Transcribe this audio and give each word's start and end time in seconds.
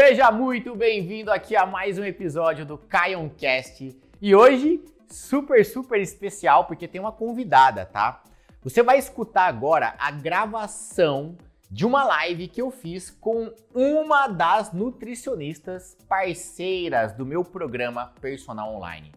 Seja 0.00 0.30
muito 0.30 0.76
bem-vindo 0.76 1.28
aqui 1.32 1.56
a 1.56 1.66
mais 1.66 1.98
um 1.98 2.04
episódio 2.04 2.64
do 2.64 2.78
Caioncast. 2.78 4.00
E 4.22 4.32
hoje, 4.32 4.80
super, 5.08 5.66
super 5.66 6.00
especial, 6.00 6.66
porque 6.66 6.86
tem 6.86 7.00
uma 7.00 7.10
convidada, 7.10 7.84
tá? 7.84 8.22
Você 8.62 8.80
vai 8.80 8.96
escutar 8.96 9.46
agora 9.46 9.96
a 9.98 10.12
gravação 10.12 11.36
de 11.68 11.84
uma 11.84 12.04
live 12.04 12.46
que 12.46 12.62
eu 12.62 12.70
fiz 12.70 13.10
com 13.10 13.52
uma 13.74 14.28
das 14.28 14.72
nutricionistas 14.72 15.96
parceiras 16.08 17.12
do 17.12 17.26
meu 17.26 17.42
programa 17.42 18.12
Personal 18.20 18.76
Online. 18.76 19.10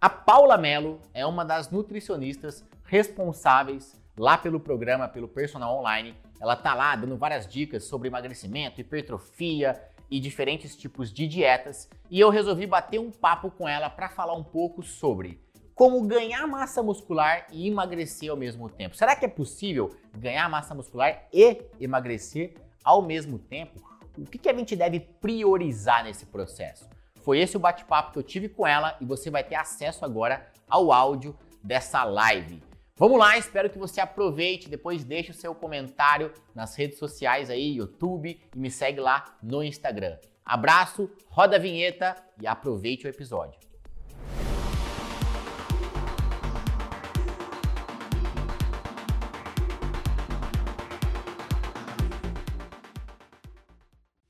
A 0.00 0.10
Paula 0.10 0.58
Mello 0.58 1.00
é 1.14 1.24
uma 1.24 1.44
das 1.44 1.70
nutricionistas 1.70 2.64
responsáveis 2.82 3.96
lá 4.18 4.36
pelo 4.36 4.58
programa, 4.58 5.06
pelo 5.06 5.28
Personal 5.28 5.78
Online. 5.78 6.16
Ela 6.40 6.56
tá 6.56 6.74
lá 6.74 6.96
dando 6.96 7.16
várias 7.16 7.46
dicas 7.46 7.84
sobre 7.84 8.08
emagrecimento, 8.08 8.80
hipertrofia 8.80 9.80
e 10.10 10.18
diferentes 10.18 10.76
tipos 10.76 11.12
de 11.12 11.26
dietas, 11.26 11.88
e 12.10 12.18
eu 12.18 12.30
resolvi 12.30 12.66
bater 12.66 12.98
um 12.98 13.10
papo 13.10 13.50
com 13.50 13.68
ela 13.68 13.90
para 13.90 14.08
falar 14.08 14.34
um 14.34 14.44
pouco 14.44 14.82
sobre 14.82 15.40
como 15.74 16.02
ganhar 16.02 16.44
massa 16.48 16.82
muscular 16.82 17.46
e 17.52 17.68
emagrecer 17.68 18.30
ao 18.30 18.36
mesmo 18.36 18.68
tempo. 18.68 18.96
Será 18.96 19.14
que 19.14 19.24
é 19.24 19.28
possível 19.28 19.94
ganhar 20.16 20.48
massa 20.48 20.74
muscular 20.74 21.28
e 21.32 21.62
emagrecer 21.78 22.54
ao 22.82 23.00
mesmo 23.00 23.38
tempo? 23.38 23.80
O 24.18 24.24
que, 24.24 24.48
a 24.48 24.54
gente 24.54 24.74
deve 24.74 24.98
priorizar 24.98 26.02
nesse 26.02 26.26
processo? 26.26 26.88
Foi 27.22 27.38
esse 27.38 27.56
o 27.56 27.60
bate-papo 27.60 28.12
que 28.12 28.18
eu 28.18 28.24
tive 28.24 28.48
com 28.48 28.66
ela 28.66 28.96
e 29.00 29.04
você 29.04 29.30
vai 29.30 29.44
ter 29.44 29.54
acesso 29.54 30.04
agora 30.04 30.50
ao 30.68 30.90
áudio 30.90 31.38
dessa 31.62 32.02
live. 32.02 32.60
Vamos 33.00 33.16
lá, 33.16 33.38
espero 33.38 33.70
que 33.70 33.78
você 33.78 34.00
aproveite, 34.00 34.68
depois 34.68 35.04
deixe 35.04 35.30
o 35.30 35.34
seu 35.34 35.54
comentário 35.54 36.32
nas 36.52 36.74
redes 36.74 36.98
sociais 36.98 37.48
aí, 37.48 37.76
YouTube 37.76 38.36
e 38.52 38.58
me 38.58 38.72
segue 38.72 38.98
lá 38.98 39.36
no 39.40 39.62
Instagram. 39.62 40.18
Abraço, 40.44 41.08
roda 41.28 41.54
a 41.54 41.58
vinheta 41.60 42.16
e 42.42 42.44
aproveite 42.44 43.06
o 43.06 43.08
episódio. 43.08 43.56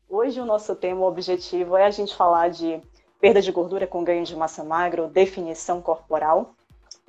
Hoje 0.06 0.38
o 0.38 0.44
nosso 0.44 0.76
tema, 0.76 1.00
o 1.00 1.08
objetivo 1.08 1.74
é 1.74 1.86
a 1.86 1.90
gente 1.90 2.14
falar 2.14 2.50
de 2.50 2.82
perda 3.18 3.40
de 3.40 3.50
gordura 3.50 3.86
com 3.86 4.04
ganho 4.04 4.26
de 4.26 4.36
massa 4.36 4.62
magra, 4.62 5.00
ou 5.00 5.08
definição 5.08 5.80
corporal, 5.80 6.54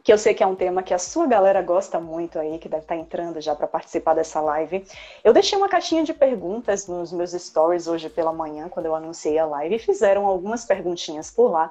que 0.09 0.13
eu 0.13 0.17
sei 0.17 0.33
que 0.33 0.41
é 0.41 0.47
um 0.47 0.55
tema 0.55 0.81
que 0.81 0.91
a 0.91 0.97
sua 0.97 1.27
galera 1.27 1.61
gosta 1.61 1.99
muito 1.99 2.39
aí, 2.39 2.57
que 2.57 2.67
deve 2.67 2.81
estar 2.81 2.95
entrando 2.95 3.39
já 3.39 3.53
para 3.53 3.67
participar 3.67 4.15
dessa 4.15 4.41
live. 4.41 4.83
Eu 5.23 5.31
deixei 5.31 5.55
uma 5.55 5.69
caixinha 5.69 6.03
de 6.03 6.15
perguntas 6.15 6.88
nos 6.88 7.11
meus 7.11 7.29
stories 7.33 7.85
hoje 7.85 8.09
pela 8.09 8.33
manhã, 8.33 8.67
quando 8.69 8.87
eu 8.87 8.95
anunciei 8.95 9.37
a 9.37 9.45
live, 9.45 9.75
e 9.75 9.77
fizeram 9.77 10.25
algumas 10.25 10.65
perguntinhas 10.65 11.30
por 11.30 11.52
lá. 11.52 11.69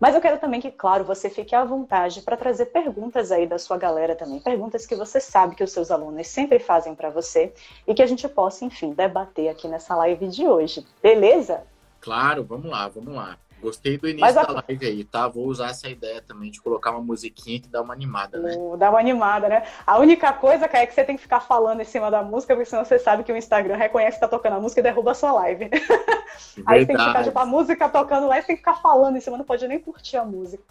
Mas 0.00 0.16
eu 0.16 0.20
quero 0.20 0.40
também 0.40 0.60
que, 0.60 0.72
claro, 0.72 1.04
você 1.04 1.30
fique 1.30 1.54
à 1.54 1.62
vontade 1.62 2.22
para 2.22 2.36
trazer 2.36 2.66
perguntas 2.66 3.30
aí 3.30 3.46
da 3.46 3.56
sua 3.56 3.78
galera 3.78 4.16
também, 4.16 4.40
perguntas 4.40 4.84
que 4.84 4.96
você 4.96 5.20
sabe 5.20 5.54
que 5.54 5.62
os 5.62 5.70
seus 5.70 5.88
alunos 5.88 6.26
sempre 6.26 6.58
fazem 6.58 6.92
para 6.92 7.08
você 7.08 7.54
e 7.86 7.94
que 7.94 8.02
a 8.02 8.06
gente 8.06 8.28
possa, 8.28 8.64
enfim, 8.64 8.94
debater 8.94 9.48
aqui 9.48 9.68
nessa 9.68 9.94
live 9.94 10.26
de 10.26 10.44
hoje. 10.44 10.84
Beleza? 11.00 11.62
Claro, 12.00 12.42
vamos 12.42 12.68
lá, 12.68 12.88
vamos 12.88 13.14
lá. 13.14 13.38
Gostei 13.60 13.96
do 13.96 14.08
início 14.08 14.38
a... 14.38 14.44
da 14.44 14.64
live 14.68 14.86
aí, 14.86 15.04
tá? 15.04 15.26
Vou 15.28 15.46
usar 15.46 15.70
essa 15.70 15.88
ideia 15.88 16.20
também 16.20 16.50
de 16.50 16.60
colocar 16.60 16.90
uma 16.90 17.00
musiquinha 17.00 17.60
que 17.60 17.68
dá 17.68 17.80
uma 17.80 17.94
animada, 17.94 18.38
né? 18.38 18.54
Uh, 18.56 18.76
dá 18.76 18.90
uma 18.90 18.98
animada, 18.98 19.48
né? 19.48 19.62
A 19.86 19.98
única 19.98 20.32
coisa, 20.32 20.68
cara, 20.68 20.84
é 20.84 20.86
que 20.86 20.94
você 20.94 21.04
tem 21.04 21.16
que 21.16 21.22
ficar 21.22 21.40
falando 21.40 21.80
em 21.80 21.84
cima 21.84 22.10
da 22.10 22.22
música, 22.22 22.54
porque 22.54 22.68
senão 22.68 22.84
você 22.84 22.98
sabe 22.98 23.24
que 23.24 23.32
o 23.32 23.36
Instagram 23.36 23.76
reconhece 23.76 24.16
que 24.16 24.20
tá 24.20 24.28
tocando 24.28 24.56
a 24.56 24.60
música 24.60 24.80
e 24.80 24.82
derruba 24.82 25.12
a 25.12 25.14
sua 25.14 25.32
live. 25.32 25.70
aí 26.66 26.84
tem 26.84 26.96
que 26.96 27.04
ficar, 27.04 27.24
tipo, 27.24 27.38
a 27.38 27.46
música 27.46 27.88
tocando 27.88 28.28
lá 28.28 28.38
e 28.38 28.42
você 28.42 28.48
tem 28.48 28.56
que 28.56 28.60
ficar 28.60 28.76
falando 28.76 29.16
em 29.16 29.20
cima, 29.20 29.38
não 29.38 29.44
pode 29.44 29.66
nem 29.66 29.80
curtir 29.80 30.18
a 30.18 30.24
música. 30.24 30.62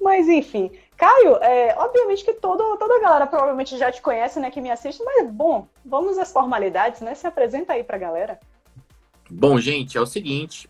Mas 0.00 0.28
enfim, 0.28 0.72
Caio, 0.96 1.36
é, 1.36 1.74
obviamente 1.78 2.24
que 2.24 2.34
todo, 2.34 2.76
toda 2.76 2.96
a 2.96 3.00
galera 3.00 3.26
provavelmente 3.26 3.78
já 3.78 3.92
te 3.92 4.02
conhece, 4.02 4.40
né, 4.40 4.50
que 4.50 4.60
me 4.60 4.70
assiste, 4.70 5.02
mas 5.04 5.30
bom, 5.30 5.68
vamos 5.84 6.18
às 6.18 6.32
formalidades, 6.32 7.00
né? 7.00 7.14
Se 7.14 7.26
apresenta 7.26 7.72
aí 7.72 7.84
pra 7.84 7.96
galera. 7.96 8.38
Bom, 9.30 9.58
gente, 9.58 9.96
é 9.96 10.00
o 10.00 10.06
seguinte, 10.06 10.68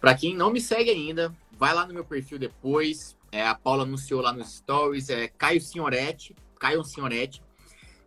para 0.00 0.14
quem 0.14 0.34
não 0.34 0.50
me 0.50 0.60
segue 0.60 0.90
ainda, 0.90 1.34
vai 1.52 1.74
lá 1.74 1.86
no 1.86 1.92
meu 1.92 2.04
perfil 2.04 2.38
depois. 2.38 3.16
É, 3.30 3.46
a 3.46 3.54
Paula 3.54 3.84
anunciou 3.84 4.20
lá 4.20 4.32
nos 4.32 4.56
stories, 4.56 5.10
é 5.10 5.28
Caio 5.28 5.60
Signoretti, 5.60 6.34
Caio 6.58 6.82
Signoretti. 6.82 7.42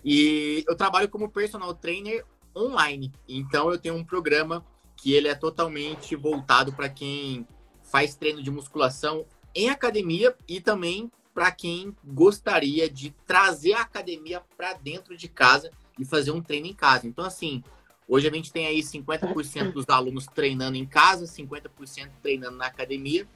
E 0.04 0.66
eu 0.68 0.76
trabalho 0.76 1.08
como 1.08 1.30
personal 1.30 1.74
trainer 1.74 2.26
online. 2.56 3.12
Então 3.28 3.72
eu 3.72 3.78
tenho 3.78 3.96
um 3.96 4.04
programa 4.04 4.66
que 4.98 5.14
ele 5.14 5.28
é 5.28 5.36
totalmente 5.36 6.16
voltado 6.16 6.74
para 6.74 6.90
quem 6.90 7.48
faz 7.84 8.16
treino 8.16 8.42
de 8.42 8.50
musculação 8.50 9.26
em 9.56 9.70
academia 9.70 10.36
e 10.48 10.60
também 10.60 11.12
para 11.34 11.52
quem 11.52 11.96
gostaria 12.04 12.90
de 12.90 13.12
trazer 13.26 13.74
a 13.74 13.82
academia 13.82 14.42
para 14.56 14.74
dentro 14.74 15.16
de 15.16 15.28
casa 15.28 15.72
e 16.00 16.06
fazer 16.06 16.32
um 16.32 16.42
treino 16.42 16.68
em 16.68 16.74
casa. 16.74 17.08
Então 17.08 17.26
assim, 17.26 17.64
Hoje 18.08 18.28
a 18.28 18.32
gente 18.32 18.52
tem 18.52 18.68
aí 18.68 18.80
50% 18.80 19.72
dos 19.72 19.88
alunos 19.90 20.28
treinando 20.28 20.78
em 20.78 20.86
casa, 20.86 21.26
50% 21.26 22.10
treinando 22.22 22.58
na 22.58 22.66
academia. 22.66 23.28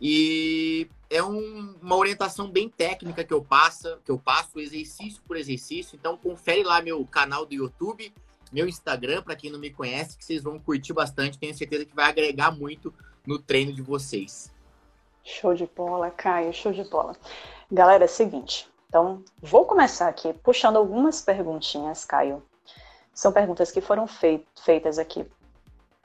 E 0.00 0.88
é 1.08 1.22
um, 1.22 1.76
uma 1.80 1.96
orientação 1.96 2.50
bem 2.50 2.68
técnica 2.68 3.22
que 3.22 3.32
eu 3.32 3.42
passo, 3.42 3.98
que 4.04 4.10
eu 4.10 4.18
passo 4.18 4.58
exercício 4.58 5.22
por 5.26 5.36
exercício. 5.36 5.96
Então 5.96 6.16
confere 6.16 6.64
lá 6.64 6.82
meu 6.82 7.04
canal 7.06 7.46
do 7.46 7.54
YouTube, 7.54 8.12
meu 8.52 8.66
Instagram, 8.66 9.22
para 9.22 9.36
quem 9.36 9.50
não 9.50 9.60
me 9.60 9.70
conhece, 9.70 10.18
que 10.18 10.24
vocês 10.24 10.42
vão 10.42 10.58
curtir 10.58 10.92
bastante. 10.92 11.38
Tenho 11.38 11.54
certeza 11.54 11.84
que 11.84 11.94
vai 11.94 12.06
agregar 12.06 12.50
muito 12.50 12.92
no 13.24 13.38
treino 13.38 13.72
de 13.72 13.80
vocês. 13.80 14.52
Show 15.22 15.54
de 15.54 15.66
bola, 15.66 16.10
Caio, 16.10 16.52
show 16.52 16.72
de 16.72 16.82
bola. 16.84 17.16
Galera, 17.70 18.04
é 18.04 18.06
o 18.06 18.10
seguinte. 18.10 18.68
Então, 18.88 19.24
vou 19.40 19.64
começar 19.64 20.08
aqui 20.08 20.34
puxando 20.34 20.76
algumas 20.76 21.22
perguntinhas, 21.22 22.04
Caio, 22.04 22.42
são 23.14 23.32
perguntas 23.32 23.70
que 23.70 23.80
foram 23.80 24.06
feit 24.06 24.46
feitas 24.56 24.98
aqui 24.98 25.26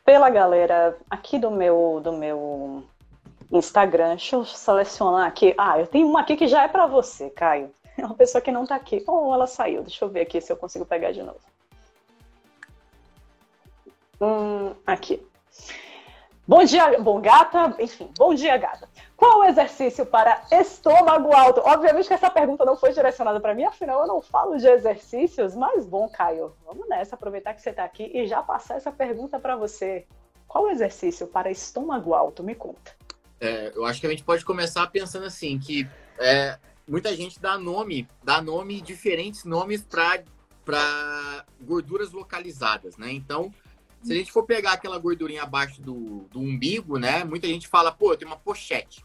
pela 0.08 0.30
galera 0.30 0.98
aqui 1.10 1.38
do 1.38 1.52
meu, 1.52 2.00
do 2.02 2.14
meu 2.14 2.82
Instagram. 3.52 4.12
Deixa 4.12 4.38
eu 4.38 4.46
selecionar 4.46 5.28
aqui. 5.28 5.54
Ah, 5.58 5.78
eu 5.78 5.86
tenho 5.86 6.08
uma 6.08 6.22
aqui 6.22 6.38
que 6.38 6.48
já 6.48 6.64
é 6.64 6.68
para 6.70 6.88
você, 6.88 7.30
Caio. 7.30 7.70
É 7.98 8.06
uma 8.06 8.16
pessoa 8.16 8.42
que 8.42 8.50
não 8.50 8.64
está 8.64 8.76
aqui. 8.76 9.04
Ou 9.06 9.28
oh, 9.28 9.34
ela 9.34 9.48
saiu. 9.48 9.82
Deixa 9.82 10.06
eu 10.06 10.10
ver 10.10 10.22
aqui 10.22 10.40
se 10.40 10.50
eu 10.50 10.56
consigo 10.56 10.86
pegar 10.86 11.12
de 11.12 11.22
novo. 11.22 11.42
Hum, 14.22 14.74
aqui. 14.86 15.22
Bom 16.48 16.64
dia, 16.64 16.98
bom 16.98 17.20
gata, 17.20 17.76
enfim, 17.78 18.10
bom 18.18 18.34
dia, 18.34 18.56
gata. 18.56 18.88
Qual 19.18 19.40
o 19.40 19.44
exercício 19.44 20.06
para 20.06 20.42
estômago 20.50 21.36
alto? 21.36 21.60
Obviamente 21.60 22.08
que 22.08 22.14
essa 22.14 22.30
pergunta 22.30 22.64
não 22.64 22.78
foi 22.78 22.94
direcionada 22.94 23.38
para 23.42 23.54
mim, 23.54 23.66
afinal 23.66 24.00
eu 24.00 24.08
não 24.08 24.22
falo 24.22 24.56
de 24.56 24.66
exercícios, 24.66 25.54
mas 25.54 25.86
bom, 25.86 26.08
Caio, 26.08 26.56
vamos 26.66 26.88
nessa, 26.88 27.16
aproveitar 27.16 27.54
que 27.54 27.62
você 27.62 27.72
está 27.72 27.84
aqui 27.84 28.10
e 28.14 28.26
já 28.28 28.42
passar 28.42 28.78
essa 28.78 28.94
pergunta 28.94 29.38
para 29.38 29.58
você. 29.58 30.06
Qual 30.48 30.64
o 30.64 30.70
exercício 30.70 31.28
para 31.28 31.52
estômago 31.52 32.14
alto? 32.14 32.42
Me 32.42 32.56
conta. 32.56 32.96
É, 33.42 33.74
eu 33.76 33.84
acho 33.84 34.00
que 34.00 34.08
a 34.08 34.10
gente 34.10 34.24
pode 34.24 34.46
começar 34.46 34.88
pensando 34.88 35.26
assim, 35.26 35.60
que 35.60 35.86
é, 36.18 36.58
muita 36.88 37.14
gente 37.14 37.42
dá 37.42 37.58
nome, 37.58 38.08
dá 38.24 38.42
nome, 38.42 38.80
diferentes 38.80 39.44
nomes 39.44 39.86
para 40.64 41.44
gorduras 41.60 42.14
localizadas, 42.14 42.96
né? 42.96 43.12
Então, 43.12 43.52
se 44.02 44.14
a 44.14 44.16
gente 44.16 44.32
for 44.32 44.44
pegar 44.44 44.74
aquela 44.74 44.98
gordurinha 44.98 45.44
abaixo 45.44 45.82
do, 45.82 46.28
do 46.32 46.40
umbigo, 46.40 46.98
né? 46.98 47.24
Muita 47.24 47.48
gente 47.48 47.68
fala, 47.68 47.92
pô, 47.92 48.14
eu 48.14 48.18
tenho 48.18 48.32
uma 48.32 48.38
pochete. 48.38 49.04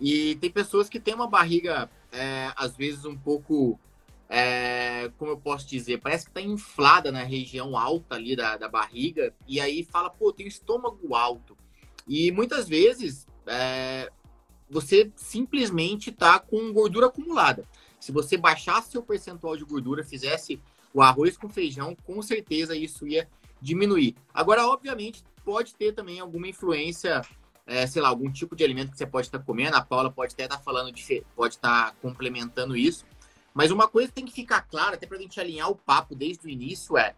E 0.00 0.34
tem 0.36 0.50
pessoas 0.50 0.88
que 0.88 0.98
têm 0.98 1.14
uma 1.14 1.28
barriga, 1.28 1.88
é, 2.10 2.52
às 2.56 2.76
vezes, 2.76 3.04
um 3.04 3.16
pouco. 3.16 3.78
É, 4.28 5.12
como 5.18 5.30
eu 5.30 5.36
posso 5.36 5.68
dizer? 5.68 6.00
Parece 6.00 6.26
que 6.26 6.32
tá 6.32 6.40
inflada 6.40 7.12
na 7.12 7.22
região 7.22 7.76
alta 7.76 8.16
ali 8.16 8.34
da, 8.34 8.56
da 8.56 8.68
barriga. 8.68 9.34
E 9.46 9.60
aí 9.60 9.84
fala, 9.84 10.10
pô, 10.10 10.32
tem 10.32 10.46
estômago 10.46 11.14
alto. 11.14 11.56
E 12.08 12.32
muitas 12.32 12.66
vezes 12.66 13.26
é, 13.46 14.10
você 14.68 15.12
simplesmente 15.14 16.10
tá 16.10 16.38
com 16.38 16.72
gordura 16.72 17.06
acumulada. 17.06 17.68
Se 18.00 18.10
você 18.10 18.36
baixasse 18.36 18.90
seu 18.90 19.02
percentual 19.02 19.56
de 19.56 19.64
gordura, 19.64 20.02
fizesse 20.02 20.60
o 20.92 21.02
arroz 21.02 21.36
com 21.36 21.48
feijão, 21.48 21.96
com 22.04 22.20
certeza 22.22 22.76
isso 22.76 23.06
ia 23.06 23.28
diminuir. 23.60 24.14
Agora, 24.32 24.66
obviamente, 24.66 25.24
pode 25.44 25.74
ter 25.74 25.92
também 25.92 26.20
alguma 26.20 26.48
influência, 26.48 27.22
é, 27.66 27.86
sei 27.86 28.00
lá, 28.02 28.08
algum 28.08 28.30
tipo 28.30 28.54
de 28.56 28.64
alimento 28.64 28.90
que 28.90 28.98
você 28.98 29.06
pode 29.06 29.26
estar 29.26 29.38
comendo. 29.38 29.76
A 29.76 29.82
Paula 29.82 30.10
pode 30.10 30.34
até 30.34 30.44
estar 30.44 30.58
falando, 30.58 30.92
de, 30.92 31.24
pode 31.34 31.54
estar 31.54 31.94
complementando 32.02 32.76
isso. 32.76 33.04
Mas 33.52 33.70
uma 33.70 33.86
coisa 33.86 34.08
que 34.08 34.14
tem 34.14 34.26
que 34.26 34.32
ficar 34.32 34.62
clara, 34.62 34.96
até 34.96 35.06
para 35.06 35.16
a 35.16 35.20
gente 35.20 35.40
alinhar 35.40 35.70
o 35.70 35.76
papo 35.76 36.14
desde 36.14 36.46
o 36.46 36.50
início, 36.50 36.98
é 36.98 37.14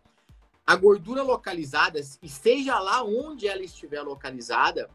a 0.67 0.75
gordura 0.75 1.23
localizada, 1.23 2.01
e 2.23 2.29
seja 2.29 2.79
lá 2.81 3.03
onde 3.03 3.47
ela 3.47 3.63
estiver 3.63 4.03
localizada, 4.03 4.91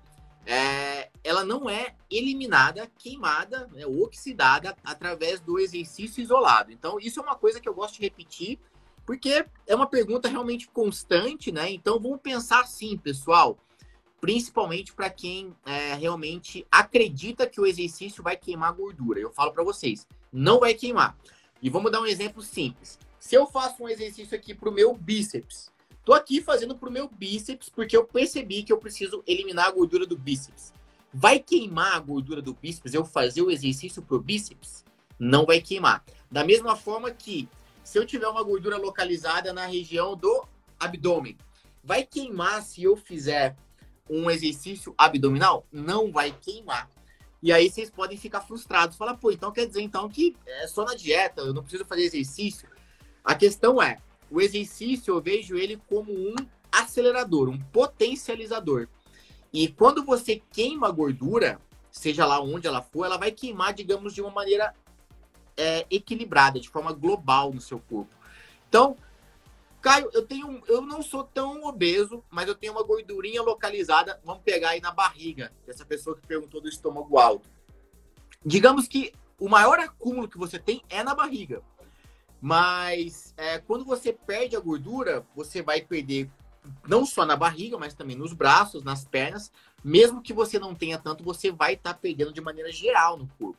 é, 0.45 1.09
ela 1.23 1.45
não 1.45 1.69
é 1.69 1.95
eliminada, 2.09 2.91
queimada, 2.97 3.67
né, 3.71 3.85
oxidada 3.85 4.75
através 4.83 5.39
do 5.39 5.59
exercício 5.59 6.21
isolado. 6.21 6.71
Então, 6.71 6.99
isso 6.99 7.19
é 7.19 7.23
uma 7.23 7.35
coisa 7.35 7.59
que 7.59 7.69
eu 7.69 7.73
gosto 7.73 7.95
de 7.95 8.01
repetir 8.01 8.59
porque 9.05 9.45
é 9.67 9.75
uma 9.75 9.87
pergunta 9.87 10.29
realmente 10.29 10.67
constante, 10.69 11.51
né? 11.51 11.71
Então 11.71 11.99
vamos 11.99 12.21
pensar 12.21 12.61
assim, 12.61 12.97
pessoal. 12.97 13.57
principalmente 14.21 14.93
para 14.93 15.09
quem 15.09 15.53
é, 15.65 15.95
realmente 15.95 16.65
acredita 16.71 17.47
que 17.47 17.59
o 17.59 17.65
exercício 17.65 18.21
vai 18.21 18.37
queimar 18.37 18.71
gordura. 18.71 19.19
Eu 19.19 19.31
falo 19.31 19.51
para 19.51 19.63
vocês, 19.63 20.07
não 20.31 20.59
vai 20.59 20.75
queimar. 20.75 21.17
E 21.59 21.69
vamos 21.69 21.91
dar 21.91 21.99
um 21.99 22.05
exemplo 22.05 22.41
simples. 22.41 22.99
Se 23.19 23.35
eu 23.35 23.47
faço 23.47 23.83
um 23.83 23.89
exercício 23.89 24.37
aqui 24.37 24.53
para 24.53 24.69
o 24.69 24.71
meu 24.71 24.93
bíceps, 24.95 25.71
tô 26.05 26.13
aqui 26.13 26.39
fazendo 26.39 26.75
para 26.75 26.87
o 26.87 26.91
meu 26.91 27.07
bíceps 27.09 27.69
porque 27.69 27.97
eu 27.97 28.05
percebi 28.05 28.63
que 28.63 28.71
eu 28.71 28.77
preciso 28.77 29.23
eliminar 29.25 29.67
a 29.67 29.71
gordura 29.71 30.05
do 30.05 30.17
bíceps. 30.17 30.71
Vai 31.11 31.39
queimar 31.39 31.95
a 31.95 31.99
gordura 31.99 32.41
do 32.41 32.53
bíceps 32.53 32.93
eu 32.93 33.03
fazer 33.03 33.41
o 33.41 33.51
exercício 33.51 34.01
para 34.01 34.15
o 34.15 34.21
bíceps? 34.21 34.85
Não 35.19 35.45
vai 35.45 35.59
queimar. 35.59 36.03
Da 36.31 36.43
mesma 36.43 36.75
forma 36.75 37.11
que 37.11 37.49
se 37.83 37.97
eu 37.97 38.05
tiver 38.05 38.27
uma 38.27 38.43
gordura 38.43 38.77
localizada 38.77 39.51
na 39.53 39.65
região 39.65 40.15
do 40.15 40.45
abdômen, 40.79 41.37
vai 41.83 42.03
queimar 42.03 42.61
se 42.61 42.83
eu 42.83 42.95
fizer 42.95 43.55
um 44.09 44.29
exercício 44.29 44.93
abdominal? 44.97 45.65
Não 45.71 46.11
vai 46.11 46.31
queimar. 46.31 46.89
E 47.41 47.51
aí 47.51 47.69
vocês 47.69 47.89
podem 47.89 48.17
ficar 48.17 48.41
frustrados. 48.41 48.97
Falar, 48.97 49.17
pô, 49.17 49.31
então 49.31 49.51
quer 49.51 49.65
dizer 49.65 49.81
então 49.81 50.07
que 50.07 50.35
é 50.45 50.67
só 50.67 50.85
na 50.85 50.93
dieta, 50.93 51.41
eu 51.41 51.53
não 51.53 51.63
preciso 51.63 51.85
fazer 51.85 52.03
exercício. 52.03 52.69
A 53.23 53.33
questão 53.33 53.81
é, 53.81 53.97
o 54.29 54.39
exercício 54.39 55.13
eu 55.13 55.21
vejo 55.21 55.57
ele 55.57 55.81
como 55.87 56.11
um 56.13 56.35
acelerador, 56.71 57.49
um 57.49 57.59
potencializador. 57.59 58.87
E 59.51 59.67
quando 59.67 60.05
você 60.05 60.41
queima 60.51 60.87
a 60.87 60.91
gordura, 60.91 61.59
seja 61.91 62.25
lá 62.25 62.39
onde 62.39 62.67
ela 62.67 62.81
for, 62.81 63.05
ela 63.05 63.17
vai 63.17 63.31
queimar, 63.31 63.73
digamos, 63.73 64.13
de 64.13 64.21
uma 64.21 64.31
maneira 64.31 64.73
é, 65.57 65.85
equilibrada, 65.89 66.59
de 66.59 66.69
forma 66.69 66.91
global 66.93 67.53
no 67.53 67.61
seu 67.61 67.79
corpo. 67.79 68.13
Então, 68.67 68.95
Caio, 69.81 70.09
eu 70.13 70.25
tenho, 70.25 70.61
eu 70.67 70.81
não 70.81 71.01
sou 71.01 71.23
tão 71.23 71.63
obeso, 71.63 72.23
mas 72.29 72.47
eu 72.47 72.53
tenho 72.53 72.73
uma 72.73 72.83
gordurinha 72.83 73.41
localizada. 73.41 74.21
Vamos 74.23 74.43
pegar 74.43 74.69
aí 74.69 74.81
na 74.81 74.91
barriga, 74.91 75.51
dessa 75.65 75.83
pessoa 75.83 76.15
que 76.15 76.27
perguntou 76.27 76.61
do 76.61 76.69
estômago 76.69 77.17
alto. 77.17 77.49
Digamos 78.45 78.87
que 78.87 79.11
o 79.39 79.49
maior 79.49 79.79
acúmulo 79.79 80.29
que 80.29 80.37
você 80.37 80.59
tem 80.59 80.83
é 80.87 81.03
na 81.03 81.15
barriga. 81.15 81.63
Mas 82.39 83.33
é, 83.35 83.57
quando 83.57 83.83
você 83.83 84.13
perde 84.13 84.55
a 84.55 84.59
gordura, 84.59 85.25
você 85.35 85.63
vai 85.63 85.81
perder 85.81 86.29
não 86.87 87.05
só 87.05 87.25
na 87.25 87.35
barriga, 87.35 87.77
mas 87.77 87.95
também 87.95 88.15
nos 88.15 88.33
braços, 88.33 88.83
nas 88.83 89.03
pernas. 89.03 89.51
Mesmo 89.83 90.21
que 90.21 90.31
você 90.31 90.59
não 90.59 90.75
tenha 90.75 90.99
tanto, 90.99 91.23
você 91.23 91.51
vai 91.51 91.73
estar 91.73 91.93
tá 91.93 91.99
perdendo 91.99 92.31
de 92.31 92.41
maneira 92.41 92.71
geral 92.71 93.17
no 93.17 93.27
corpo. 93.39 93.57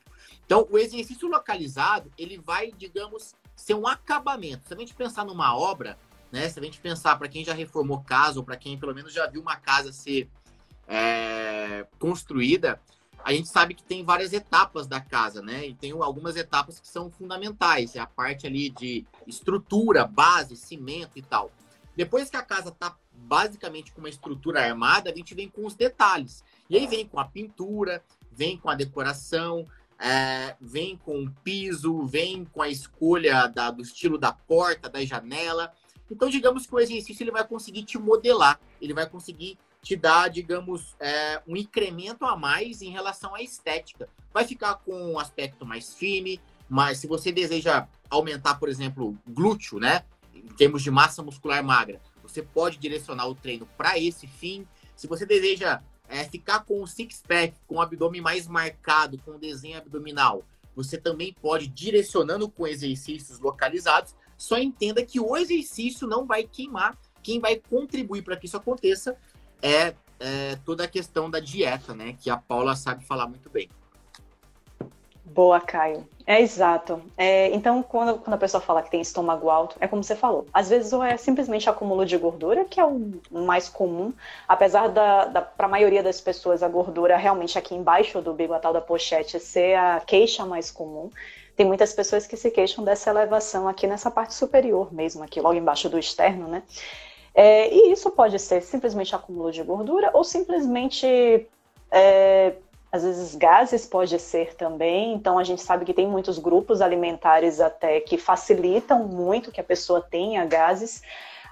Então, 0.52 0.68
o 0.70 0.76
exercício 0.76 1.26
localizado, 1.28 2.12
ele 2.18 2.36
vai, 2.36 2.70
digamos, 2.72 3.34
ser 3.56 3.72
um 3.72 3.86
acabamento. 3.86 4.68
Se 4.68 4.74
a 4.74 4.76
gente 4.76 4.92
pensar 4.92 5.24
numa 5.24 5.56
obra, 5.56 5.96
né? 6.30 6.46
Se 6.46 6.60
a 6.60 6.62
gente 6.62 6.78
pensar 6.78 7.16
para 7.16 7.26
quem 7.26 7.42
já 7.42 7.54
reformou 7.54 8.02
casa 8.02 8.38
ou 8.38 8.44
para 8.44 8.58
quem 8.58 8.78
pelo 8.78 8.94
menos 8.94 9.14
já 9.14 9.26
viu 9.26 9.40
uma 9.40 9.56
casa 9.56 9.94
ser 9.94 10.28
é, 10.86 11.86
construída, 11.98 12.78
a 13.24 13.32
gente 13.32 13.48
sabe 13.48 13.72
que 13.72 13.82
tem 13.82 14.04
várias 14.04 14.34
etapas 14.34 14.86
da 14.86 15.00
casa, 15.00 15.40
né? 15.40 15.68
E 15.68 15.74
tem 15.74 15.92
algumas 15.92 16.36
etapas 16.36 16.78
que 16.78 16.86
são 16.86 17.10
fundamentais. 17.10 17.96
É 17.96 18.00
a 18.00 18.06
parte 18.06 18.46
ali 18.46 18.68
de 18.68 19.06
estrutura, 19.26 20.06
base, 20.06 20.54
cimento 20.54 21.12
e 21.16 21.22
tal. 21.22 21.50
Depois 21.96 22.28
que 22.28 22.36
a 22.36 22.42
casa 22.42 22.68
está 22.68 22.94
basicamente 23.10 23.90
com 23.90 24.00
uma 24.00 24.10
estrutura 24.10 24.62
armada, 24.62 25.08
a 25.08 25.14
gente 25.14 25.34
vem 25.34 25.48
com 25.48 25.64
os 25.64 25.74
detalhes. 25.74 26.44
E 26.68 26.76
aí 26.76 26.86
vem 26.86 27.08
com 27.08 27.18
a 27.18 27.24
pintura, 27.24 28.04
vem 28.30 28.58
com 28.58 28.68
a 28.68 28.74
decoração, 28.74 29.66
é, 30.02 30.56
vem 30.60 30.96
com 30.96 31.22
o 31.22 31.30
piso, 31.44 32.04
vem 32.04 32.44
com 32.44 32.60
a 32.60 32.68
escolha 32.68 33.46
da, 33.46 33.70
do 33.70 33.82
estilo 33.82 34.18
da 34.18 34.32
porta, 34.32 34.90
da 34.90 35.04
janela. 35.04 35.72
Então, 36.10 36.28
digamos 36.28 36.66
que 36.66 36.74
o 36.74 36.80
exercício 36.80 37.22
ele 37.22 37.30
vai 37.30 37.46
conseguir 37.46 37.84
te 37.84 37.96
modelar, 37.98 38.58
ele 38.80 38.92
vai 38.92 39.08
conseguir 39.08 39.56
te 39.80 39.94
dar, 39.94 40.28
digamos, 40.28 40.96
é, 40.98 41.40
um 41.46 41.56
incremento 41.56 42.24
a 42.24 42.36
mais 42.36 42.82
em 42.82 42.90
relação 42.90 43.32
à 43.34 43.42
estética. 43.42 44.08
Vai 44.34 44.44
ficar 44.44 44.74
com 44.76 45.12
um 45.12 45.18
aspecto 45.20 45.64
mais 45.64 45.94
firme, 45.94 46.40
mas 46.68 46.98
se 46.98 47.06
você 47.06 47.30
deseja 47.30 47.86
aumentar, 48.10 48.56
por 48.56 48.68
exemplo, 48.68 49.16
glúteo, 49.26 49.78
né? 49.78 50.04
Em 50.34 50.48
termos 50.48 50.82
de 50.82 50.90
massa 50.90 51.22
muscular 51.22 51.62
magra, 51.62 52.00
você 52.22 52.42
pode 52.42 52.76
direcionar 52.78 53.26
o 53.28 53.34
treino 53.34 53.68
para 53.76 53.98
esse 53.98 54.26
fim. 54.26 54.66
Se 54.96 55.06
você 55.06 55.24
deseja 55.24 55.80
é, 56.12 56.24
ficar 56.24 56.60
com 56.64 56.82
o 56.82 56.86
six-pack, 56.86 57.54
com 57.66 57.76
o 57.76 57.80
abdômen 57.80 58.20
mais 58.20 58.46
marcado, 58.46 59.16
com 59.24 59.32
o 59.32 59.38
desenho 59.38 59.78
abdominal, 59.78 60.44
você 60.76 60.98
também 60.98 61.34
pode, 61.40 61.68
direcionando 61.68 62.50
com 62.50 62.66
exercícios 62.66 63.40
localizados, 63.40 64.14
só 64.36 64.58
entenda 64.58 65.04
que 65.04 65.18
o 65.18 65.34
exercício 65.36 66.06
não 66.06 66.26
vai 66.26 66.44
queimar. 66.44 66.98
Quem 67.22 67.40
vai 67.40 67.56
contribuir 67.56 68.22
para 68.22 68.36
que 68.36 68.46
isso 68.46 68.56
aconteça 68.56 69.16
é, 69.62 69.94
é, 70.20 70.56
toda 70.64 70.84
a 70.84 70.88
questão 70.88 71.30
da 71.30 71.40
dieta, 71.40 71.94
né? 71.94 72.16
Que 72.20 72.28
a 72.28 72.36
Paula 72.36 72.74
sabe 72.74 73.04
falar 73.04 73.26
muito 73.26 73.48
bem. 73.48 73.70
Boa, 75.24 75.60
Caio. 75.60 76.06
É 76.26 76.40
exato. 76.40 77.02
É, 77.16 77.50
então, 77.54 77.82
quando, 77.82 78.18
quando 78.18 78.34
a 78.34 78.38
pessoa 78.38 78.60
fala 78.60 78.82
que 78.82 78.90
tem 78.90 79.00
estômago 79.00 79.48
alto, 79.48 79.76
é 79.80 79.88
como 79.88 80.02
você 80.02 80.14
falou. 80.14 80.46
Às 80.52 80.68
vezes, 80.68 80.92
ou 80.92 81.02
é 81.02 81.16
simplesmente 81.16 81.68
acúmulo 81.68 82.04
de 82.04 82.16
gordura, 82.16 82.64
que 82.64 82.80
é 82.80 82.84
o 82.84 83.12
mais 83.30 83.68
comum, 83.68 84.12
apesar 84.46 84.88
da, 84.88 85.24
da 85.26 85.40
para 85.42 85.66
a 85.66 85.68
maioria 85.68 86.02
das 86.02 86.20
pessoas, 86.20 86.62
a 86.62 86.68
gordura 86.68 87.16
realmente 87.16 87.58
aqui 87.58 87.74
embaixo 87.74 88.20
do 88.20 88.32
bico, 88.32 88.52
a 88.52 88.58
tal 88.58 88.72
da 88.72 88.80
pochete, 88.80 89.38
ser 89.40 89.76
a 89.76 90.00
queixa 90.00 90.44
mais 90.44 90.70
comum. 90.70 91.10
Tem 91.56 91.66
muitas 91.66 91.92
pessoas 91.92 92.26
que 92.26 92.36
se 92.36 92.50
queixam 92.50 92.84
dessa 92.84 93.10
elevação 93.10 93.68
aqui 93.68 93.86
nessa 93.86 94.10
parte 94.10 94.34
superior 94.34 94.92
mesmo, 94.92 95.22
aqui 95.22 95.40
logo 95.40 95.54
embaixo 95.54 95.88
do 95.88 95.98
externo, 95.98 96.48
né? 96.48 96.62
É, 97.34 97.72
e 97.72 97.92
isso 97.92 98.10
pode 98.10 98.38
ser 98.38 98.62
simplesmente 98.62 99.14
acúmulo 99.14 99.50
de 99.50 99.62
gordura 99.62 100.10
ou 100.12 100.22
simplesmente 100.24 101.46
é, 101.90 102.54
às 102.92 103.02
vezes 103.02 103.34
gases 103.34 103.86
pode 103.86 104.18
ser 104.18 104.54
também, 104.54 105.14
então 105.14 105.38
a 105.38 105.44
gente 105.44 105.62
sabe 105.62 105.86
que 105.86 105.94
tem 105.94 106.06
muitos 106.06 106.38
grupos 106.38 106.82
alimentares 106.82 107.58
até 107.58 107.98
que 108.00 108.18
facilitam 108.18 109.04
muito 109.04 109.50
que 109.50 109.62
a 109.62 109.64
pessoa 109.64 110.02
tenha 110.02 110.44
gases. 110.44 111.02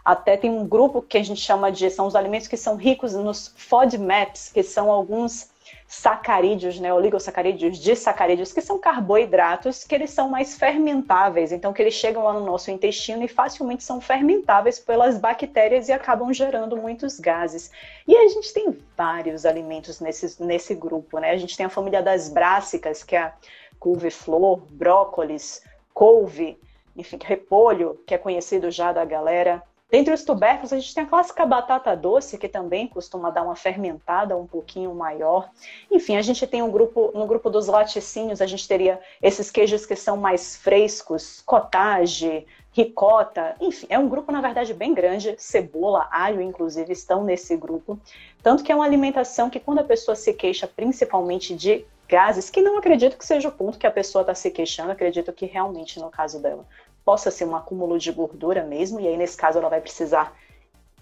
Até 0.04 0.36
tem 0.36 0.50
um 0.50 0.68
grupo 0.68 1.00
que 1.00 1.16
a 1.16 1.22
gente 1.22 1.40
chama 1.40 1.72
de 1.72 1.88
são 1.88 2.06
os 2.06 2.14
alimentos 2.14 2.46
que 2.46 2.58
são 2.58 2.76
ricos 2.76 3.14
nos 3.14 3.54
FODMAPs, 3.56 4.50
que 4.52 4.62
são 4.62 4.90
alguns 4.90 5.48
sacarídeos, 5.90 6.78
né, 6.78 6.94
oligosacarídeos, 6.94 7.76
disacarídeos, 7.76 8.52
que 8.52 8.60
são 8.60 8.78
carboidratos 8.78 9.82
que 9.82 9.92
eles 9.92 10.10
são 10.10 10.28
mais 10.28 10.56
fermentáveis, 10.56 11.50
então 11.50 11.72
que 11.72 11.82
eles 11.82 11.94
chegam 11.94 12.22
lá 12.22 12.32
no 12.32 12.46
nosso 12.46 12.70
intestino 12.70 13.24
e 13.24 13.28
facilmente 13.28 13.82
são 13.82 14.00
fermentáveis 14.00 14.78
pelas 14.78 15.18
bactérias 15.18 15.88
e 15.88 15.92
acabam 15.92 16.32
gerando 16.32 16.76
muitos 16.76 17.18
gases. 17.18 17.72
E 18.06 18.16
a 18.16 18.28
gente 18.28 18.52
tem 18.52 18.78
vários 18.96 19.44
alimentos 19.44 19.98
nesse, 19.98 20.40
nesse 20.40 20.76
grupo, 20.76 21.18
né? 21.18 21.32
A 21.32 21.36
gente 21.36 21.56
tem 21.56 21.66
a 21.66 21.70
família 21.70 22.00
das 22.00 22.28
brássicas, 22.28 23.02
que 23.02 23.16
é 23.16 23.22
a 23.22 23.32
couve-flor, 23.80 24.60
brócolis, 24.70 25.60
couve, 25.92 26.56
enfim, 26.96 27.18
repolho, 27.20 28.00
que 28.06 28.14
é 28.14 28.18
conhecido 28.18 28.70
já 28.70 28.92
da 28.92 29.04
galera, 29.04 29.60
Dentre 29.90 30.14
os 30.14 30.24
tubérculos, 30.24 30.72
a 30.72 30.78
gente 30.78 30.94
tem 30.94 31.04
a 31.04 31.06
clássica 31.06 31.44
batata 31.44 31.96
doce, 31.96 32.38
que 32.38 32.48
também 32.48 32.86
costuma 32.86 33.30
dar 33.30 33.42
uma 33.42 33.56
fermentada 33.56 34.36
um 34.36 34.46
pouquinho 34.46 34.94
maior. 34.94 35.50
Enfim, 35.90 36.16
a 36.16 36.22
gente 36.22 36.46
tem 36.46 36.62
um 36.62 36.70
grupo, 36.70 37.10
no 37.12 37.26
grupo 37.26 37.50
dos 37.50 37.66
laticínios, 37.66 38.40
a 38.40 38.46
gente 38.46 38.68
teria 38.68 39.00
esses 39.20 39.50
queijos 39.50 39.84
que 39.84 39.96
são 39.96 40.16
mais 40.16 40.56
frescos, 40.56 41.42
cottage, 41.44 42.46
ricota, 42.72 43.56
enfim, 43.60 43.86
é 43.88 43.98
um 43.98 44.08
grupo, 44.08 44.30
na 44.30 44.40
verdade, 44.40 44.72
bem 44.72 44.94
grande. 44.94 45.34
Cebola, 45.38 46.08
alho, 46.10 46.40
inclusive, 46.40 46.92
estão 46.92 47.24
nesse 47.24 47.56
grupo. 47.56 47.98
Tanto 48.42 48.62
que 48.62 48.70
é 48.70 48.74
uma 48.74 48.84
alimentação 48.84 49.50
que, 49.50 49.58
quando 49.58 49.80
a 49.80 49.84
pessoa 49.84 50.14
se 50.14 50.32
queixa 50.32 50.68
principalmente 50.68 51.54
de 51.54 51.84
gases, 52.08 52.50
que 52.50 52.60
não 52.60 52.78
acredito 52.78 53.16
que 53.16 53.24
seja 53.24 53.48
o 53.48 53.52
ponto 53.52 53.78
que 53.78 53.86
a 53.86 53.90
pessoa 53.90 54.22
está 54.22 54.34
se 54.34 54.50
queixando, 54.50 54.90
acredito 54.90 55.32
que 55.32 55.46
realmente, 55.46 55.98
no 56.00 56.10
caso 56.10 56.40
dela, 56.40 56.64
possa 57.10 57.28
ser 57.28 57.44
um 57.44 57.56
acúmulo 57.56 57.98
de 57.98 58.12
gordura 58.12 58.62
mesmo, 58.62 59.00
e 59.00 59.08
aí 59.08 59.16
nesse 59.16 59.36
caso 59.36 59.58
ela 59.58 59.68
vai 59.68 59.80
precisar 59.80 60.32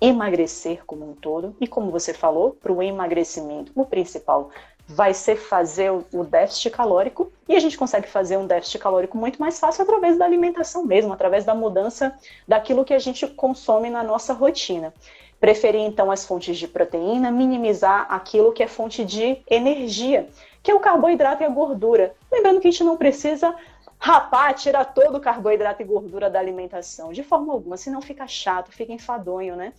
emagrecer 0.00 0.82
como 0.86 1.04
um 1.04 1.12
todo. 1.12 1.54
E 1.60 1.66
como 1.66 1.90
você 1.90 2.14
falou, 2.14 2.56
para 2.62 2.72
o 2.72 2.82
emagrecimento, 2.82 3.70
o 3.74 3.84
principal 3.84 4.48
vai 4.86 5.12
ser 5.12 5.36
fazer 5.36 5.90
o 5.90 6.24
déficit 6.24 6.70
calórico, 6.70 7.30
e 7.46 7.54
a 7.54 7.60
gente 7.60 7.76
consegue 7.76 8.08
fazer 8.08 8.38
um 8.38 8.46
déficit 8.46 8.78
calórico 8.78 9.18
muito 9.18 9.38
mais 9.38 9.60
fácil 9.60 9.82
através 9.82 10.16
da 10.16 10.24
alimentação 10.24 10.82
mesmo, 10.86 11.12
através 11.12 11.44
da 11.44 11.54
mudança 11.54 12.14
daquilo 12.46 12.86
que 12.86 12.94
a 12.94 12.98
gente 12.98 13.26
consome 13.26 13.90
na 13.90 14.02
nossa 14.02 14.32
rotina. 14.32 14.94
Preferir 15.38 15.82
então 15.82 16.10
as 16.10 16.24
fontes 16.24 16.56
de 16.56 16.66
proteína, 16.66 17.30
minimizar 17.30 18.06
aquilo 18.08 18.50
que 18.50 18.62
é 18.62 18.66
fonte 18.66 19.04
de 19.04 19.36
energia, 19.46 20.26
que 20.62 20.70
é 20.70 20.74
o 20.74 20.80
carboidrato 20.80 21.42
e 21.42 21.46
a 21.46 21.50
gordura. 21.50 22.14
Lembrando 22.32 22.60
que 22.60 22.68
a 22.68 22.70
gente 22.70 22.82
não 22.82 22.96
precisa 22.96 23.54
rapar, 23.98 24.54
tirar 24.54 24.84
todo 24.84 25.16
o 25.16 25.20
carboidrato 25.20 25.82
e 25.82 25.84
gordura 25.84 26.30
da 26.30 26.38
alimentação, 26.38 27.12
de 27.12 27.22
forma 27.22 27.52
alguma, 27.52 27.76
senão 27.76 28.00
fica 28.00 28.26
chato, 28.26 28.70
fica 28.70 28.92
enfadonho, 28.92 29.56
né? 29.56 29.72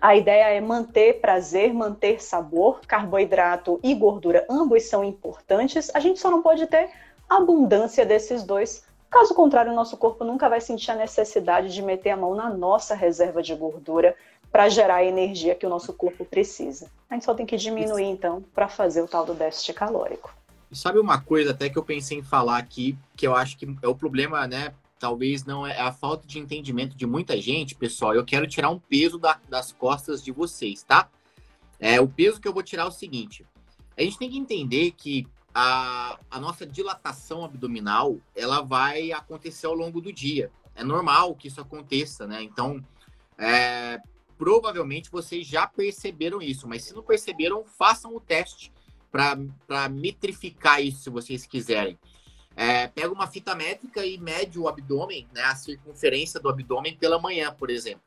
A 0.00 0.14
ideia 0.14 0.50
é 0.50 0.60
manter 0.60 1.20
prazer, 1.20 1.72
manter 1.72 2.22
sabor, 2.22 2.80
carboidrato 2.86 3.80
e 3.82 3.94
gordura, 3.94 4.44
ambos 4.48 4.84
são 4.84 5.02
importantes. 5.02 5.90
A 5.94 6.00
gente 6.00 6.20
só 6.20 6.30
não 6.30 6.42
pode 6.42 6.66
ter 6.66 6.90
abundância 7.28 8.04
desses 8.04 8.42
dois. 8.42 8.84
Caso 9.08 9.34
contrário, 9.34 9.72
o 9.72 9.74
nosso 9.74 9.96
corpo 9.96 10.22
nunca 10.22 10.48
vai 10.48 10.60
sentir 10.60 10.90
a 10.90 10.96
necessidade 10.96 11.72
de 11.72 11.80
meter 11.80 12.10
a 12.10 12.16
mão 12.16 12.34
na 12.34 12.50
nossa 12.50 12.94
reserva 12.94 13.42
de 13.42 13.54
gordura, 13.54 14.14
para 14.50 14.68
gerar 14.68 14.96
a 14.96 15.04
energia 15.04 15.54
que 15.54 15.66
o 15.66 15.68
nosso 15.68 15.92
corpo 15.92 16.24
precisa. 16.24 16.90
A 17.10 17.14
gente 17.14 17.24
só 17.24 17.34
tem 17.34 17.44
que 17.44 17.56
diminuir, 17.56 18.04
então, 18.04 18.42
para 18.54 18.68
fazer 18.68 19.02
o 19.02 19.08
tal 19.08 19.24
do 19.24 19.34
déficit 19.34 19.74
calórico. 19.74 20.34
Sabe 20.76 20.98
uma 20.98 21.18
coisa 21.18 21.52
até 21.52 21.70
que 21.70 21.78
eu 21.78 21.82
pensei 21.82 22.18
em 22.18 22.22
falar 22.22 22.58
aqui, 22.58 22.98
que 23.16 23.26
eu 23.26 23.34
acho 23.34 23.56
que 23.56 23.66
é 23.80 23.88
o 23.88 23.94
problema, 23.94 24.46
né? 24.46 24.74
Talvez 24.98 25.42
não 25.46 25.66
é, 25.66 25.72
é 25.72 25.80
a 25.80 25.90
falta 25.90 26.26
de 26.26 26.38
entendimento 26.38 26.94
de 26.94 27.06
muita 27.06 27.40
gente, 27.40 27.74
pessoal. 27.74 28.14
Eu 28.14 28.26
quero 28.26 28.46
tirar 28.46 28.68
um 28.68 28.78
peso 28.78 29.18
da, 29.18 29.40
das 29.48 29.72
costas 29.72 30.22
de 30.22 30.30
vocês, 30.30 30.82
tá? 30.82 31.08
É, 31.80 31.98
o 31.98 32.06
peso 32.06 32.38
que 32.38 32.46
eu 32.46 32.52
vou 32.52 32.62
tirar 32.62 32.82
é 32.82 32.86
o 32.86 32.90
seguinte: 32.90 33.46
a 33.96 34.02
gente 34.02 34.18
tem 34.18 34.28
que 34.28 34.36
entender 34.36 34.90
que 34.90 35.26
a, 35.54 36.18
a 36.30 36.38
nossa 36.38 36.66
dilatação 36.66 37.42
abdominal 37.42 38.18
ela 38.34 38.60
vai 38.60 39.12
acontecer 39.12 39.66
ao 39.66 39.74
longo 39.74 39.98
do 39.98 40.12
dia. 40.12 40.52
É 40.74 40.84
normal 40.84 41.34
que 41.34 41.48
isso 41.48 41.60
aconteça, 41.60 42.26
né? 42.26 42.42
Então, 42.42 42.84
é, 43.38 43.98
provavelmente 44.36 45.10
vocês 45.10 45.46
já 45.46 45.66
perceberam 45.66 46.42
isso, 46.42 46.68
mas 46.68 46.84
se 46.84 46.94
não 46.94 47.02
perceberam, 47.02 47.64
façam 47.64 48.14
o 48.14 48.20
teste 48.20 48.70
para 49.16 49.88
metrificar 49.88 50.82
isso, 50.82 51.04
se 51.04 51.10
vocês 51.10 51.46
quiserem. 51.46 51.98
É, 52.54 52.86
pega 52.86 53.12
uma 53.12 53.26
fita 53.26 53.54
métrica 53.54 54.04
e 54.04 54.16
mede 54.18 54.58
o 54.58 54.68
abdômen, 54.68 55.26
né, 55.32 55.42
a 55.42 55.54
circunferência 55.54 56.40
do 56.40 56.48
abdômen 56.48 56.96
pela 56.96 57.18
manhã, 57.18 57.52
por 57.52 57.70
exemplo. 57.70 58.02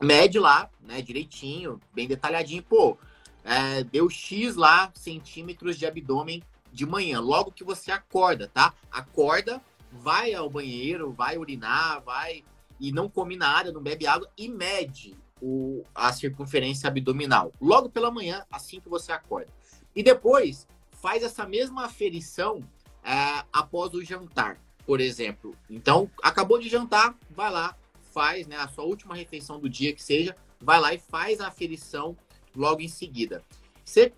Mede 0.00 0.38
lá, 0.38 0.68
né, 0.82 1.00
direitinho, 1.00 1.80
bem 1.94 2.06
detalhadinho. 2.06 2.62
Pô, 2.62 2.98
é, 3.44 3.82
deu 3.84 4.10
X 4.10 4.56
lá 4.56 4.90
centímetros 4.94 5.78
de 5.78 5.86
abdômen 5.86 6.42
de 6.72 6.84
manhã, 6.84 7.20
logo 7.20 7.52
que 7.52 7.62
você 7.62 7.92
acorda, 7.92 8.50
tá? 8.52 8.74
Acorda, 8.90 9.62
vai 9.92 10.34
ao 10.34 10.50
banheiro, 10.50 11.12
vai 11.12 11.38
urinar, 11.38 12.02
vai 12.02 12.42
e 12.80 12.90
não 12.90 13.08
come 13.08 13.36
nada, 13.36 13.72
não 13.72 13.80
bebe 13.80 14.06
água 14.06 14.28
e 14.36 14.48
mede 14.48 15.16
o, 15.40 15.84
a 15.94 16.12
circunferência 16.12 16.88
abdominal. 16.88 17.52
Logo 17.60 17.88
pela 17.88 18.10
manhã, 18.10 18.44
assim 18.50 18.80
que 18.80 18.88
você 18.88 19.12
acorda. 19.12 19.48
E 19.94 20.02
depois 20.02 20.66
faz 20.90 21.22
essa 21.22 21.46
mesma 21.46 21.84
aferição 21.84 22.62
é, 23.04 23.44
após 23.52 23.92
o 23.94 24.02
jantar, 24.02 24.58
por 24.86 25.00
exemplo. 25.00 25.54
Então, 25.68 26.10
acabou 26.22 26.58
de 26.58 26.68
jantar, 26.68 27.14
vai 27.30 27.50
lá, 27.50 27.76
faz 28.12 28.46
né, 28.46 28.56
a 28.56 28.68
sua 28.68 28.84
última 28.84 29.14
refeição 29.14 29.58
do 29.58 29.68
dia 29.68 29.92
que 29.92 30.02
seja, 30.02 30.34
vai 30.60 30.80
lá 30.80 30.94
e 30.94 30.98
faz 30.98 31.40
a 31.40 31.48
aferição 31.48 32.16
logo 32.56 32.80
em 32.80 32.88
seguida. 32.88 33.42
Você, 33.84 34.12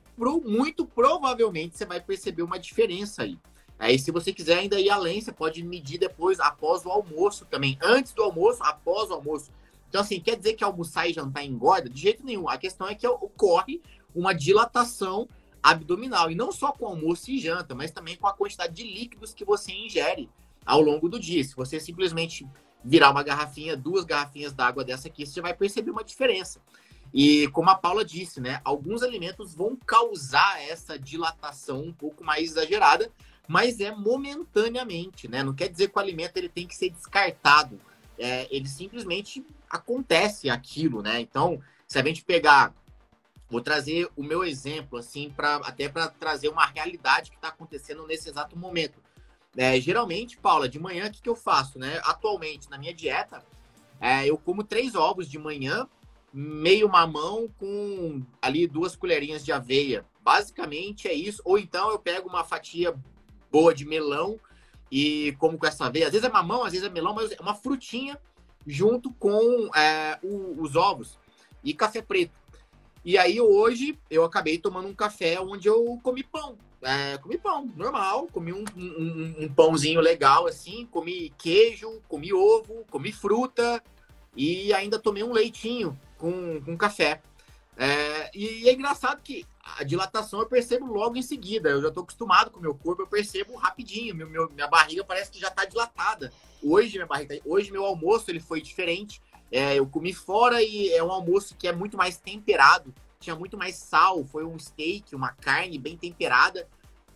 muito 0.44 0.86
provavelmente, 0.86 1.76
você 1.76 1.84
vai 1.84 2.00
perceber 2.00 2.42
uma 2.42 2.58
diferença 2.58 3.24
aí. 3.24 3.38
Aí, 3.78 3.98
se 3.98 4.10
você 4.10 4.32
quiser 4.32 4.58
ainda 4.58 4.80
ir 4.80 4.88
além, 4.88 5.20
você 5.20 5.32
pode 5.32 5.62
medir 5.62 5.98
depois, 5.98 6.40
após 6.40 6.86
o 6.86 6.90
almoço 6.90 7.44
também. 7.44 7.76
Antes 7.82 8.12
do 8.12 8.22
almoço, 8.22 8.62
após 8.62 9.10
o 9.10 9.14
almoço. 9.14 9.50
Então, 9.88 10.00
assim, 10.00 10.20
quer 10.20 10.36
dizer 10.36 10.54
que 10.54 10.64
almoçar 10.64 11.08
e 11.08 11.12
jantar 11.12 11.44
engorda? 11.44 11.90
De 11.90 12.00
jeito 12.00 12.24
nenhum. 12.24 12.48
A 12.48 12.56
questão 12.56 12.88
é 12.88 12.94
que 12.94 13.06
ocorre 13.06 13.82
uma 14.14 14.32
dilatação 14.32 15.28
abdominal. 15.70 16.30
E 16.30 16.34
não 16.34 16.52
só 16.52 16.70
com 16.70 16.86
almoço 16.86 17.30
e 17.30 17.40
janta, 17.40 17.74
mas 17.74 17.90
também 17.90 18.16
com 18.16 18.26
a 18.26 18.32
quantidade 18.32 18.72
de 18.72 18.84
líquidos 18.84 19.34
que 19.34 19.44
você 19.44 19.72
ingere 19.72 20.30
ao 20.64 20.80
longo 20.80 21.08
do 21.08 21.18
dia. 21.18 21.42
Se 21.42 21.56
você 21.56 21.80
simplesmente 21.80 22.46
virar 22.84 23.10
uma 23.10 23.22
garrafinha, 23.22 23.76
duas 23.76 24.04
garrafinhas 24.04 24.52
d'água 24.52 24.84
dessa 24.84 25.08
aqui, 25.08 25.26
você 25.26 25.40
vai 25.40 25.52
perceber 25.52 25.90
uma 25.90 26.04
diferença. 26.04 26.60
E 27.12 27.48
como 27.48 27.70
a 27.70 27.74
Paula 27.74 28.04
disse, 28.04 28.40
né, 28.40 28.60
alguns 28.64 29.02
alimentos 29.02 29.54
vão 29.54 29.74
causar 29.74 30.62
essa 30.62 30.96
dilatação 30.96 31.82
um 31.82 31.92
pouco 31.92 32.22
mais 32.22 32.50
exagerada, 32.50 33.10
mas 33.48 33.80
é 33.80 33.92
momentaneamente, 33.92 35.28
né? 35.28 35.42
Não 35.42 35.54
quer 35.54 35.68
dizer 35.68 35.88
que 35.88 35.96
o 35.96 36.00
alimento 36.00 36.36
ele 36.36 36.48
tem 36.48 36.66
que 36.66 36.74
ser 36.74 36.90
descartado. 36.90 37.80
É, 38.18 38.46
ele 38.50 38.68
simplesmente 38.68 39.44
acontece 39.70 40.50
aquilo, 40.50 41.00
né? 41.02 41.20
Então, 41.20 41.60
se 41.86 41.98
a 41.98 42.04
gente 42.04 42.24
pegar 42.24 42.74
Vou 43.48 43.60
trazer 43.60 44.08
o 44.16 44.22
meu 44.22 44.42
exemplo, 44.42 44.98
assim, 44.98 45.30
para 45.30 45.56
até 45.56 45.88
para 45.88 46.08
trazer 46.08 46.48
uma 46.48 46.66
realidade 46.66 47.30
que 47.30 47.36
está 47.36 47.48
acontecendo 47.48 48.06
nesse 48.06 48.28
exato 48.28 48.58
momento. 48.58 49.00
É, 49.56 49.80
geralmente, 49.80 50.36
Paula, 50.36 50.68
de 50.68 50.78
manhã, 50.78 51.06
o 51.06 51.10
que, 51.10 51.22
que 51.22 51.28
eu 51.28 51.36
faço, 51.36 51.78
né? 51.78 52.00
Atualmente, 52.04 52.68
na 52.68 52.76
minha 52.76 52.92
dieta, 52.92 53.42
é, 54.00 54.26
eu 54.26 54.36
como 54.36 54.64
três 54.64 54.94
ovos 54.94 55.28
de 55.28 55.38
manhã, 55.38 55.88
meio 56.32 56.88
mamão 56.88 57.48
com 57.58 58.22
ali 58.42 58.66
duas 58.66 58.94
colherinhas 58.94 59.44
de 59.44 59.52
aveia. 59.52 60.04
Basicamente 60.20 61.08
é 61.08 61.14
isso. 61.14 61.40
Ou 61.44 61.58
então 61.58 61.90
eu 61.90 61.98
pego 61.98 62.28
uma 62.28 62.44
fatia 62.44 62.94
boa 63.50 63.74
de 63.74 63.86
melão 63.86 64.38
e 64.90 65.34
como 65.38 65.56
com 65.56 65.66
essa 65.66 65.86
aveia. 65.86 66.06
Às 66.06 66.12
vezes 66.12 66.28
é 66.28 66.30
mamão, 66.30 66.64
às 66.64 66.72
vezes 66.72 66.86
é 66.86 66.90
melão, 66.90 67.14
mas 67.14 67.32
é 67.32 67.40
uma 67.40 67.54
frutinha 67.54 68.20
junto 68.66 69.10
com 69.14 69.70
é, 69.74 70.18
o, 70.22 70.60
os 70.60 70.76
ovos 70.76 71.18
e 71.64 71.72
café 71.72 72.02
preto. 72.02 72.34
E 73.06 73.16
aí 73.16 73.40
hoje 73.40 73.96
eu 74.10 74.24
acabei 74.24 74.58
tomando 74.58 74.88
um 74.88 74.94
café 74.94 75.40
onde 75.40 75.68
eu 75.68 75.96
comi 76.02 76.24
pão. 76.24 76.58
É, 76.82 77.16
comi 77.18 77.38
pão, 77.38 77.72
normal, 77.76 78.26
comi 78.32 78.52
um, 78.52 78.64
um, 78.76 79.44
um, 79.44 79.48
pãozinho 79.48 80.00
legal 80.00 80.48
assim, 80.48 80.86
comi 80.86 81.32
queijo, 81.38 82.02
comi 82.08 82.32
ovo, 82.32 82.84
comi 82.90 83.12
fruta 83.12 83.80
e 84.34 84.74
ainda 84.74 84.98
tomei 84.98 85.22
um 85.22 85.32
leitinho 85.32 85.96
com, 86.18 86.60
com 86.62 86.76
café. 86.76 87.22
É, 87.76 88.28
e 88.34 88.68
é 88.68 88.72
engraçado 88.72 89.22
que 89.22 89.46
a 89.78 89.84
dilatação 89.84 90.40
eu 90.40 90.46
percebo 90.46 90.86
logo 90.86 91.16
em 91.16 91.22
seguida. 91.22 91.68
Eu 91.68 91.82
já 91.82 91.88
estou 91.88 92.02
acostumado 92.02 92.50
com 92.50 92.58
o 92.58 92.62
meu 92.62 92.74
corpo, 92.74 93.02
eu 93.02 93.06
percebo 93.06 93.54
rapidinho. 93.54 94.16
Meu, 94.16 94.28
meu, 94.28 94.50
minha 94.50 94.66
barriga 94.66 95.04
parece 95.04 95.30
que 95.30 95.38
já 95.38 95.48
está 95.48 95.64
dilatada. 95.64 96.32
Hoje 96.60 96.94
minha 96.94 97.06
barriga, 97.06 97.38
hoje 97.44 97.70
meu 97.70 97.84
almoço 97.84 98.32
ele 98.32 98.40
foi 98.40 98.60
diferente. 98.60 99.22
É, 99.50 99.76
eu 99.76 99.86
comi 99.86 100.12
fora 100.12 100.62
e 100.62 100.88
é 100.92 101.02
um 101.02 101.10
almoço 101.10 101.54
que 101.56 101.68
é 101.68 101.72
muito 101.72 101.96
mais 101.96 102.16
temperado. 102.16 102.94
Tinha 103.20 103.36
muito 103.36 103.56
mais 103.56 103.76
sal. 103.76 104.24
Foi 104.24 104.44
um 104.44 104.58
steak, 104.58 105.14
uma 105.14 105.32
carne 105.32 105.78
bem 105.78 105.96
temperada. 105.96 106.68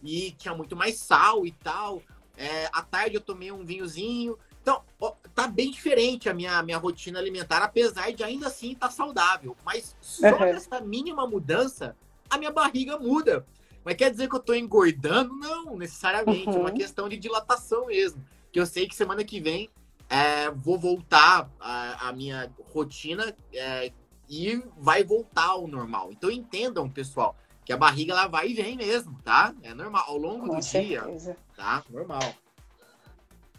E 0.03 0.33
tinha 0.33 0.55
muito 0.55 0.77
mais 0.77 0.97
sal 0.97 1.45
e 1.45 1.53
tal. 1.53 2.03
É, 2.37 2.67
à 2.73 2.83
tarde 2.83 3.17
eu 3.17 3.21
tomei 3.21 3.53
um 3.53 3.65
vinhozinho. 3.65 4.39
Então, 4.63 4.83
ó, 5.01 5.15
tá 5.35 5.47
bem 5.47 5.71
diferente 5.71 6.29
a 6.29 6.35
minha, 6.35 6.63
minha 6.63 6.79
rotina 6.79 7.19
alimentar, 7.19 7.63
apesar 7.63 8.13
de 8.13 8.23
ainda 8.23 8.47
assim 8.47 8.73
estar 8.73 8.89
tá 8.89 8.93
saudável. 8.93 9.57
Mas 9.65 9.97
só 10.01 10.37
uhum. 10.37 10.45
essa 10.45 10.81
mínima 10.81 11.27
mudança, 11.27 11.97
a 12.29 12.39
minha 12.39 12.51
barriga 12.51 12.99
muda. 12.99 13.47
Mas 13.85 13.97
quer 13.97 14.11
dizer 14.11 14.29
que 14.29 14.37
eu 14.37 14.41
tô 14.41 14.55
engordando? 14.55 15.35
Não, 15.35 15.77
necessariamente. 15.77 16.49
Uhum. 16.49 16.55
É 16.55 16.59
uma 16.59 16.71
uhum. 16.71 16.77
questão 16.77 17.09
de 17.09 17.17
dilatação 17.17 17.87
mesmo. 17.87 18.23
Que 18.53 18.61
eu 18.61 18.67
sei 18.67 18.87
que 18.87 18.95
semana 18.95 19.25
que 19.25 19.41
vem 19.41 19.71
é, 20.11 20.51
vou 20.51 20.77
voltar 20.77 21.49
a, 21.61 22.09
a 22.09 22.13
minha 22.13 22.53
rotina 22.75 23.33
é, 23.55 23.93
e 24.29 24.61
vai 24.77 25.05
voltar 25.05 25.47
ao 25.47 25.69
normal. 25.69 26.11
Então 26.11 26.29
entendam, 26.29 26.91
pessoal, 26.91 27.37
que 27.65 27.73
a 27.73 27.77
barriga 27.77 28.13
ela 28.13 28.27
vai 28.27 28.49
e 28.49 28.55
vem 28.55 28.77
mesmo, 28.77 29.17
tá? 29.25 29.55
É 29.63 29.73
normal, 29.73 30.05
ao 30.09 30.17
longo 30.17 30.49
Com 30.49 30.57
do 30.57 30.63
certeza. 30.63 31.33
dia, 31.33 31.37
tá? 31.57 31.85
Normal. 31.89 32.21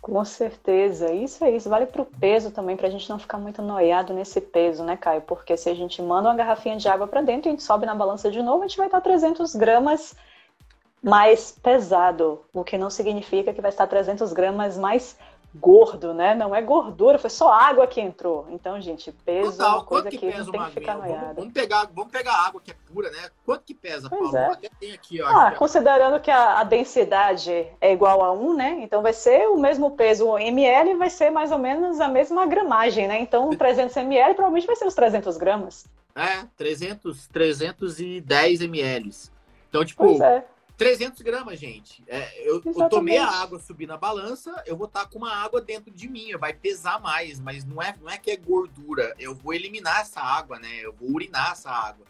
Com 0.01 0.25
certeza, 0.25 1.13
isso 1.13 1.43
é 1.46 1.51
isso. 1.51 1.70
Vale 1.70 1.86
para 1.86 2.01
o 2.01 2.05
peso 2.05 2.51
também, 2.51 2.75
para 2.75 2.88
a 2.88 2.91
gente 2.91 3.08
não 3.10 3.20
ficar 3.20 3.38
muito 3.38 3.62
noiado 3.62 4.13
nesse 4.13 4.41
peso, 4.41 4.84
né, 4.84 4.98
Caio? 4.98 5.22
Porque 5.22 5.55
se 5.55 5.70
a 5.70 5.75
gente 5.75 6.01
manda 6.01 6.27
uma 6.27 6.36
garrafinha 6.36 6.75
de 6.75 6.88
água 6.89 7.08
para 7.08 7.22
dentro 7.22 7.48
e 7.48 7.50
a 7.50 7.51
gente 7.51 7.63
sobe 7.63 7.86
na 7.86 7.96
balança 7.96 8.29
de 8.31 8.41
novo, 8.41 8.63
a 8.63 8.67
gente 8.67 8.77
vai 8.77 8.88
estar 8.88 9.00
300 9.00 9.55
gramas 9.55 10.15
mais 11.03 11.51
pesado, 11.51 12.41
o 12.53 12.63
que 12.63 12.77
não 12.77 12.89
significa 12.89 13.53
que 13.53 13.62
vai 13.62 13.70
estar 13.70 13.88
300 13.88 14.34
gramas 14.34 14.77
mais 14.77 15.17
gordo, 15.53 16.13
né? 16.13 16.34
Não 16.34 16.55
é 16.55 16.62
gordura, 16.62 17.20
foi 17.20 17.29
só 17.29 17.51
água 17.51 17.86
que 17.86 18.00
entrou. 18.00 18.48
Então, 18.50 18.79
gente, 18.79 19.12
peso 19.12 19.51
Total, 19.51 19.67
é 19.67 19.74
uma 19.74 19.86
coisa 19.86 20.10
que, 20.10 20.17
que 20.17 20.25
não 20.25 20.46
tem 20.46 20.65
que 20.65 20.72
ficar. 20.72 20.98
Vamos, 20.98 21.36
vamos, 21.36 21.53
pegar, 21.53 21.89
vamos 21.93 22.12
pegar 22.12 22.34
água 22.46 22.62
que 22.62 22.72
é 22.72 22.75
pura, 22.91 23.10
né? 23.10 23.29
Quanto 23.46 23.63
que 23.63 23.74
pesa, 23.74 24.10
pois 24.10 24.31
Paulo? 24.31 24.38
É. 24.38 24.46
Até 24.48 24.70
tem 24.79 24.93
aqui, 24.93 25.22
ó. 25.22 25.27
Ah, 25.27 25.51
considerando 25.51 26.20
que 26.22 26.31
a, 26.31 26.60
a, 26.60 26.63
densidade 26.63 27.67
é 27.81 27.91
igual 27.91 28.24
a 28.24 28.31
1, 28.31 28.53
né? 28.53 28.79
Então 28.81 29.01
vai 29.01 29.13
ser 29.13 29.48
o 29.48 29.58
mesmo 29.58 29.91
peso 29.91 30.38
ml, 30.38 30.96
vai 30.96 31.10
ser 31.10 31.29
mais 31.29 31.51
ou 31.51 31.58
menos 31.58 32.00
a 32.00 32.08
mesma 32.08 32.46
gramagem, 32.46 33.08
né? 33.08 33.20
Então 33.20 33.50
300 33.50 33.96
ml 33.98 34.34
provavelmente 34.34 34.67
vai 34.67 34.75
ser 34.75 34.86
os 34.86 34.96
300 34.96 35.38
gramas. 35.38 35.86
É, 36.15 36.46
300, 36.58 37.27
310 37.27 38.62
ml. 38.62 39.12
Então, 39.70 39.86
tipo, 39.86 40.22
é. 40.22 40.43
300 40.81 41.21
gramas, 41.21 41.59
gente. 41.59 42.03
É, 42.07 42.41
eu, 42.43 42.59
eu, 42.65 42.89
tomei 42.89 43.15
a 43.15 43.27
água, 43.27 43.59
subi 43.59 43.85
na 43.85 43.97
balança, 43.97 44.51
eu 44.65 44.75
vou 44.75 44.88
estar 44.88 45.01
tá 45.01 45.05
com 45.05 45.19
uma 45.19 45.31
água 45.31 45.61
dentro 45.61 45.91
de 45.91 46.09
mim, 46.09 46.35
vai 46.39 46.53
pesar 46.53 47.00
mais, 47.00 47.39
mas 47.39 47.63
não 47.63 47.79
é, 47.79 47.93
não 48.01 48.09
é 48.09 48.17
que 48.17 48.31
é 48.31 48.35
gordura. 48.35 49.13
Eu 49.19 49.35
vou 49.35 49.53
eliminar 49.53 50.01
essa 50.01 50.19
água, 50.19 50.57
né? 50.57 50.79
Eu 50.81 50.91
vou 50.91 51.11
urinar 51.11 51.51
essa 51.51 51.69
água. 51.69 52.03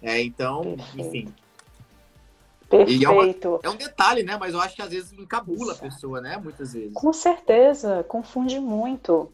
É, 0.00 0.22
então, 0.22 0.62
Perfeito. 0.62 1.00
enfim. 1.06 1.34
Perfeito. 2.70 3.04
É, 3.04 3.10
uma, 3.10 3.60
é, 3.62 3.68
um 3.68 3.76
detalhe, 3.76 4.22
né? 4.22 4.38
Mas 4.38 4.54
eu 4.54 4.60
acho 4.62 4.74
que 4.74 4.80
às 4.80 4.88
vezes 4.88 5.12
encabula 5.12 5.72
Exato. 5.72 5.84
a 5.84 5.90
pessoa, 5.90 6.20
né? 6.22 6.38
Muitas 6.42 6.72
vezes. 6.72 6.94
Com 6.94 7.12
certeza, 7.12 8.06
confunde 8.08 8.58
muito. 8.58 9.30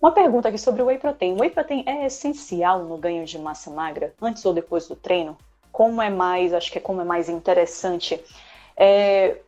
Uma 0.00 0.10
pergunta 0.10 0.48
aqui 0.48 0.58
sobre 0.58 0.82
o 0.82 0.86
whey 0.86 0.98
protein. 0.98 1.34
O 1.34 1.42
whey 1.42 1.50
protein 1.50 1.84
é 1.86 2.06
essencial 2.06 2.82
no 2.82 2.98
ganho 2.98 3.24
de 3.24 3.38
massa 3.38 3.70
magra, 3.70 4.12
antes 4.20 4.44
ou 4.44 4.52
depois 4.52 4.88
do 4.88 4.96
treino? 4.96 5.38
Como 5.72 6.02
é 6.02 6.10
mais, 6.10 6.52
acho 6.52 6.70
que 6.70 6.78
é 6.78 6.80
como 6.80 7.00
é 7.00 7.04
mais 7.04 7.28
interessante. 7.28 8.20
É, 8.76 9.38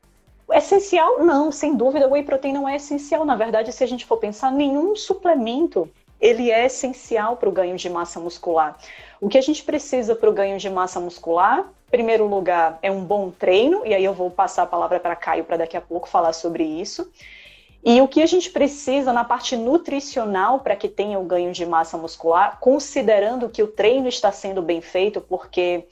essencial? 0.53 1.23
Não, 1.23 1.53
sem 1.53 1.77
dúvida, 1.77 2.09
whey 2.09 2.25
protein 2.25 2.55
não 2.55 2.69
é 2.69 2.77
essencial. 2.77 3.25
Na 3.25 3.37
verdade, 3.37 3.73
se 3.73 3.85
a 3.85 3.87
gente 3.87 4.07
for 4.07 4.17
pensar, 4.17 4.51
nenhum 4.51 4.97
suplemento 4.97 5.89
ele 6.21 6.51
é 6.51 6.65
essencial 6.65 7.37
para 7.37 7.49
o 7.49 7.53
ganho 7.53 7.77
de 7.77 7.91
massa 7.91 8.19
muscular. 8.19 8.79
O 9.21 9.29
que 9.29 9.37
a 9.37 9.43
gente 9.43 9.63
precisa 9.63 10.17
para 10.17 10.31
o 10.31 10.33
ganho 10.33 10.59
de 10.59 10.71
massa 10.71 10.99
muscular, 10.99 11.67
primeiro 11.91 12.27
lugar, 12.27 12.79
é 12.83 12.91
um 12.91 13.05
bom 13.05 13.31
treino, 13.31 13.85
e 13.85 13.95
aí 13.95 14.05
eu 14.05 14.15
vou 14.15 14.31
passar 14.31 14.63
a 14.63 14.67
palavra 14.67 14.99
para 14.99 15.15
Caio 15.15 15.45
para 15.45 15.59
daqui 15.59 15.77
a 15.77 15.81
pouco 15.81 16.09
falar 16.09 16.33
sobre 16.33 16.65
isso. 16.65 17.11
E 17.85 18.01
o 18.01 18.09
que 18.09 18.23
a 18.23 18.27
gente 18.27 18.51
precisa 18.51 19.13
na 19.13 19.25
parte 19.25 19.57
nutricional 19.57 20.61
para 20.61 20.75
que 20.75 20.89
tenha 20.89 21.19
o 21.19 21.25
ganho 21.25 21.53
de 21.53 21.67
massa 21.67 21.99
muscular, 21.99 22.59
considerando 22.59 23.51
que 23.51 23.63
o 23.63 23.67
treino 23.67 24.09
está 24.09 24.33
sendo 24.33 24.63
bem 24.63 24.81
feito, 24.81 25.21
porque 25.21 25.85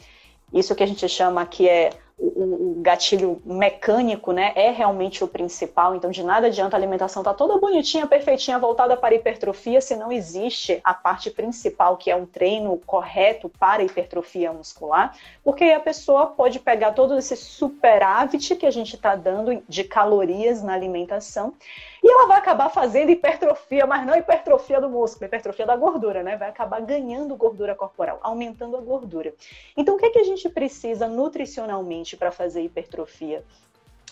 isso 0.53 0.75
que 0.75 0.83
a 0.83 0.87
gente 0.87 1.09
chama 1.09 1.45
que 1.47 1.69
é 1.69 1.91
o, 2.23 2.81
gatilho 2.83 3.41
mecânico, 3.45 4.33
né, 4.33 4.53
é 4.55 4.71
realmente 4.71 5.25
o 5.25 5.29
principal. 5.29 5.95
Então, 5.95 6.11
de 6.11 6.23
nada 6.23 6.47
adianta 6.47 6.77
a 6.77 6.79
alimentação 6.79 7.23
estar 7.23 7.33
tá 7.33 7.37
toda 7.37 7.59
bonitinha, 7.59 8.07
perfeitinha, 8.07 8.59
voltada 8.59 8.97
para 8.97 9.15
hipertrofia, 9.15 9.81
se 9.81 9.97
não 9.97 10.13
existe 10.13 10.81
a 10.85 10.95
parte 10.95 11.31
principal, 11.31 11.97
que 11.97 12.11
é 12.11 12.17
um 12.17 12.27
treino 12.27 12.77
correto 12.87 13.49
para 13.49 13.83
hipertrofia 13.83 14.53
muscular, 14.53 15.17
porque 15.43 15.65
a 15.65 15.81
pessoa 15.81 16.27
pode 16.27 16.61
pegar 16.61 16.93
todo 16.93 17.19
esse 17.19 17.37
superávit 17.37 18.55
que 18.57 18.67
a 18.67 18.71
gente 18.71 18.95
está 18.95 19.17
dando 19.17 19.63
de 19.69 19.85
calorias 19.85 20.63
na 20.63 20.75
alimentação 20.75 21.55
e 22.03 22.11
ela 22.11 22.27
vai 22.27 22.39
acabar 22.39 22.69
fazendo 22.69 23.11
hipertrofia, 23.11 23.87
mas 23.87 24.05
não 24.05 24.17
hipertrofia 24.17 24.81
do 24.81 24.91
músculo, 24.91 25.27
hipertrofia 25.27 25.65
da 25.65 25.77
gordura, 25.77 26.23
né? 26.23 26.37
Vai 26.37 26.49
acabar 26.49 26.81
ganhando 26.81 27.37
gordura 27.37 27.77
corporal, 27.77 28.19
aumentando 28.23 28.77
a 28.77 28.81
gordura. 28.81 29.33
Então, 29.77 29.95
o 29.95 29.99
que, 29.99 30.07
é 30.07 30.11
que 30.11 30.19
a 30.19 30.25
gente 30.25 30.49
precisa 30.49 31.07
nutricionalmente 31.07 32.17
para 32.17 32.33
fazer 32.33 32.63
hipertrofia? 32.63 33.45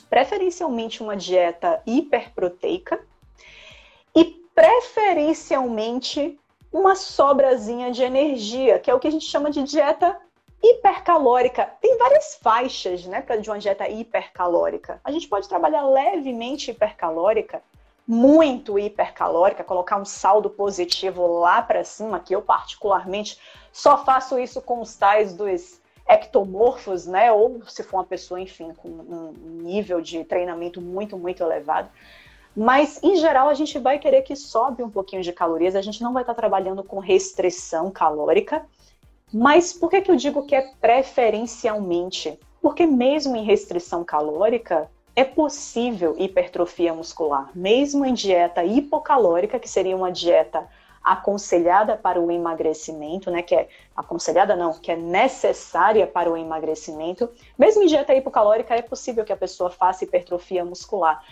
Preferencialmente 0.09 1.02
uma 1.02 1.16
dieta 1.16 1.82
hiperproteica 1.85 3.00
e 4.14 4.25
preferencialmente 4.54 6.38
uma 6.73 6.94
sobrazinha 6.94 7.90
de 7.90 8.04
energia, 8.04 8.78
que 8.78 8.88
é 8.88 8.94
o 8.94 9.00
que 9.00 9.09
a 9.09 9.11
gente 9.11 9.25
chama 9.25 9.50
de 9.50 9.64
dieta 9.64 10.16
hipercalórica. 10.62 11.68
Tem 11.80 11.99
várias 11.99 12.37
faixas, 12.37 13.04
né, 13.04 13.20
para 13.20 13.37
de 13.37 13.50
uma 13.50 13.59
dieta 13.59 13.88
hipercalórica. 13.88 15.00
A 15.02 15.11
gente 15.11 15.26
pode 15.26 15.49
trabalhar 15.49 15.82
levemente 15.82 16.70
hipercalórica 16.70 17.61
muito 18.11 18.76
hipercalórica, 18.76 19.62
colocar 19.62 19.97
um 19.97 20.05
saldo 20.05 20.50
positivo 20.50 21.38
lá 21.38 21.62
para 21.62 21.85
cima, 21.85 22.19
que 22.19 22.35
eu 22.35 22.43
particularmente 22.43 23.38
só 23.73 24.05
faço 24.05 24.37
isso 24.37 24.61
com 24.61 24.81
os 24.81 24.97
tais 24.97 25.33
dos 25.33 25.81
ectomorfos, 26.09 27.07
né? 27.07 27.31
Ou 27.31 27.62
se 27.69 27.85
for 27.85 27.99
uma 27.99 28.05
pessoa, 28.05 28.40
enfim, 28.40 28.75
com 28.75 28.88
um 28.88 29.33
nível 29.62 30.00
de 30.00 30.25
treinamento 30.25 30.81
muito, 30.81 31.17
muito 31.17 31.40
elevado. 31.40 31.88
Mas, 32.57 33.00
em 33.00 33.14
geral, 33.14 33.49
a 33.49 33.55
gente 33.55 33.79
vai 33.79 33.97
querer 33.97 34.23
que 34.23 34.35
sobe 34.35 34.83
um 34.83 34.90
pouquinho 34.90 35.23
de 35.23 35.33
calorias, 35.33 35.76
a 35.76 35.81
gente 35.81 36.02
não 36.02 36.12
vai 36.12 36.25
estar 36.25 36.35
trabalhando 36.35 36.83
com 36.83 36.99
restrição 36.99 37.93
calórica. 37.93 38.67
Mas 39.33 39.73
por 39.73 39.88
que, 39.88 40.00
que 40.00 40.11
eu 40.11 40.17
digo 40.17 40.45
que 40.45 40.57
é 40.57 40.73
preferencialmente? 40.81 42.37
Porque 42.61 42.85
mesmo 42.87 43.37
em 43.37 43.45
restrição 43.45 44.02
calórica, 44.02 44.90
é 45.14 45.25
possível 45.25 46.14
hipertrofia 46.19 46.95
muscular, 46.95 47.50
mesmo 47.55 48.05
em 48.05 48.14
dieta 48.14 48.64
hipocalórica, 48.64 49.59
que 49.59 49.69
seria 49.69 49.97
uma 49.97 50.11
dieta 50.11 50.69
aconselhada 51.02 51.97
para 51.97 52.21
o 52.21 52.31
emagrecimento, 52.31 53.31
né, 53.31 53.43
que 53.43 53.55
é 53.55 53.69
aconselhada 53.97 54.55
não, 54.55 54.75
que 54.75 54.93
é 54.93 54.97
necessária 54.97 56.07
para 56.07 56.31
o 56.31 56.37
emagrecimento, 56.37 57.31
mesmo 57.59 57.83
em 57.83 57.87
dieta 57.87 58.14
hipocalórica 58.14 58.75
é 58.75 58.83
possível 58.83 59.25
que 59.25 59.33
a 59.33 59.37
pessoa 59.37 59.71
faça 59.71 60.05
hipertrofia 60.05 60.64
muscular. 60.64 61.23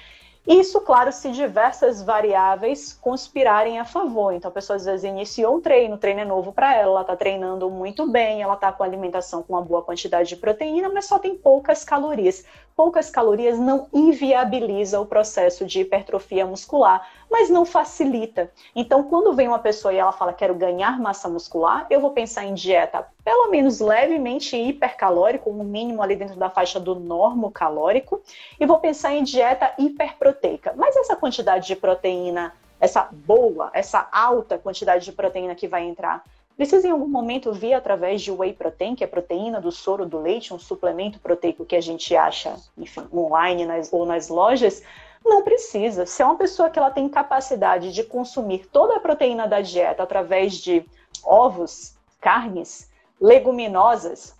Isso, 0.47 0.81
claro, 0.81 1.13
se 1.13 1.31
diversas 1.31 2.03
variáveis 2.03 2.95
conspirarem 2.95 3.79
a 3.79 3.85
favor. 3.85 4.33
Então, 4.33 4.49
a 4.49 4.55
pessoa 4.55 4.77
às 4.77 4.87
vezes 4.87 5.05
iniciou 5.05 5.57
um 5.57 5.61
treino, 5.61 5.97
o 5.97 5.99
treino 5.99 6.21
é 6.21 6.25
novo 6.25 6.55
para 6.55 6.75
ela, 6.75 6.93
ela 6.93 7.01
está 7.03 7.15
treinando 7.15 7.69
muito 7.69 8.11
bem, 8.11 8.41
ela 8.41 8.55
está 8.55 8.73
com 8.73 8.83
alimentação 8.83 9.43
com 9.43 9.53
uma 9.53 9.61
boa 9.61 9.83
quantidade 9.83 10.31
de 10.31 10.37
proteína, 10.37 10.89
mas 10.89 11.05
só 11.05 11.19
tem 11.19 11.37
poucas 11.37 11.85
calorias 11.85 12.47
poucas 12.79 13.11
calorias 13.11 13.59
não 13.59 13.89
inviabiliza 13.93 15.01
o 15.01 15.05
processo 15.05 15.67
de 15.67 15.81
hipertrofia 15.81 16.47
muscular, 16.47 17.09
mas 17.29 17.51
não 17.51 17.65
facilita. 17.65 18.53
Então, 18.73 19.03
quando 19.03 19.35
vem 19.35 19.49
uma 19.49 19.59
pessoa 19.59 19.93
e 19.93 19.97
ela 19.97 20.13
fala 20.13 20.33
quero 20.33 20.55
ganhar 20.55 21.01
massa 21.01 21.29
muscular, 21.29 21.89
eu 21.91 22.01
vou 22.01 22.13
pensar 22.13 22.45
em 22.45 22.55
dieta 22.55 23.05
pelo 23.25 23.51
menos 23.51 23.81
levemente 23.81 24.57
hipercalórico, 24.57 25.51
um 25.51 25.65
mínimo 25.65 26.01
ali 26.01 26.15
dentro 26.15 26.37
da 26.37 26.49
faixa 26.49 26.79
do 26.79 26.95
normo 26.95 27.51
calórico, 27.51 28.23
e 28.61 28.65
vou 28.65 28.79
pensar 28.79 29.13
em 29.13 29.25
dieta 29.25 29.75
hiperproteica. 29.77 30.73
Mas 30.77 30.97
essa 30.97 31.17
quantidade 31.17 31.67
de 31.67 31.75
proteína, 31.75 32.55
essa 32.79 33.09
boa, 33.11 33.73
essa 33.75 34.09
alta 34.13 34.57
quantidade 34.57 35.05
de 35.05 35.11
proteína 35.11 35.57
que 35.57 35.67
vai 35.67 35.83
entrar 35.83 36.23
precisa 36.59 36.89
em 36.89 36.91
algum 36.91 37.07
momento 37.07 37.53
vir 37.53 37.73
através 37.73 38.21
de 38.21 38.33
whey 38.33 38.53
protein, 38.53 38.97
que 38.97 39.05
é 39.05 39.07
proteína 39.07 39.61
do 39.61 39.71
soro 39.71 40.05
do 40.05 40.21
leite, 40.21 40.53
um 40.53 40.59
suplemento 40.59 41.21
proteico 41.21 41.65
que 41.65 41.77
a 41.77 41.81
gente 41.81 42.17
acha, 42.17 42.57
enfim, 42.77 43.07
online 43.15 43.65
nas, 43.65 43.93
ou 43.93 44.05
nas 44.05 44.29
lojas, 44.29 44.83
não 45.25 45.45
precisa. 45.45 46.05
Se 46.05 46.21
é 46.21 46.25
uma 46.25 46.35
pessoa 46.35 46.69
que 46.69 46.77
ela 46.77 46.91
tem 46.91 47.09
capacidade 47.09 47.93
de 47.93 48.03
consumir 48.03 48.67
toda 48.73 48.97
a 48.97 49.01
proteína 49.01 49.47
da 49.47 49.61
dieta 49.61 50.03
através 50.03 50.55
de 50.55 50.85
ovos, 51.23 51.97
carnes, 52.21 52.91
leguminosas, 53.21 54.37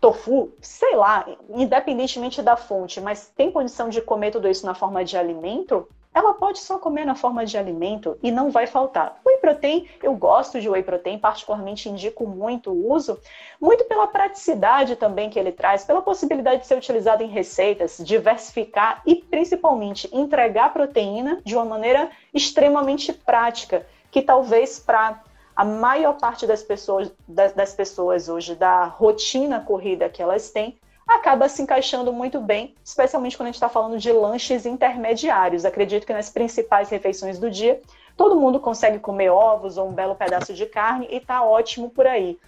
tofu, 0.00 0.52
sei 0.60 0.96
lá, 0.96 1.28
independentemente 1.48 2.42
da 2.42 2.56
fonte, 2.56 3.00
mas 3.00 3.32
tem 3.36 3.52
condição 3.52 3.88
de 3.88 4.02
comer 4.02 4.32
tudo 4.32 4.48
isso 4.48 4.66
na 4.66 4.74
forma 4.74 5.04
de 5.04 5.16
alimento, 5.16 5.88
ela 6.16 6.32
pode 6.32 6.60
só 6.60 6.78
comer 6.78 7.04
na 7.04 7.14
forma 7.14 7.44
de 7.44 7.58
alimento 7.58 8.16
e 8.22 8.32
não 8.32 8.50
vai 8.50 8.66
faltar. 8.66 9.20
Whey 9.22 9.36
protein, 9.36 9.86
eu 10.02 10.14
gosto 10.14 10.58
de 10.58 10.66
whey 10.66 10.82
protein, 10.82 11.18
particularmente 11.18 11.90
indico 11.90 12.26
muito 12.26 12.70
o 12.70 12.90
uso, 12.90 13.20
muito 13.60 13.84
pela 13.84 14.06
praticidade 14.06 14.96
também 14.96 15.28
que 15.28 15.38
ele 15.38 15.52
traz, 15.52 15.84
pela 15.84 16.00
possibilidade 16.00 16.62
de 16.62 16.68
ser 16.68 16.78
utilizado 16.78 17.22
em 17.22 17.28
receitas, 17.28 17.98
diversificar 18.02 19.02
e 19.04 19.16
principalmente 19.16 20.08
entregar 20.10 20.72
proteína 20.72 21.42
de 21.44 21.54
uma 21.54 21.66
maneira 21.66 22.08
extremamente 22.32 23.12
prática, 23.12 23.86
que 24.10 24.22
talvez 24.22 24.78
para 24.78 25.22
a 25.54 25.66
maior 25.66 26.14
parte 26.14 26.46
das 26.46 26.62
pessoas, 26.62 27.12
das, 27.28 27.52
das 27.52 27.74
pessoas 27.74 28.26
hoje, 28.26 28.54
da 28.54 28.86
rotina 28.86 29.60
corrida 29.60 30.08
que 30.08 30.22
elas 30.22 30.48
têm, 30.48 30.78
acaba 31.06 31.48
se 31.48 31.62
encaixando 31.62 32.12
muito 32.12 32.40
bem, 32.40 32.74
especialmente 32.84 33.36
quando 33.36 33.46
a 33.46 33.50
gente 33.50 33.56
está 33.56 33.68
falando 33.68 33.98
de 33.98 34.10
lanches 34.10 34.66
intermediários. 34.66 35.64
Acredito 35.64 36.06
que 36.06 36.12
nas 36.12 36.28
principais 36.28 36.90
refeições 36.90 37.38
do 37.38 37.50
dia, 37.50 37.80
todo 38.16 38.40
mundo 38.40 38.58
consegue 38.58 38.98
comer 38.98 39.30
ovos 39.30 39.78
ou 39.78 39.88
um 39.88 39.92
belo 39.92 40.16
pedaço 40.16 40.52
de 40.52 40.66
carne 40.66 41.06
e 41.10 41.18
está 41.18 41.44
ótimo 41.44 41.90
por 41.90 42.06
aí. 42.06 42.38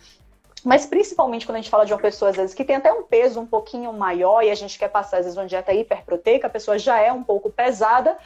Mas 0.64 0.84
principalmente 0.84 1.46
quando 1.46 1.56
a 1.56 1.60
gente 1.60 1.70
fala 1.70 1.86
de 1.86 1.92
uma 1.92 2.00
pessoa, 2.00 2.30
às 2.30 2.36
vezes, 2.36 2.54
que 2.54 2.64
tem 2.64 2.76
até 2.76 2.92
um 2.92 3.04
peso 3.04 3.40
um 3.40 3.46
pouquinho 3.46 3.92
maior 3.92 4.42
e 4.42 4.50
a 4.50 4.54
gente 4.54 4.76
quer 4.76 4.88
passar, 4.88 5.18
às 5.18 5.24
vezes, 5.24 5.38
uma 5.38 5.46
dieta 5.46 5.72
hiperproteica, 5.72 6.48
a 6.48 6.50
pessoa 6.50 6.78
já 6.78 7.00
é 7.00 7.12
um 7.12 7.22
pouco 7.22 7.48
pesada, 7.48 8.16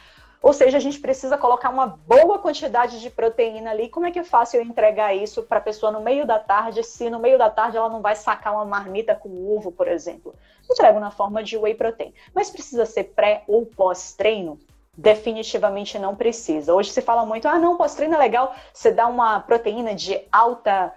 ou 0.43 0.51
seja, 0.51 0.75
a 0.75 0.79
gente 0.81 0.99
precisa 0.99 1.37
colocar 1.37 1.69
uma 1.69 1.87
boa 1.87 2.37
quantidade 2.37 2.99
de 2.99 3.09
proteína 3.09 3.71
ali. 3.71 3.87
Como 3.87 4.05
é 4.05 4.11
que 4.11 4.19
é 4.19 4.25
fácil 4.25 4.59
eu 4.59 4.65
entregar 4.65 5.15
isso 5.15 5.41
para 5.41 5.59
a 5.59 5.61
pessoa 5.61 5.89
no 5.89 6.01
meio 6.01 6.27
da 6.27 6.37
tarde, 6.37 6.83
se 6.83 7.09
no 7.09 7.17
meio 7.17 7.37
da 7.37 7.49
tarde 7.49 7.77
ela 7.77 7.87
não 7.87 8.01
vai 8.01 8.13
sacar 8.13 8.53
uma 8.53 8.65
marmita 8.65 9.15
com 9.15 9.29
ovo, 9.55 9.71
por 9.71 9.87
exemplo? 9.87 10.35
Entrego 10.69 10.99
na 10.99 11.11
forma 11.11 11.41
de 11.41 11.57
whey 11.57 11.73
protein. 11.73 12.13
Mas 12.35 12.49
precisa 12.49 12.85
ser 12.85 13.05
pré 13.15 13.45
ou 13.47 13.65
pós-treino? 13.65 14.59
Definitivamente 14.97 15.97
não 15.97 16.13
precisa. 16.13 16.73
Hoje 16.73 16.91
se 16.91 17.01
fala 17.01 17.25
muito, 17.25 17.47
ah, 17.47 17.57
não, 17.57 17.77
pós-treino 17.77 18.15
é 18.15 18.17
legal, 18.17 18.53
você 18.73 18.91
dá 18.91 19.07
uma 19.07 19.39
proteína 19.39 19.95
de 19.95 20.19
alta 20.29 20.93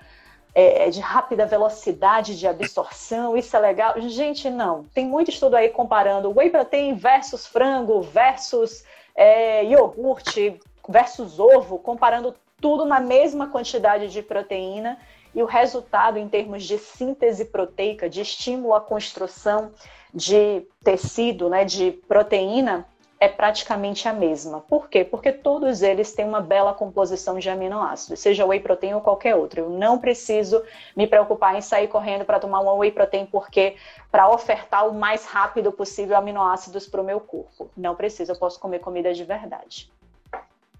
é, 0.57 0.91
de 0.91 1.01
rápida 1.01 1.47
velocidade 1.47 2.37
de 2.37 2.49
absorção, 2.49 3.37
isso 3.37 3.57
é 3.57 3.61
legal. 3.61 3.95
Gente, 4.09 4.51
não. 4.51 4.83
Tem 4.93 5.07
muito 5.07 5.31
estudo 5.31 5.55
aí 5.55 5.69
comparando 5.69 6.37
whey 6.37 6.51
protein 6.51 6.95
versus 6.95 7.47
frango 7.47 8.01
versus 8.01 8.83
é, 9.17 9.65
iogurte 9.65 10.61
versus 10.89 11.39
ovo, 11.39 11.79
comparando 11.79 12.35
tudo 12.61 12.85
na 12.85 13.01
mesma 13.01 13.49
quantidade 13.49 14.09
de 14.09 14.23
proteína 14.23 14.99
e 15.35 15.43
o 15.43 15.47
resultado 15.47 16.19
em 16.19 16.29
termos 16.29 16.65
de 16.65 16.79
síntese 16.79 17.47
proteica, 17.47 18.09
de 18.09 18.21
estímulo 18.21 18.75
à 18.75 18.81
construção 18.81 19.73
de 20.15 20.67
tecido, 20.83 21.49
né, 21.49 21.65
de 21.65 21.93
proteína, 22.09 22.87
é 23.19 23.29
praticamente 23.29 24.07
a 24.07 24.13
mesma. 24.13 24.61
Por 24.61 24.89
quê? 24.89 25.05
Porque 25.05 25.33
todos 25.33 25.81
eles 25.81 26.13
têm 26.13 26.27
uma 26.27 26.41
bela 26.41 26.75
composição 26.75 27.39
de 27.39 27.49
aminoácidos, 27.49 28.21
seja 28.21 28.45
whey 28.45 28.61
protein 28.61 28.93
ou 28.93 29.01
qualquer 29.01 29.35
outro. 29.35 29.61
Eu 29.61 29.71
não 29.71 29.99
preciso 29.99 30.63
me 30.95 31.07
preocupar 31.07 31.57
em 31.57 31.63
sair 31.63 31.89
correndo 31.89 32.25
para 32.25 32.39
tomar 32.39 32.61
uma 32.61 32.75
whey 32.75 32.91
protein 32.91 33.25
porque 33.25 33.77
para 34.11 34.29
ofertar 34.29 34.87
o 34.87 34.95
mais 34.95 35.25
rápido 35.25 35.73
possível 35.73 36.17
aminoácidos 36.17 36.87
para 36.87 37.01
o 37.01 37.05
meu 37.05 37.19
corpo. 37.19 37.71
Não 37.77 37.95
preciso, 37.97 38.33
eu 38.33 38.39
posso 38.39 38.61
comer 38.61 38.81
comida 38.81 39.15
de 39.15 39.25
verdade. 39.25 39.91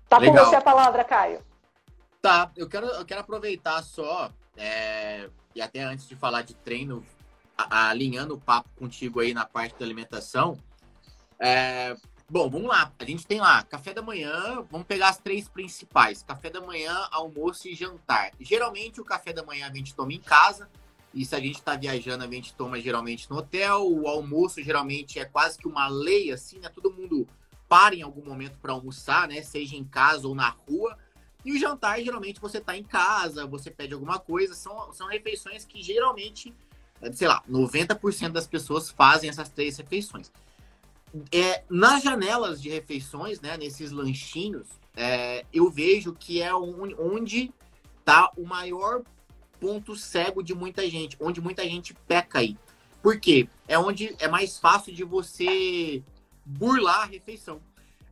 Tá 0.09 0.19
Legal. 0.19 0.45
com 0.45 0.51
você 0.51 0.57
a 0.57 0.61
palavra, 0.61 1.03
Caio. 1.05 1.41
Tá, 2.21 2.51
eu 2.57 2.69
quero, 2.69 2.87
eu 2.87 3.05
quero 3.05 3.21
aproveitar 3.21 3.83
só, 3.83 4.31
é, 4.57 5.29
e 5.55 5.63
até 5.63 5.81
antes 5.81 6.07
de 6.09 6.15
falar 6.15 6.43
de 6.43 6.55
treino, 6.55 7.05
a, 7.57 7.87
a, 7.87 7.91
alinhando 7.91 8.35
o 8.35 8.41
papo 8.41 8.69
contigo 8.79 9.21
aí 9.21 9.33
na 9.33 9.47
parte 9.47 9.79
da 9.79 9.85
alimentação, 9.85 10.59
é, 11.39 11.97
Bom, 12.29 12.51
vamos 12.51 12.67
lá. 12.67 12.93
A 12.99 13.05
gente 13.05 13.25
tem 13.25 13.41
lá 13.41 13.63
café 13.63 13.95
da 13.95 14.03
manhã, 14.03 14.65
vamos 14.69 14.87
pegar 14.87 15.11
as 15.11 15.19
três 15.19 15.49
principais: 15.49 16.25
café 16.25 16.51
da 16.51 16.61
manhã, 16.61 17.07
almoço 17.13 17.69
e 17.69 17.75
jantar. 17.75 18.33
Geralmente 18.41 19.01
o 19.01 19.05
café 19.05 19.33
da 19.33 19.45
manhã 19.45 19.69
a 19.69 19.75
gente 19.75 19.95
toma 19.95 20.13
em 20.13 20.19
casa, 20.19 20.69
e 21.15 21.25
se 21.25 21.35
a 21.35 21.41
gente 21.41 21.55
está 21.55 21.77
viajando, 21.77 22.25
a 22.25 22.27
gente 22.27 22.53
toma 22.55 22.81
geralmente 22.81 23.31
no 23.31 23.39
hotel. 23.39 23.91
O 23.91 24.09
almoço 24.09 24.63
geralmente 24.63 25.19
é 25.19 25.25
quase 25.25 25.57
que 25.57 25.69
uma 25.69 25.89
lei, 25.89 26.33
assim, 26.33 26.59
né? 26.59 26.69
Todo 26.69 26.93
mundo 26.93 27.27
para 27.69 27.95
em 27.95 28.03
algum 28.03 28.23
momento 28.23 28.59
para 28.59 28.73
almoçar, 28.73 29.29
né? 29.29 29.41
Seja 29.41 29.77
em 29.77 29.85
casa 29.85 30.29
ou 30.29 30.35
na 30.35 30.49
rua. 30.49 30.99
E 31.45 31.53
o 31.53 31.59
jantar, 31.59 32.03
geralmente, 32.03 32.41
você 32.41 32.59
está 32.59 32.77
em 32.77 32.83
casa, 32.83 33.47
você 33.47 33.71
pede 33.71 33.95
alguma 33.95 34.19
coisa. 34.19 34.53
São, 34.55 34.93
são 34.93 35.07
refeições 35.07 35.65
que 35.65 35.81
geralmente, 35.81 36.53
sei 37.13 37.29
lá, 37.29 37.41
90% 37.49 38.33
das 38.33 38.49
pessoas 38.49 38.91
fazem 38.91 39.31
essas 39.31 39.49
três 39.49 39.77
refeições. 39.79 40.31
É, 41.33 41.63
nas 41.69 42.03
janelas 42.03 42.61
de 42.61 42.69
refeições, 42.69 43.41
né, 43.41 43.57
nesses 43.57 43.91
lanchinhos, 43.91 44.69
é, 44.97 45.45
eu 45.53 45.71
vejo 45.71 46.15
que 46.15 46.43
é 46.43 46.55
onde 46.55 47.53
está 47.99 48.31
o 48.37 48.45
maior 48.45 49.03
ponto 49.61 49.97
cego 49.97 50.43
de 50.43 50.55
muita 50.55 50.89
gente, 50.89 51.17
onde 51.21 51.41
muita 51.41 51.65
gente 51.65 51.95
peca 52.07 52.41
aí. 52.41 52.57
Por 53.03 53.21
quê? 53.21 53.49
É 53.69 53.79
onde 53.79 54.15
é 54.19 54.29
mais 54.29 54.59
fácil 54.59 54.93
de 54.93 55.05
você 55.05 56.03
burlar 56.45 57.03
a 57.03 57.07
refeição. 57.07 57.61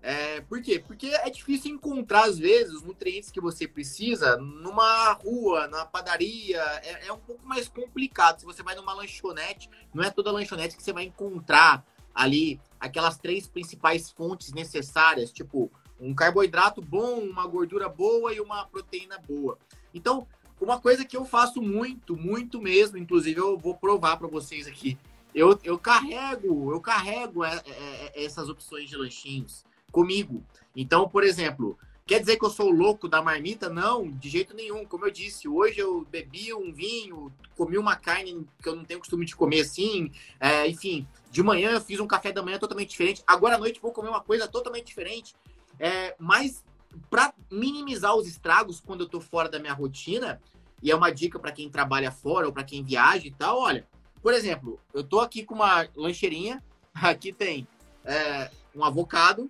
É, 0.01 0.43
por 0.43 0.61
quê? 0.61 0.85
Porque 0.87 1.07
é 1.07 1.31
difícil 1.31 1.73
encontrar, 1.73 2.25
às 2.25 2.39
vezes, 2.39 2.75
os 2.75 2.83
nutrientes 2.83 3.31
que 3.31 3.41
você 3.41 3.67
precisa 3.67 4.37
numa 4.37 5.13
rua, 5.15 5.67
na 5.67 5.87
padaria. 5.87 6.61
É, 6.83 7.07
é, 7.07 7.13
um 7.13 7.19
pouco 7.19 7.47
mais 7.47 7.69
complicado. 7.69 8.41
Se 8.41 8.45
você 8.45 8.63
vai 8.63 8.75
numa 8.75 8.93
lanchonete, 8.93 9.71
não 9.95 10.05
é 10.05 10.11
toda 10.11 10.31
lanchonete 10.31 10.77
que 10.77 10.83
você 10.83 10.93
vai 10.93 11.05
encontrar 11.05 11.85
ali 12.15 12.61
aquelas 12.79 13.19
três 13.19 13.47
principais 13.47 14.11
fontes 14.11 14.53
necessárias, 14.53 15.33
tipo 15.33 15.71
um 16.01 16.15
carboidrato 16.15 16.81
bom, 16.81 17.21
uma 17.21 17.47
gordura 17.47 17.89
boa 17.89 18.33
e 18.33 18.41
uma 18.41 18.67
proteína 18.67 19.19
boa. 19.19 19.59
Então, 19.93 20.27
uma 20.61 20.81
coisa 20.81 21.05
que 21.05 21.17
eu 21.17 21.25
faço 21.25 21.61
muito, 21.61 22.17
muito 22.17 22.61
mesmo, 22.61 22.99
inclusive 22.99 23.41
eu 23.41 23.59
vou 23.59 23.75
provar 23.75 24.17
para 24.17 24.29
vocês 24.29 24.67
aqui. 24.67 24.99
Eu, 25.35 25.59
eu 25.65 25.79
carrego, 25.79 26.73
eu 26.73 26.81
carrego 26.81 27.45
é, 27.45 27.61
é, 27.67 28.13
é, 28.15 28.25
essas 28.25 28.49
opções 28.49 28.89
de 28.89 28.97
lanchinhos 28.97 29.65
comigo. 29.91 30.45
Então, 30.77 31.09
por 31.09 31.25
exemplo, 31.25 31.79
quer 32.07 32.21
dizer 32.21 32.39
que 32.39 32.45
eu 32.45 32.51
sou 32.51 32.71
louco 32.71 33.09
da 33.09 33.23
marmita? 33.23 33.69
Não, 33.69 34.09
de 34.09 34.29
jeito 34.29 34.55
nenhum. 34.55 34.85
Como 34.85 35.07
eu 35.07 35.11
disse, 35.11 35.49
hoje 35.49 35.79
eu 35.79 36.07
bebi 36.11 36.53
um 36.53 36.73
vinho, 36.73 37.33
comi 37.57 37.79
uma 37.79 37.97
carne 37.97 38.47
que 38.63 38.69
eu 38.69 38.77
não 38.77 38.85
tenho 38.85 39.01
costume 39.01 39.25
de 39.25 39.35
comer 39.35 39.61
assim. 39.61 40.11
É, 40.39 40.67
enfim, 40.69 41.07
de 41.31 41.43
manhã 41.43 41.73
eu 41.73 41.81
fiz 41.81 42.01
um 42.01 42.07
café 42.07 42.33
da 42.33 42.43
manhã 42.43 42.59
totalmente 42.59 42.91
diferente. 42.91 43.23
Agora 43.27 43.57
à 43.57 43.59
noite 43.59 43.81
vou 43.81 43.93
comer 43.93 44.09
uma 44.09 44.21
coisa 44.21 44.47
totalmente 44.47 44.87
diferente. 44.87 45.35
É, 45.79 46.15
mas 46.19 46.65
para 47.11 47.33
minimizar 47.51 48.15
os 48.15 48.27
estragos 48.27 48.81
quando 48.81 49.03
eu 49.03 49.09
tô 49.09 49.21
fora 49.21 49.49
da 49.49 49.59
minha 49.59 49.73
rotina, 49.73 50.41
e 50.83 50.91
é 50.91 50.95
uma 50.95 51.11
dica 51.11 51.39
para 51.39 51.53
quem 51.53 51.71
trabalha 51.71 52.13
fora 52.13 52.47
ou 52.47 52.53
para 52.53 52.63
quem 52.63 52.85
viaja 52.85 53.27
e 53.27 53.31
tal, 53.31 53.59
olha, 53.59 53.87
por 54.23 54.35
exemplo, 54.35 54.79
eu 54.93 55.03
tô 55.03 55.21
aqui 55.21 55.43
com 55.43 55.55
uma 55.55 55.89
lancheirinha, 55.97 56.63
aqui 56.95 57.33
tem 57.33 57.67
é, 58.05 58.51
um 58.75 58.85
avocado, 58.85 59.49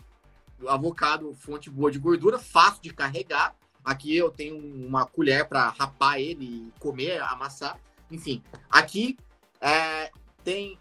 avocado 0.67 1.35
fonte 1.35 1.71
boa 1.71 1.91
de 1.91 1.99
gordura, 1.99 2.39
fácil 2.39 2.83
de 2.83 2.93
carregar. 2.93 3.55
Aqui 3.85 4.17
eu 4.17 4.31
tenho 4.31 4.57
uma 4.57 5.05
colher 5.05 5.47
para 5.47 5.69
rapar 5.69 6.19
ele 6.19 6.73
comer, 6.79 7.21
amassar. 7.23 7.79
Enfim, 8.11 8.43
aqui 8.71 9.19
é, 9.61 10.11
tem 10.43 10.79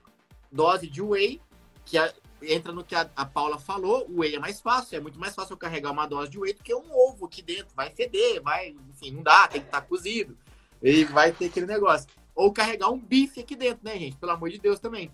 dose 0.52 0.88
de 0.88 1.02
whey, 1.02 1.42
que 1.86 1.98
é 1.98 2.14
entra 2.46 2.72
no 2.72 2.84
que 2.84 2.96
a, 2.96 3.10
a, 3.16 3.26
Paula 3.26 3.58
falou, 3.58 4.06
o 4.10 4.20
whey 4.20 4.36
é 4.36 4.40
mais 4.40 4.60
fácil, 4.60 4.98
é 4.98 5.00
muito 5.00 5.20
mais 5.20 5.34
fácil 5.34 5.54
eu 5.54 5.58
carregar 5.58 5.92
uma 5.92 6.06
dose 6.06 6.30
de 6.30 6.38
whey 6.38 6.54
do 6.54 6.64
que 6.64 6.74
um 6.74 6.94
ovo 6.94 7.26
aqui 7.26 7.42
dentro. 7.42 7.74
Vai 7.76 7.90
feder, 7.90 8.42
vai, 8.42 8.76
enfim, 8.90 9.12
não 9.12 9.24
dá, 9.24 9.48
tem 9.48 9.62
que 9.62 9.68
estar 9.68 9.82
tá 9.82 9.88
cozido. 9.88 10.38
E 10.82 11.06
vai 11.06 11.32
ter 11.32 11.46
aquele 11.46 11.66
negócio. 11.66 12.08
Ou 12.36 12.52
carregar 12.52 12.90
um 12.90 13.00
bife 13.00 13.40
aqui 13.40 13.56
dentro, 13.56 13.86
né, 13.86 13.98
gente? 13.98 14.18
Pelo 14.18 14.32
amor 14.32 14.50
de 14.50 14.60
Deus 14.60 14.80
também. 14.80 15.12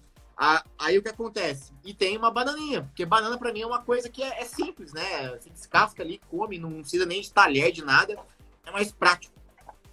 Aí 0.78 0.98
o 0.98 1.04
que 1.04 1.10
acontece? 1.10 1.74
E 1.84 1.94
tem 1.94 2.18
uma 2.18 2.32
bananinha, 2.32 2.84
porque 2.84 3.06
banana 3.06 3.38
para 3.38 3.52
mim 3.52 3.60
é 3.60 3.68
uma 3.68 3.82
coisa 3.82 4.08
que 4.08 4.24
é, 4.24 4.42
é, 4.42 4.46
simples, 4.46 4.94
né? 4.94 5.38
Você 5.38 5.50
descasca 5.50 6.02
ali, 6.02 6.22
come, 6.30 6.58
não 6.58 6.80
precisa 6.80 7.06
nem 7.06 7.20
de 7.20 7.30
talher, 7.30 7.74
de 7.74 7.84
nada. 7.84 8.18
É 8.66 8.72
mais 8.72 8.90
prático. 8.90 9.34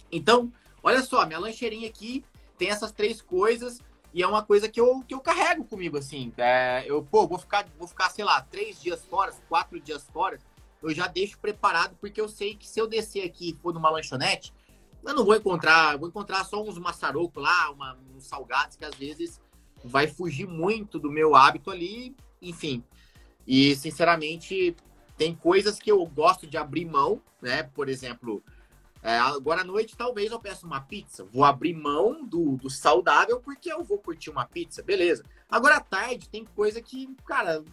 Então, 0.09 0.49
olha 0.81 1.03
só, 1.03 1.25
minha 1.25 1.37
lancheirinha 1.37 1.89
aqui 1.89 2.23
tem 2.57 2.69
essas 2.69 2.93
três 2.93 3.21
coisas. 3.21 3.81
E 4.13 4.23
é 4.23 4.27
uma 4.27 4.41
coisa 4.41 4.69
que 4.69 4.79
eu, 4.79 5.03
que 5.05 5.13
eu 5.13 5.19
carrego 5.19 5.65
comigo, 5.65 5.97
assim. 5.97 6.31
É, 6.37 6.85
eu, 6.87 7.03
pô, 7.03 7.27
vou 7.27 7.37
ficar, 7.37 7.67
vou 7.77 7.87
ficar, 7.87 8.09
sei 8.09 8.23
lá, 8.23 8.41
três 8.41 8.81
dias 8.81 9.03
fora, 9.03 9.33
quatro 9.49 9.77
dias 9.81 10.07
fora. 10.13 10.39
Eu 10.81 10.93
já 10.93 11.07
deixo 11.07 11.37
preparado, 11.39 11.97
porque 11.99 12.21
eu 12.21 12.29
sei 12.29 12.55
que 12.55 12.65
se 12.65 12.79
eu 12.79 12.87
descer 12.87 13.25
aqui 13.25 13.49
e 13.49 13.61
for 13.61 13.73
numa 13.73 13.89
lanchonete, 13.89 14.53
eu 15.03 15.13
não 15.13 15.25
vou 15.25 15.35
encontrar, 15.35 15.97
vou 15.97 16.07
encontrar 16.07 16.45
só 16.45 16.63
uns 16.63 16.77
maçarocos 16.77 17.43
lá, 17.43 17.69
uma, 17.69 17.97
uns 18.15 18.25
salgados, 18.25 18.77
que 18.77 18.85
às 18.85 18.95
vezes 18.95 19.41
vai 19.83 20.07
fugir 20.07 20.47
muito 20.47 20.99
do 20.99 21.11
meu 21.11 21.35
hábito 21.35 21.71
ali, 21.71 22.15
enfim. 22.41 22.83
E, 23.45 23.75
sinceramente, 23.75 24.75
tem 25.17 25.33
coisas 25.33 25.79
que 25.79 25.91
eu 25.91 26.05
gosto 26.05 26.45
de 26.45 26.57
abrir 26.57 26.85
mão, 26.85 27.21
né? 27.41 27.63
Por 27.63 27.89
exemplo, 27.89 28.43
é, 29.01 29.17
agora 29.17 29.61
à 29.61 29.63
noite, 29.63 29.95
talvez 29.95 30.31
eu 30.31 30.39
peça 30.39 30.65
uma 30.65 30.81
pizza. 30.81 31.23
Vou 31.23 31.43
abrir 31.43 31.73
mão 31.73 32.25
do, 32.25 32.57
do 32.57 32.69
saudável 32.69 33.39
porque 33.39 33.71
eu 33.71 33.83
vou 33.83 33.99
curtir 33.99 34.29
uma 34.29 34.45
pizza, 34.45 34.83
beleza. 34.83 35.23
Agora 35.49 35.77
à 35.77 35.79
tarde, 35.79 36.29
tem 36.29 36.43
coisa 36.43 36.81
que, 36.81 37.15
cara, 37.25 37.63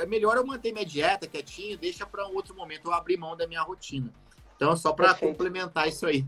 é 0.00 0.06
melhor 0.06 0.36
eu 0.36 0.46
manter 0.46 0.72
minha 0.72 0.86
dieta 0.86 1.26
quietinho, 1.26 1.76
deixa 1.76 2.06
para 2.06 2.28
um 2.28 2.34
outro 2.34 2.54
momento 2.54 2.86
eu 2.86 2.92
abrir 2.92 3.16
mão 3.16 3.36
da 3.36 3.46
minha 3.46 3.62
rotina. 3.62 4.12
Então, 4.54 4.76
só 4.76 4.92
para 4.92 5.14
complementar 5.14 5.88
isso 5.88 6.06
aí. 6.06 6.24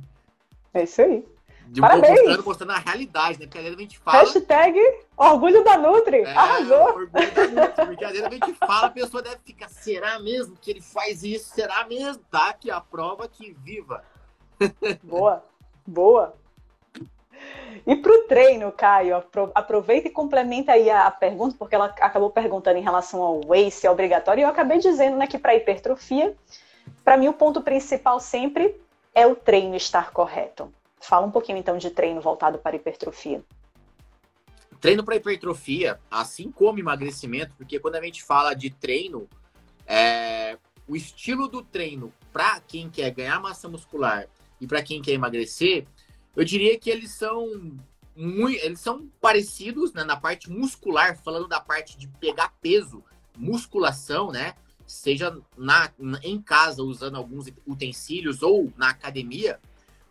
É 0.74 0.82
isso 0.82 1.00
aí. 1.00 1.24
De 1.66 1.80
Parabéns. 1.80 2.20
Mostrando, 2.20 2.44
mostrando 2.44 2.72
a 2.72 2.78
realidade, 2.78 3.38
né? 3.40 3.46
Porque 3.46 3.58
às 3.58 3.64
vezes 3.64 3.78
a 3.78 3.82
gente 3.82 3.98
fala. 3.98 4.18
Hashtag 4.18 4.78
orgulho 5.16 5.64
da 5.64 5.76
Nutri. 5.76 6.18
É, 6.18 6.32
Arrasou. 6.32 6.82
Orgulho 6.82 7.10
da 7.10 7.48
Nutri. 7.48 7.86
Porque 7.86 8.04
às 8.04 8.12
vezes 8.12 8.26
a 8.26 8.30
gente 8.30 8.54
fala, 8.54 8.86
a 8.86 8.90
pessoa 8.90 9.22
deve 9.22 9.38
ficar, 9.44 9.68
será 9.68 10.18
mesmo 10.20 10.56
que 10.56 10.70
ele 10.70 10.80
faz 10.80 11.22
isso? 11.22 11.54
Será 11.54 11.86
mesmo? 11.86 12.22
Tá 12.30 12.50
aqui 12.50 12.70
a 12.70 12.80
prova 12.80 13.28
que 13.28 13.52
viva. 13.64 14.04
Boa, 15.02 15.44
boa. 15.86 16.34
E 17.86 17.94
para 17.94 18.12
o 18.12 18.24
treino, 18.24 18.72
Caio, 18.72 19.22
aproveita 19.54 20.08
e 20.08 20.10
complementa 20.10 20.72
aí 20.72 20.90
a 20.90 21.10
pergunta, 21.10 21.54
porque 21.58 21.74
ela 21.74 21.86
acabou 21.86 22.30
perguntando 22.30 22.78
em 22.78 22.82
relação 22.82 23.22
ao 23.22 23.40
whey, 23.46 23.70
se 23.70 23.86
é 23.86 23.90
obrigatório, 23.90 24.40
e 24.40 24.44
eu 24.44 24.48
acabei 24.48 24.78
dizendo 24.78 25.16
né, 25.16 25.26
que 25.26 25.38
para 25.38 25.54
hipertrofia, 25.54 26.34
para 27.04 27.16
mim 27.16 27.28
o 27.28 27.34
ponto 27.34 27.60
principal 27.60 28.18
sempre 28.18 28.80
é 29.14 29.26
o 29.26 29.36
treino 29.36 29.76
estar 29.76 30.10
correto. 30.10 30.72
Fala 31.00 31.26
um 31.26 31.30
pouquinho 31.30 31.58
então 31.58 31.78
de 31.78 31.90
treino 31.90 32.20
voltado 32.20 32.58
para 32.58 32.76
hipertrofia. 32.76 33.44
Treino 34.80 35.04
para 35.04 35.16
hipertrofia, 35.16 35.98
assim 36.10 36.50
como 36.50 36.78
emagrecimento, 36.78 37.54
porque 37.56 37.78
quando 37.78 37.96
a 37.96 38.02
gente 38.02 38.22
fala 38.22 38.54
de 38.54 38.70
treino, 38.70 39.28
é, 39.86 40.58
o 40.86 40.96
estilo 40.96 41.48
do 41.48 41.62
treino 41.62 42.12
para 42.32 42.60
quem 42.60 42.90
quer 42.90 43.10
ganhar 43.10 43.40
massa 43.40 43.68
muscular 43.68 44.28
e 44.60 44.66
para 44.66 44.82
quem 44.82 45.00
quer 45.00 45.12
emagrecer, 45.12 45.86
eu 46.34 46.44
diria 46.44 46.78
que 46.78 46.90
eles 46.90 47.12
são 47.12 47.78
muito, 48.14 48.58
eles 48.64 48.80
são 48.80 49.08
parecidos 49.20 49.92
né, 49.92 50.04
na 50.04 50.16
parte 50.16 50.50
muscular, 50.50 51.18
falando 51.22 51.48
da 51.48 51.60
parte 51.60 51.98
de 51.98 52.08
pegar 52.08 52.52
peso, 52.60 53.02
musculação, 53.36 54.30
né? 54.30 54.54
Seja 54.86 55.36
na, 55.56 55.90
em 56.22 56.40
casa 56.40 56.82
usando 56.82 57.16
alguns 57.16 57.48
utensílios 57.66 58.42
ou 58.42 58.72
na 58.76 58.90
academia, 58.90 59.58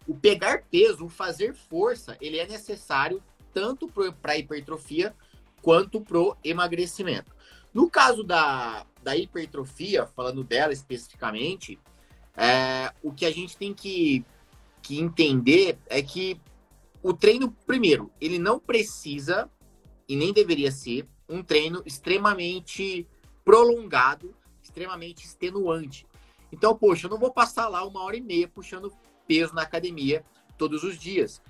o 0.08 0.16
pegar 0.16 0.64
peso, 0.70 1.06
o 1.06 1.10
fazer 1.10 1.54
força, 1.54 2.18
ele 2.22 2.38
é 2.38 2.48
necessário 2.48 3.22
tanto 3.54 3.88
para 4.22 4.38
hipertrofia 4.38 5.16
quanto 5.62 6.02
para 6.02 6.20
o 6.20 6.36
emagrecimento. 6.44 7.34
No 7.74 7.90
caso 7.90 8.24
da, 8.24 8.86
da 9.02 9.16
hipertrofia, 9.16 10.06
falando 10.06 10.44
dela 10.44 10.74
especificamente, 10.74 11.80
é, 12.36 12.94
o 13.02 13.12
que 13.12 13.26
a 13.26 13.32
gente 13.32 13.58
tem 13.58 13.74
que 13.74 14.26
que 14.86 15.00
entender 15.00 15.80
é 15.88 16.00
que 16.00 16.40
o 17.02 17.12
treino, 17.12 17.52
primeiro, 17.66 18.12
ele 18.22 18.38
não 18.38 18.60
precisa 18.60 19.50
e 20.08 20.16
nem 20.16 20.32
deveria 20.32 20.72
ser 20.72 21.08
um 21.28 21.42
treino 21.42 21.82
extremamente 21.88 23.08
prolongado, 23.44 24.36
extremamente 24.62 25.26
extenuante. 25.26 26.06
Então, 26.52 26.78
poxa, 26.78 27.08
eu 27.08 27.10
não 27.10 27.18
vou 27.18 27.34
passar 27.34 27.68
lá 27.68 27.84
uma 27.84 28.04
hora 28.04 28.16
e 28.16 28.22
meia 28.22 28.48
puxando 28.48 28.94
peso 29.28 29.54
na 29.54 29.62
academia 29.62 30.24
todos 30.58 30.84
os 30.84 30.98
dias. 30.98 31.42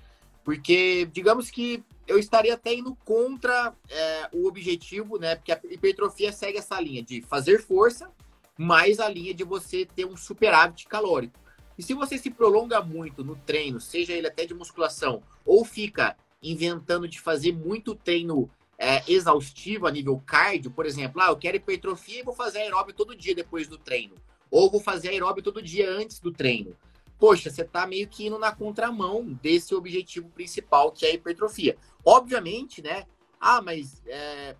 Porque, 0.44 1.08
digamos 1.12 1.50
que 1.50 1.82
eu 2.06 2.18
estaria 2.18 2.54
até 2.54 2.72
indo 2.72 2.94
contra 3.04 3.74
é, 3.90 4.28
o 4.32 4.46
objetivo, 4.46 5.18
né? 5.18 5.34
Porque 5.34 5.50
a 5.50 5.60
hipertrofia 5.64 6.32
segue 6.32 6.58
essa 6.58 6.80
linha 6.80 7.02
de 7.02 7.20
fazer 7.22 7.60
força, 7.60 8.10
mais 8.56 9.00
a 9.00 9.08
linha 9.08 9.34
de 9.34 9.42
você 9.42 9.84
ter 9.84 10.06
um 10.06 10.16
superávit 10.16 10.86
calórico. 10.86 11.38
E 11.76 11.82
se 11.82 11.94
você 11.94 12.16
se 12.16 12.30
prolonga 12.30 12.80
muito 12.80 13.24
no 13.24 13.36
treino, 13.36 13.80
seja 13.80 14.12
ele 14.12 14.28
até 14.28 14.46
de 14.46 14.54
musculação, 14.54 15.22
ou 15.44 15.64
fica 15.64 16.16
inventando 16.42 17.08
de 17.08 17.20
fazer 17.20 17.52
muito 17.52 17.94
treino 17.94 18.48
é, 18.78 19.02
exaustivo 19.10 19.86
a 19.86 19.90
nível 19.90 20.22
cardio, 20.24 20.70
por 20.70 20.86
exemplo, 20.86 21.20
ah, 21.20 21.28
eu 21.28 21.36
quero 21.36 21.56
hipertrofia 21.56 22.20
e 22.20 22.24
vou 22.24 22.34
fazer 22.34 22.58
aeróbio 22.58 22.94
todo 22.94 23.16
dia 23.16 23.34
depois 23.34 23.66
do 23.68 23.78
treino. 23.78 24.14
Ou 24.50 24.70
vou 24.70 24.80
fazer 24.80 25.08
aeróbio 25.08 25.42
todo 25.42 25.60
dia 25.60 25.90
antes 25.90 26.20
do 26.20 26.30
treino. 26.30 26.76
Poxa, 27.18 27.50
você 27.50 27.62
está 27.62 27.86
meio 27.86 28.08
que 28.08 28.26
indo 28.26 28.38
na 28.38 28.52
contramão 28.54 29.24
desse 29.42 29.74
objetivo 29.74 30.28
principal, 30.30 30.92
que 30.92 31.06
é 31.06 31.10
a 31.10 31.14
hipertrofia. 31.14 31.76
Obviamente, 32.04 32.82
né? 32.82 33.06
Ah, 33.40 33.62
mas 33.62 34.02
é, 34.06 34.56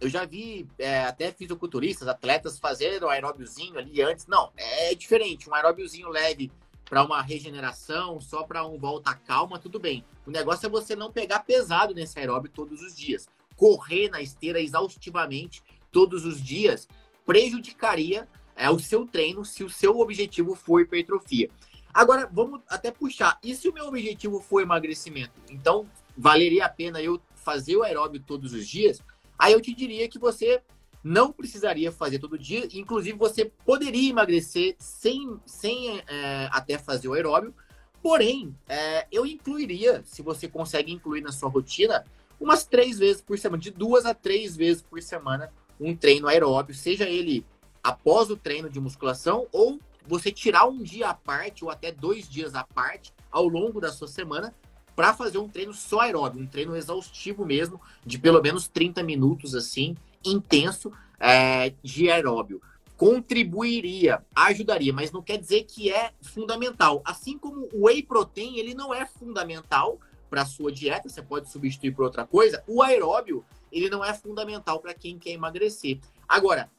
eu 0.00 0.08
já 0.08 0.24
vi 0.24 0.68
é, 0.78 1.04
até 1.04 1.32
fisiculturistas, 1.32 2.08
atletas 2.08 2.58
fazendo 2.58 3.08
aeróbiozinho 3.08 3.78
ali 3.78 4.02
antes. 4.02 4.26
Não, 4.26 4.52
é 4.56 4.94
diferente. 4.94 5.48
Um 5.48 5.54
aeróbiozinho 5.54 6.08
leve 6.08 6.52
para 6.84 7.02
uma 7.02 7.22
regeneração, 7.22 8.20
só 8.20 8.42
para 8.42 8.66
um 8.66 8.78
volta 8.78 9.14
calma, 9.14 9.58
tudo 9.58 9.80
bem. 9.80 10.04
O 10.26 10.30
negócio 10.30 10.66
é 10.66 10.68
você 10.68 10.94
não 10.94 11.10
pegar 11.10 11.40
pesado 11.40 11.94
nesse 11.94 12.18
aeróbio 12.18 12.50
todos 12.50 12.82
os 12.82 12.94
dias. 12.94 13.28
Correr 13.56 14.08
na 14.10 14.20
esteira 14.20 14.60
exaustivamente 14.60 15.62
todos 15.90 16.24
os 16.24 16.42
dias 16.42 16.88
prejudicaria 17.24 18.28
é, 18.56 18.70
o 18.70 18.78
seu 18.78 19.06
treino 19.06 19.44
se 19.44 19.64
o 19.64 19.70
seu 19.70 19.98
objetivo 19.98 20.54
for 20.54 20.80
hipertrofia. 20.80 21.48
Agora, 21.92 22.28
vamos 22.32 22.60
até 22.68 22.90
puxar. 22.90 23.38
E 23.42 23.54
se 23.54 23.68
o 23.68 23.72
meu 23.72 23.86
objetivo 23.86 24.40
for 24.40 24.60
emagrecimento? 24.60 25.32
Então, 25.48 25.88
valeria 26.16 26.66
a 26.66 26.68
pena 26.68 27.00
eu 27.00 27.20
fazer 27.34 27.76
o 27.76 27.82
aeróbio 27.82 28.20
todos 28.20 28.52
os 28.52 28.66
dias? 28.66 29.00
Aí 29.38 29.52
eu 29.52 29.60
te 29.60 29.74
diria 29.74 30.08
que 30.08 30.18
você 30.18 30.60
não 31.04 31.30
precisaria 31.30 31.92
fazer 31.92 32.18
todo 32.18 32.38
dia, 32.38 32.66
inclusive 32.72 33.16
você 33.16 33.52
poderia 33.64 34.10
emagrecer 34.10 34.74
sem, 34.78 35.38
sem 35.44 35.98
é, 36.08 36.48
até 36.50 36.78
fazer 36.78 37.08
o 37.08 37.12
aeróbio, 37.12 37.54
porém, 38.02 38.56
é, 38.66 39.06
eu 39.12 39.26
incluiria, 39.26 40.02
se 40.06 40.22
você 40.22 40.48
consegue 40.48 40.90
incluir 40.90 41.20
na 41.20 41.30
sua 41.30 41.50
rotina, 41.50 42.04
umas 42.40 42.64
três 42.64 42.98
vezes 42.98 43.20
por 43.20 43.38
semana, 43.38 43.62
de 43.62 43.70
duas 43.70 44.06
a 44.06 44.14
três 44.14 44.56
vezes 44.56 44.82
por 44.82 45.02
semana, 45.02 45.52
um 45.78 45.94
treino 45.94 46.26
aeróbio, 46.26 46.74
seja 46.74 47.04
ele 47.04 47.44
após 47.84 48.30
o 48.30 48.36
treino 48.36 48.70
de 48.70 48.80
musculação 48.80 49.46
ou 49.52 49.78
você 50.06 50.32
tirar 50.32 50.66
um 50.66 50.82
dia 50.82 51.10
à 51.10 51.14
parte 51.14 51.62
ou 51.62 51.70
até 51.70 51.92
dois 51.92 52.26
dias 52.26 52.54
à 52.54 52.64
parte 52.64 53.12
ao 53.30 53.46
longo 53.46 53.78
da 53.78 53.92
sua 53.92 54.08
semana 54.08 54.54
para 54.96 55.12
fazer 55.12 55.38
um 55.38 55.48
treino 55.48 55.74
só 55.74 56.00
aeróbio, 56.00 56.42
um 56.42 56.46
treino 56.46 56.74
exaustivo 56.76 57.44
mesmo, 57.44 57.80
de 58.06 58.18
pelo 58.18 58.40
menos 58.40 58.68
30 58.68 59.02
minutos 59.02 59.54
assim, 59.54 59.96
intenso 60.24 60.92
é, 61.18 61.74
de 61.82 62.10
aeróbio. 62.10 62.62
Contribuiria, 62.96 64.24
ajudaria, 64.34 64.92
mas 64.92 65.10
não 65.10 65.20
quer 65.20 65.36
dizer 65.36 65.64
que 65.64 65.92
é 65.92 66.12
fundamental. 66.22 67.02
Assim 67.04 67.36
como 67.36 67.68
o 67.72 67.86
whey 67.86 68.02
protein, 68.04 68.56
ele 68.56 68.72
não 68.72 68.94
é 68.94 69.04
fundamental 69.04 69.98
para 70.30 70.42
a 70.42 70.46
sua 70.46 70.70
dieta, 70.70 71.08
você 71.08 71.20
pode 71.20 71.50
substituir 71.50 71.92
por 71.92 72.04
outra 72.04 72.24
coisa. 72.24 72.62
O 72.66 72.82
aeróbio, 72.82 73.44
ele 73.72 73.90
não 73.90 74.04
é 74.04 74.14
fundamental 74.14 74.78
para 74.78 74.94
quem 74.94 75.18
quer 75.18 75.30
emagrecer. 75.30 75.98
Agora, 76.28 76.70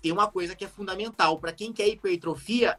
tem 0.00 0.12
uma 0.12 0.30
coisa 0.30 0.54
que 0.54 0.64
é 0.64 0.68
fundamental 0.68 1.38
para 1.38 1.52
quem 1.52 1.72
quer 1.72 1.88
hipertrofia 1.88 2.78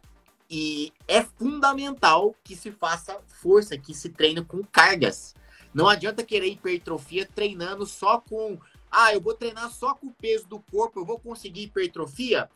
e 0.49 0.91
é 1.07 1.21
fundamental 1.21 2.35
que 2.43 2.55
se 2.55 2.71
faça 2.71 3.19
força, 3.27 3.77
que 3.77 3.93
se 3.93 4.09
treine 4.09 4.43
com 4.43 4.63
cargas. 4.63 5.35
Não 5.73 5.87
adianta 5.87 6.23
querer 6.23 6.47
hipertrofia 6.47 7.27
treinando 7.27 7.85
só 7.85 8.19
com 8.19 8.57
ah, 8.91 9.13
eu 9.13 9.21
vou 9.21 9.35
treinar 9.35 9.69
só 9.69 9.93
com 9.93 10.07
o 10.07 10.13
peso 10.13 10.47
do 10.47 10.59
corpo, 10.59 10.99
eu 10.99 11.05
vou 11.05 11.19
conseguir 11.19 11.63
hipertrofia, 11.63 12.49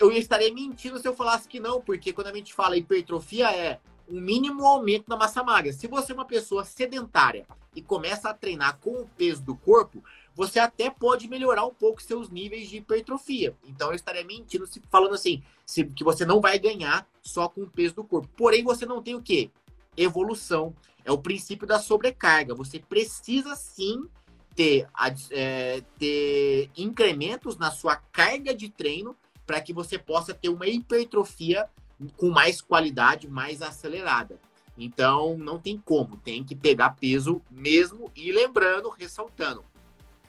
eu 0.00 0.10
estaria 0.10 0.52
mentindo 0.52 0.98
se 0.98 1.06
eu 1.06 1.14
falasse 1.14 1.46
que 1.46 1.60
não, 1.60 1.80
porque 1.80 2.12
quando 2.12 2.28
a 2.28 2.34
gente 2.34 2.52
fala 2.52 2.76
hipertrofia 2.76 3.54
é 3.54 3.78
um 4.08 4.20
mínimo 4.20 4.64
aumento 4.64 5.08
da 5.08 5.16
massa 5.16 5.42
magra. 5.42 5.72
Se 5.72 5.86
você 5.86 6.12
é 6.12 6.14
uma 6.14 6.24
pessoa 6.24 6.64
sedentária 6.64 7.46
e 7.74 7.80
começa 7.80 8.28
a 8.28 8.34
treinar 8.34 8.78
com 8.78 9.02
o 9.02 9.08
peso 9.16 9.42
do 9.42 9.54
corpo, 9.54 10.02
você 10.34 10.58
até 10.58 10.90
pode 10.90 11.28
melhorar 11.28 11.64
um 11.64 11.72
pouco 11.74 12.02
seus 12.02 12.28
níveis 12.28 12.68
de 12.68 12.78
hipertrofia. 12.78 13.54
Então 13.64 13.88
eu 13.88 13.94
estaria 13.94 14.24
mentindo 14.24 14.66
se 14.66 14.82
falando 14.90 15.14
assim, 15.14 15.42
se, 15.64 15.84
que 15.84 16.02
você 16.02 16.24
não 16.24 16.40
vai 16.40 16.58
ganhar 16.58 17.08
só 17.22 17.48
com 17.48 17.62
o 17.62 17.70
peso 17.70 17.94
do 17.96 18.04
corpo. 18.04 18.28
Porém, 18.36 18.64
você 18.64 18.84
não 18.84 19.02
tem 19.02 19.14
o 19.14 19.22
quê? 19.22 19.50
Evolução. 19.96 20.74
É 21.04 21.12
o 21.12 21.18
princípio 21.18 21.66
da 21.66 21.78
sobrecarga. 21.78 22.54
Você 22.54 22.80
precisa 22.80 23.54
sim 23.54 24.08
ter, 24.56 24.88
é, 25.30 25.82
ter 25.98 26.70
incrementos 26.76 27.56
na 27.56 27.70
sua 27.70 27.96
carga 27.96 28.54
de 28.54 28.68
treino 28.68 29.16
para 29.46 29.60
que 29.60 29.72
você 29.72 29.98
possa 29.98 30.34
ter 30.34 30.48
uma 30.48 30.66
hipertrofia 30.66 31.68
com 32.16 32.30
mais 32.30 32.60
qualidade, 32.60 33.28
mais 33.28 33.62
acelerada. 33.62 34.40
Então, 34.76 35.38
não 35.38 35.58
tem 35.58 35.78
como, 35.78 36.16
tem 36.16 36.42
que 36.42 36.56
pegar 36.56 36.96
peso 36.96 37.40
mesmo. 37.50 38.10
E 38.16 38.32
lembrando, 38.32 38.88
ressaltando, 38.88 39.64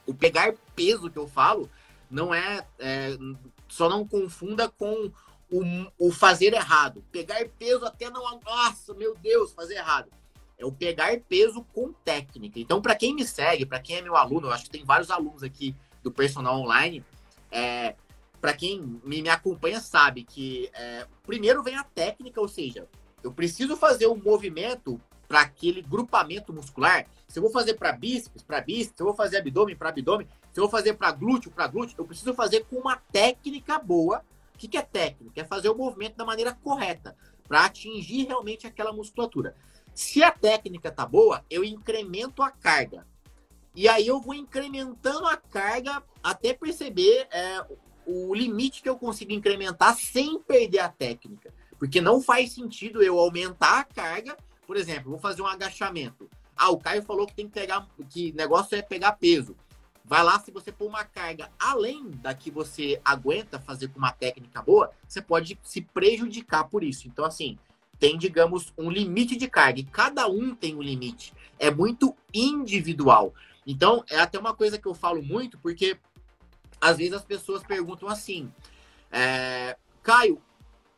o 0.05 0.13
pegar 0.13 0.53
peso 0.75 1.09
que 1.09 1.17
eu 1.17 1.27
falo 1.27 1.69
não 2.09 2.33
é, 2.33 2.65
é 2.79 3.17
só 3.67 3.89
não 3.89 4.07
confunda 4.07 4.69
com 4.69 5.11
o, 5.51 5.61
o 5.97 6.11
fazer 6.11 6.53
errado. 6.53 7.03
Pegar 7.11 7.43
peso 7.57 7.85
até 7.85 8.09
não, 8.09 8.39
nossa, 8.39 8.93
meu 8.93 9.15
Deus, 9.15 9.51
fazer 9.51 9.75
errado 9.75 10.09
é 10.57 10.65
o 10.65 10.71
pegar 10.71 11.19
peso 11.27 11.65
com 11.73 11.91
técnica. 11.91 12.59
Então, 12.59 12.81
para 12.81 12.95
quem 12.95 13.13
me 13.13 13.25
segue, 13.25 13.65
para 13.65 13.79
quem 13.79 13.97
é 13.97 14.01
meu 14.01 14.15
aluno, 14.15 14.47
eu 14.47 14.51
acho 14.51 14.65
que 14.65 14.69
tem 14.69 14.83
vários 14.83 15.11
alunos 15.11 15.43
aqui 15.43 15.75
do 16.01 16.11
personal 16.11 16.59
online. 16.59 17.03
É, 17.51 17.95
para 18.39 18.53
quem 18.53 18.81
me, 18.81 19.21
me, 19.21 19.29
acompanha 19.29 19.79
sabe 19.79 20.23
que 20.23 20.69
é, 20.73 21.05
primeiro 21.25 21.63
vem 21.63 21.75
a 21.75 21.83
técnica, 21.83 22.39
ou 22.39 22.47
seja, 22.47 22.87
eu 23.23 23.33
preciso 23.33 23.75
fazer 23.75 24.07
um 24.07 24.15
movimento 24.15 24.99
para 25.27 25.41
aquele 25.41 25.81
grupamento 25.81 26.53
muscular. 26.53 27.05
Se 27.27 27.39
eu 27.39 27.43
vou 27.43 27.51
fazer 27.51 27.75
para 27.75 27.91
bíceps, 27.91 28.43
para 28.43 28.61
bíceps, 28.61 28.95
se 28.95 29.01
eu 29.01 29.07
vou 29.07 29.15
fazer 29.15 29.37
abdômen 29.37 29.75
para 29.75 29.89
abdômen, 29.89 30.27
se 30.53 30.59
eu 30.59 30.63
vou 30.63 30.69
fazer 30.69 30.93
para 30.93 31.11
glúteo, 31.11 31.51
para 31.51 31.67
glúteo, 31.67 31.95
eu 31.97 32.05
preciso 32.05 32.33
fazer 32.33 32.65
com 32.65 32.77
uma 32.77 32.95
técnica 32.95 33.79
boa. 33.79 34.23
O 34.53 34.57
que, 34.57 34.67
que 34.67 34.77
é 34.77 34.81
técnica? 34.81 35.41
É 35.41 35.43
fazer 35.43 35.69
o 35.69 35.75
movimento 35.75 36.15
da 36.15 36.25
maneira 36.25 36.53
correta 36.53 37.15
para 37.47 37.65
atingir 37.65 38.25
realmente 38.25 38.65
aquela 38.65 38.93
musculatura. 38.93 39.55
Se 39.93 40.23
a 40.23 40.31
técnica 40.31 40.91
tá 40.91 41.05
boa, 41.05 41.43
eu 41.49 41.63
incremento 41.63 42.41
a 42.41 42.51
carga. 42.51 43.05
E 43.75 43.87
aí 43.87 44.07
eu 44.07 44.21
vou 44.21 44.33
incrementando 44.33 45.25
a 45.27 45.35
carga 45.35 46.01
até 46.23 46.53
perceber 46.53 47.27
é, 47.31 47.65
o 48.05 48.33
limite 48.33 48.81
que 48.81 48.89
eu 48.89 48.97
consigo 48.97 49.31
incrementar 49.31 49.95
sem 49.95 50.39
perder 50.39 50.79
a 50.79 50.89
técnica. 50.89 51.53
Porque 51.77 51.99
não 51.99 52.21
faz 52.21 52.53
sentido 52.53 53.03
eu 53.03 53.19
aumentar 53.19 53.79
a 53.79 53.83
carga. 53.83 54.37
Por 54.65 54.77
exemplo, 54.77 55.11
vou 55.11 55.19
fazer 55.19 55.41
um 55.41 55.47
agachamento. 55.47 56.29
Ah, 56.55 56.69
o 56.69 56.77
Caio 56.77 57.03
falou 57.03 57.27
que 57.27 57.35
tem 57.35 57.47
que 57.47 57.53
pegar, 57.53 57.87
que 58.09 58.31
negócio 58.33 58.75
é 58.75 58.81
pegar 58.81 59.13
peso. 59.13 59.55
Vai 60.03 60.23
lá, 60.23 60.39
se 60.39 60.51
você 60.51 60.71
pôr 60.71 60.87
uma 60.87 61.03
carga 61.03 61.49
além 61.59 62.11
da 62.11 62.33
que 62.33 62.51
você 62.51 63.01
aguenta 63.03 63.59
fazer 63.59 63.87
com 63.87 63.97
uma 63.97 64.11
técnica 64.11 64.61
boa, 64.61 64.91
você 65.07 65.21
pode 65.21 65.59
se 65.63 65.81
prejudicar 65.81 66.65
por 66.65 66.83
isso. 66.83 67.07
Então, 67.07 67.25
assim, 67.25 67.57
tem, 67.97 68.17
digamos, 68.17 68.71
um 68.77 68.89
limite 68.89 69.35
de 69.35 69.47
carga. 69.47 69.79
E 69.79 69.83
cada 69.83 70.27
um 70.27 70.53
tem 70.53 70.75
um 70.75 70.81
limite. 70.81 71.33
É 71.57 71.71
muito 71.71 72.15
individual. 72.33 73.33
Então, 73.65 74.03
é 74.09 74.19
até 74.19 74.37
uma 74.37 74.53
coisa 74.53 74.77
que 74.77 74.87
eu 74.87 74.93
falo 74.93 75.23
muito, 75.23 75.57
porque 75.57 75.97
às 76.79 76.97
vezes 76.97 77.13
as 77.13 77.25
pessoas 77.25 77.63
perguntam 77.63 78.07
assim: 78.07 78.51
é, 79.11 79.75
Caio, 80.03 80.39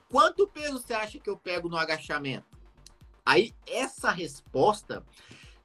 quanto 0.09 0.47
peso 0.47 0.79
você 0.79 0.93
acha 0.93 1.17
que 1.17 1.29
eu 1.29 1.37
pego 1.37 1.69
no 1.69 1.77
agachamento? 1.77 2.56
Aí, 3.27 3.53
essa 3.67 4.09
resposta, 4.09 5.03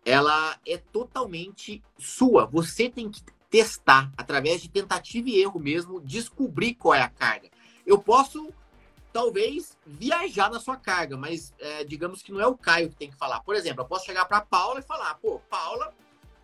ela 0.05 0.59
é 0.67 0.77
totalmente 0.77 1.81
sua. 1.97 2.45
Você 2.45 2.91
tem 2.91 3.09
que 3.09 3.23
testar, 3.49 4.11
através 4.17 4.61
de 4.61 4.69
tentativa 4.69 5.29
e 5.29 5.41
erro 5.41 5.61
mesmo, 5.61 6.01
descobrir 6.01 6.75
qual 6.75 6.95
é 6.95 7.03
a 7.03 7.09
carga. 7.09 7.49
Eu 7.87 8.01
posso 8.01 8.53
talvez 9.13 9.79
viajar 9.87 10.51
na 10.51 10.59
sua 10.59 10.77
carga, 10.77 11.17
mas 11.17 11.55
é, 11.61 11.85
digamos 11.85 12.21
que 12.21 12.33
não 12.33 12.41
é 12.41 12.47
o 12.49 12.59
Caio 12.59 12.89
que 12.91 12.97
tem 12.97 13.11
que 13.13 13.17
falar. 13.17 13.39
Por 13.45 13.55
exemplo, 13.55 13.83
eu 13.83 13.89
posso 13.89 14.07
chegar 14.07 14.25
para 14.25 14.41
Paula 14.41 14.81
e 14.81 14.83
falar: 14.83 15.15
pô, 15.23 15.41
Paula, 15.49 15.95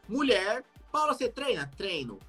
mulher, 0.09 0.62
Paula, 0.92 1.14
você 1.14 1.28
treina? 1.28 1.68
Treino. 1.76 2.20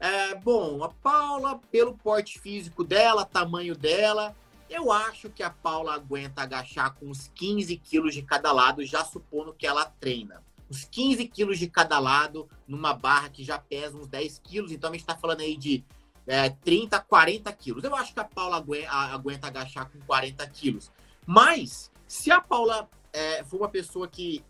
É, 0.00 0.34
bom, 0.34 0.82
a 0.82 0.88
Paula, 0.88 1.60
pelo 1.70 1.96
porte 1.96 2.40
físico 2.40 2.82
dela, 2.82 3.24
tamanho 3.24 3.76
dela, 3.76 4.34
eu 4.68 4.90
acho 4.90 5.30
que 5.30 5.42
a 5.42 5.50
Paula 5.50 5.94
aguenta 5.94 6.42
agachar 6.42 6.94
com 6.94 7.06
uns 7.06 7.30
15 7.34 7.76
quilos 7.76 8.14
de 8.14 8.22
cada 8.22 8.52
lado, 8.52 8.84
já 8.84 9.04
supondo 9.04 9.52
que 9.52 9.66
ela 9.66 9.84
treina. 9.84 10.42
Uns 10.70 10.84
15 10.84 11.28
quilos 11.28 11.58
de 11.58 11.68
cada 11.68 11.98
lado, 11.98 12.48
numa 12.66 12.94
barra 12.94 13.28
que 13.28 13.44
já 13.44 13.58
pesa 13.58 13.96
uns 13.96 14.08
10 14.08 14.38
quilos. 14.38 14.72
Então 14.72 14.90
a 14.90 14.92
gente 14.92 15.02
está 15.02 15.16
falando 15.16 15.40
aí 15.40 15.56
de 15.56 15.84
é, 16.26 16.48
30, 16.48 16.98
40 17.00 17.52
quilos. 17.52 17.84
Eu 17.84 17.94
acho 17.94 18.14
que 18.14 18.20
a 18.20 18.24
Paula 18.24 18.56
aguenta, 18.56 18.90
aguenta 18.90 19.46
agachar 19.48 19.90
com 19.90 20.00
40 20.00 20.46
quilos. 20.48 20.90
Mas, 21.26 21.90
se 22.06 22.30
a 22.30 22.40
Paula 22.40 22.88
é, 23.12 23.44
for 23.44 23.58
uma 23.58 23.68
pessoa 23.68 24.08
que 24.08 24.44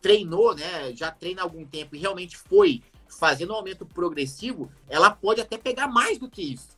treinou, 0.00 0.54
né, 0.54 0.94
já 0.94 1.10
treina 1.10 1.42
há 1.42 1.44
algum 1.44 1.64
tempo 1.64 1.96
e 1.96 1.98
realmente 1.98 2.36
foi 2.36 2.82
fazendo 3.08 3.52
um 3.52 3.56
aumento 3.56 3.84
progressivo, 3.86 4.70
ela 4.88 5.10
pode 5.10 5.40
até 5.40 5.58
pegar 5.58 5.88
mais 5.88 6.18
do 6.18 6.30
que 6.30 6.42
isso. 6.42 6.75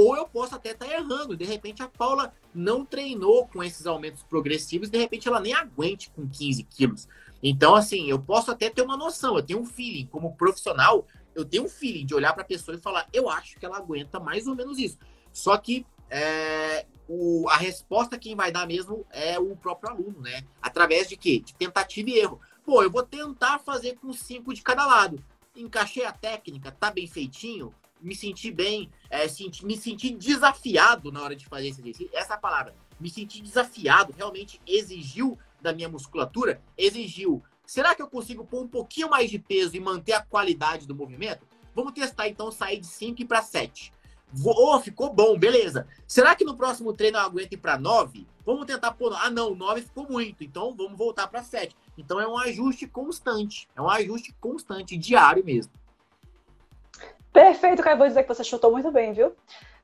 Ou 0.00 0.16
eu 0.16 0.28
posso 0.28 0.54
até 0.54 0.70
estar 0.70 0.86
tá 0.86 0.94
errando. 0.94 1.36
De 1.36 1.44
repente, 1.44 1.82
a 1.82 1.88
Paula 1.88 2.32
não 2.54 2.84
treinou 2.84 3.48
com 3.48 3.64
esses 3.64 3.84
aumentos 3.84 4.22
progressivos, 4.22 4.88
de 4.88 4.96
repente 4.96 5.26
ela 5.26 5.40
nem 5.40 5.52
aguente 5.52 6.08
com 6.10 6.28
15 6.28 6.62
quilos. 6.62 7.08
Então, 7.42 7.74
assim, 7.74 8.08
eu 8.08 8.16
posso 8.16 8.48
até 8.48 8.70
ter 8.70 8.80
uma 8.80 8.96
noção, 8.96 9.36
eu 9.36 9.42
tenho 9.42 9.58
um 9.58 9.66
feeling, 9.66 10.06
como 10.06 10.36
profissional, 10.36 11.04
eu 11.34 11.44
tenho 11.44 11.64
um 11.64 11.68
feeling 11.68 12.06
de 12.06 12.14
olhar 12.14 12.32
para 12.32 12.42
a 12.42 12.46
pessoa 12.46 12.76
e 12.76 12.80
falar, 12.80 13.08
eu 13.12 13.28
acho 13.28 13.58
que 13.58 13.66
ela 13.66 13.76
aguenta 13.76 14.20
mais 14.20 14.46
ou 14.46 14.54
menos 14.54 14.78
isso. 14.78 14.98
Só 15.32 15.56
que 15.58 15.84
é, 16.08 16.86
o, 17.08 17.48
a 17.48 17.56
resposta 17.56 18.16
quem 18.16 18.36
vai 18.36 18.52
dar 18.52 18.68
mesmo 18.68 19.04
é 19.10 19.36
o 19.36 19.56
próprio 19.56 19.90
aluno, 19.90 20.20
né? 20.20 20.44
Através 20.62 21.08
de 21.08 21.16
quê? 21.16 21.40
De 21.40 21.54
tentativa 21.54 22.08
e 22.08 22.20
erro. 22.20 22.40
Pô, 22.64 22.84
eu 22.84 22.90
vou 22.90 23.02
tentar 23.02 23.58
fazer 23.58 23.96
com 23.96 24.12
cinco 24.12 24.54
de 24.54 24.62
cada 24.62 24.86
lado. 24.86 25.20
Encaixei 25.56 26.04
a 26.04 26.12
técnica, 26.12 26.70
tá 26.70 26.88
bem 26.88 27.08
feitinho, 27.08 27.74
me 28.00 28.14
senti 28.14 28.50
bem, 28.50 28.90
é, 29.10 29.26
senti, 29.28 29.64
me 29.64 29.76
senti 29.76 30.10
desafiado 30.14 31.10
na 31.10 31.22
hora 31.22 31.36
de 31.36 31.46
fazer 31.46 31.68
esse 31.68 31.80
exercício. 31.80 32.10
Essa 32.12 32.34
é 32.34 32.36
palavra. 32.36 32.74
Me 32.98 33.10
senti 33.10 33.40
desafiado, 33.40 34.14
realmente 34.16 34.60
exigiu 34.66 35.38
da 35.60 35.72
minha 35.72 35.88
musculatura, 35.88 36.60
exigiu. 36.76 37.42
Será 37.66 37.94
que 37.94 38.02
eu 38.02 38.08
consigo 38.08 38.44
pôr 38.44 38.62
um 38.62 38.68
pouquinho 38.68 39.10
mais 39.10 39.30
de 39.30 39.38
peso 39.38 39.76
e 39.76 39.80
manter 39.80 40.12
a 40.12 40.22
qualidade 40.22 40.86
do 40.86 40.94
movimento? 40.94 41.46
Vamos 41.74 41.92
testar 41.92 42.28
então 42.28 42.50
sair 42.50 42.78
de 42.78 42.86
5 42.86 43.26
para 43.26 43.42
7. 43.42 43.92
Oh, 44.44 44.78
ficou 44.80 45.12
bom, 45.12 45.38
beleza. 45.38 45.86
Será 46.06 46.34
que 46.34 46.44
no 46.44 46.56
próximo 46.56 46.92
treino 46.92 47.18
eu 47.18 47.22
aguento 47.22 47.52
ir 47.52 47.56
para 47.56 47.78
9? 47.78 48.26
Vamos 48.44 48.66
tentar 48.66 48.92
pôr. 48.92 49.14
Ah, 49.14 49.30
não, 49.30 49.54
9 49.54 49.82
ficou 49.82 50.08
muito, 50.08 50.44
então 50.44 50.74
vamos 50.76 50.98
voltar 50.98 51.26
para 51.28 51.42
7. 51.42 51.74
Então 51.96 52.20
é 52.20 52.26
um 52.26 52.38
ajuste 52.38 52.86
constante. 52.86 53.68
É 53.74 53.80
um 53.80 53.88
ajuste 53.88 54.34
constante, 54.40 54.96
diário 54.96 55.44
mesmo. 55.44 55.72
Perfeito, 57.32 57.82
Caio. 57.82 57.98
Vou 57.98 58.06
dizer 58.06 58.22
que 58.22 58.28
você 58.28 58.44
chutou 58.44 58.70
muito 58.70 58.90
bem, 58.90 59.12
viu? 59.12 59.32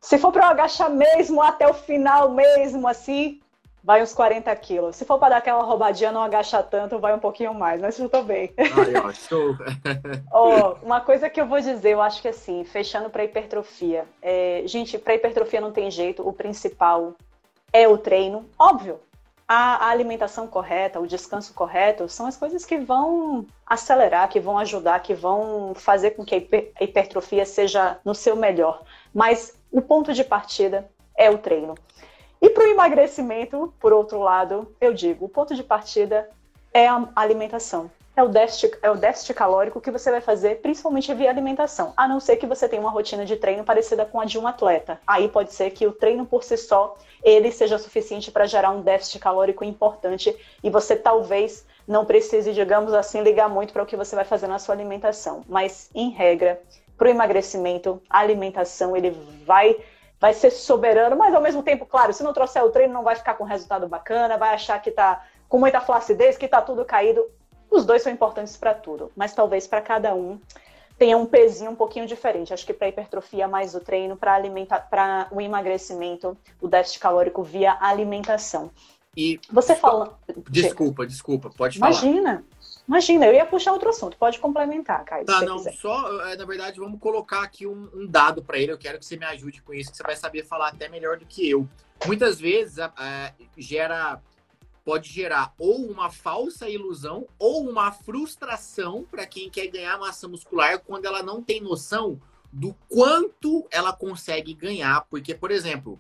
Se 0.01 0.19
for 0.19 0.33
para 0.33 0.47
eu 0.47 0.51
agachar 0.51 0.91
mesmo 0.91 1.41
até 1.41 1.67
o 1.67 1.75
final, 1.75 2.31
mesmo 2.31 2.87
assim, 2.87 3.41
vai 3.83 4.03
uns 4.03 4.13
40 4.13 4.55
quilos. 4.57 4.97
Se 4.97 5.05
for 5.05 5.19
para 5.19 5.31
dar 5.31 5.37
aquela 5.39 5.63
roubadinha, 5.63 6.13
não 6.13 6.23
agacha 6.23 6.63
tanto, 6.63 6.99
vai 6.99 7.15
um 7.15 7.19
pouquinho 7.19 7.55
mais, 7.55 7.81
mas 7.81 7.97
chutou 7.97 8.23
bem. 8.23 8.53
Ai, 8.59 9.03
ó, 9.03 9.13
show. 9.13 9.57
oh, 10.33 10.85
uma 10.85 11.01
coisa 11.01 11.31
que 11.31 11.41
eu 11.41 11.47
vou 11.47 11.61
dizer, 11.61 11.91
eu 11.91 12.03
acho 12.03 12.21
que 12.21 12.29
assim, 12.29 12.65
fechando 12.65 13.09
para 13.09 13.25
hipertrofia. 13.25 14.07
É, 14.21 14.63
gente, 14.67 14.99
para 14.99 15.15
hipertrofia 15.15 15.61
não 15.61 15.73
tem 15.73 15.91
jeito, 15.91 16.27
o 16.27 16.33
principal 16.33 17.15
é 17.73 17.89
o 17.89 17.99
treino, 17.99 18.49
óbvio 18.59 19.01
a, 19.47 19.89
alimentação 19.89 20.47
correta, 20.47 21.01
o 21.01 21.07
descanso 21.07 21.53
correto, 21.55 22.09
são 22.09 22.27
as 22.27 22.37
coisas 22.37 22.65
que 22.65 22.79
vão 22.79 23.47
acelerar, 23.67 24.29
que 24.29 24.41
vão 24.41 24.59
ajudar, 24.59 25.01
que 25.01 25.15
vão 25.15 25.75
fazer 25.75 26.13
com 26.13 26.25
que 26.25 26.35
a 26.35 26.85
hipertrofia 26.85 27.45
seja 27.45 27.99
no 28.05 28.15
seu 28.15 28.35
melhor. 28.37 28.83
Mas 29.13 29.59
o 29.71 29.83
ponto 29.83 30.13
de 30.13 30.25
partida 30.25 30.91
é 31.17 31.31
o 31.31 31.39
treino. 31.39 31.75
E 32.41 32.51
para 32.51 32.65
o 32.65 32.71
emagrecimento, 32.71 33.73
por 33.79 33.93
outro 33.93 34.19
lado, 34.19 34.75
eu 34.81 34.93
digo, 34.93 35.27
o 35.27 35.29
ponto 35.29 35.55
de 35.55 35.63
partida 35.63 36.29
é 36.73 36.89
a 36.89 37.09
alimentação 37.15 37.91
é 38.17 38.23
o, 38.23 38.29
déficit, 38.29 38.79
é 38.81 38.91
o 38.91 38.97
déficit 38.97 39.35
calórico 39.35 39.81
que 39.81 39.91
você 39.91 40.11
vai 40.11 40.21
fazer, 40.21 40.61
principalmente 40.61 41.13
via 41.15 41.31
alimentação. 41.31 41.93
A 41.97 42.07
não 42.07 42.21
ser 42.21 42.37
que 42.37 42.47
você 42.47 42.69
tenha 42.69 42.81
uma 42.81 42.91
rotina 42.91 43.25
de 43.25 43.37
treino 43.37 43.65
parecida 43.65 44.05
com 44.05 44.21
a 44.21 44.25
de 44.25 44.39
um 44.39 44.47
atleta. 44.47 45.01
Aí 45.07 45.29
pode 45.29 45.53
ser 45.53 45.71
que 45.71 45.87
o 45.87 45.93
treino 45.93 46.25
por 46.25 46.45
si 46.45 46.57
só, 46.57 46.97
ele 47.23 47.51
seja 47.51 47.79
suficiente 47.79 48.31
para 48.31 48.47
gerar 48.47 48.71
um 48.71 48.83
déficit 48.83 49.19
calórico 49.19 49.65
importante 49.65 50.35
e 50.63 50.71
você 50.71 50.95
talvez 50.95 51.67
não 51.87 52.05
precise, 52.05 52.53
digamos 52.53 52.95
assim, 52.95 53.21
ligar 53.21 53.49
muito 53.49 53.73
para 53.73 53.83
o 53.83 53.87
que 53.87 53.97
você 53.97 54.15
vai 54.15 54.25
fazer 54.25 54.47
na 54.47 54.59
sua 54.59 54.75
alimentação. 54.75 55.43
Mas, 55.49 55.91
em 55.95 56.11
regra, 56.11 56.61
para 56.97 57.09
o 57.09 57.11
emagrecimento, 57.11 58.01
a 58.09 58.21
alimentação, 58.21 58.97
ele 58.97 59.11
vai 59.45 59.77
vai 60.21 60.33
ser 60.33 60.51
soberano, 60.51 61.17
mas 61.17 61.35
ao 61.35 61.43
mesmo 61.43 61.63
tempo, 61.63 61.85
claro, 61.85 62.11
se 62.15 62.23
não 62.23 62.33
trouxer 62.33 62.65
o 62.65 62.71
treino, 62.71 62.95
não 62.95 63.03
vai 63.03 63.15
ficar 63.15 63.35
com 63.35 63.45
resultado 63.45 63.87
bacana, 63.87 64.39
vai 64.39 64.55
achar 64.55 64.81
que 64.81 64.89
está 64.89 65.23
com 65.51 65.59
muita 65.59 65.83
flacidez, 65.83 66.39
que 66.39 66.47
está 66.47 66.63
tudo 66.63 66.83
caído. 66.83 67.23
Os 67.75 67.85
dois 67.85 68.03
são 68.03 68.13
importantes 68.13 68.57
para 68.57 68.73
tudo, 68.73 69.11
mas 69.17 69.35
talvez 69.35 69.67
para 69.67 69.81
cada 69.81 70.15
um 70.15 70.41
tenha 70.97 71.17
um 71.17 71.27
pezinho 71.27 71.73
um 71.73 71.75
pouquinho 71.75 72.07
diferente. 72.07 72.55
Acho 72.55 72.65
que 72.65 72.73
para 72.73 72.89
hipertrofia 72.89 73.49
mais 73.49 73.75
o 73.75 73.81
treino, 73.81 74.17
para 74.17 74.35
alimentar, 74.35 74.81
para 74.89 75.29
o 75.33 75.41
emagrecimento, 75.41 76.37
o 76.61 76.69
déficit 76.69 77.01
calórico 77.01 77.43
via 77.43 77.77
alimentação. 77.81 78.71
E 79.17 79.41
você 79.51 79.75
fala. 79.75 80.19
Desculpa, 80.51 81.07
desculpa, 81.07 81.51
pode 81.51 81.79
falar. 81.79 81.91
Imagina. 81.91 82.45
Imagina, 82.87 83.27
eu 83.27 83.35
ia 83.35 83.47
puxar 83.47 83.73
outro 83.73 83.89
assunto. 83.89 84.17
Pode 84.17 84.39
complementar, 84.39 85.05
Caio. 85.05 85.25
Tá, 85.25 85.41
não, 85.41 85.57
quiser. 85.57 85.73
só, 85.73 86.29
é, 86.29 86.37
na 86.37 86.45
verdade, 86.45 86.79
vamos 86.79 87.01
colocar 87.01 87.43
aqui 87.43 87.67
um, 87.67 87.89
um, 87.95 88.07
dado 88.07 88.43
para 88.43 88.59
ele. 88.59 88.73
Eu 88.73 88.79
quero 88.79 88.99
que 88.99 89.07
você 89.07 89.17
me 89.17 89.25
ajude 89.25 89.63
com 89.63 89.73
isso, 89.73 89.91
que 89.91 89.97
você 89.97 90.03
vai 90.03 90.17
saber 90.17 90.45
falar 90.45 90.69
até 90.69 90.89
melhor 90.89 91.17
do 91.17 91.25
que 91.25 91.49
eu. 91.49 91.67
Muitas 92.07 92.39
vezes 92.39 92.79
é, 92.79 93.33
gera 93.57 94.21
pode 94.85 95.11
gerar 95.11 95.55
ou 95.59 95.87
uma 95.87 96.11
falsa 96.11 96.69
ilusão 96.69 97.27
ou 97.39 97.69
uma 97.69 97.91
frustração 97.91 99.05
para 99.11 99.27
quem 99.27 99.49
quer 99.49 99.67
ganhar 99.69 99.99
massa 99.99 100.29
muscular 100.29 100.79
quando 100.81 101.07
ela 101.07 101.23
não 101.23 101.43
tem 101.43 101.61
noção 101.61 102.21
do 102.53 102.75
quanto 102.89 103.67
ela 103.71 103.93
consegue 103.93 104.53
ganhar. 104.55 105.07
Porque, 105.11 105.35
por 105.35 105.51
exemplo, 105.51 105.99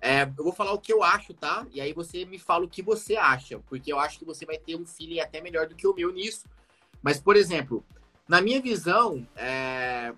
é, 0.00 0.22
eu 0.22 0.44
vou 0.44 0.52
falar 0.52 0.72
o 0.72 0.78
que 0.78 0.92
eu 0.92 1.02
acho, 1.02 1.34
tá? 1.34 1.66
E 1.72 1.80
aí 1.80 1.92
você 1.92 2.24
me 2.24 2.38
fala 2.38 2.64
o 2.64 2.68
que 2.68 2.82
você 2.82 3.16
acha, 3.16 3.58
porque 3.68 3.92
eu 3.92 3.98
acho 3.98 4.18
que 4.18 4.24
você 4.24 4.46
vai 4.46 4.58
ter 4.58 4.76
um 4.76 4.86
feeling 4.86 5.20
até 5.20 5.40
melhor 5.40 5.66
do 5.66 5.74
que 5.74 5.86
o 5.86 5.94
meu 5.94 6.12
nisso. 6.12 6.44
Mas, 7.02 7.18
por 7.18 7.36
exemplo, 7.36 7.84
na 8.28 8.40
minha 8.40 8.60
visão, 8.60 9.26
é, 9.34 10.12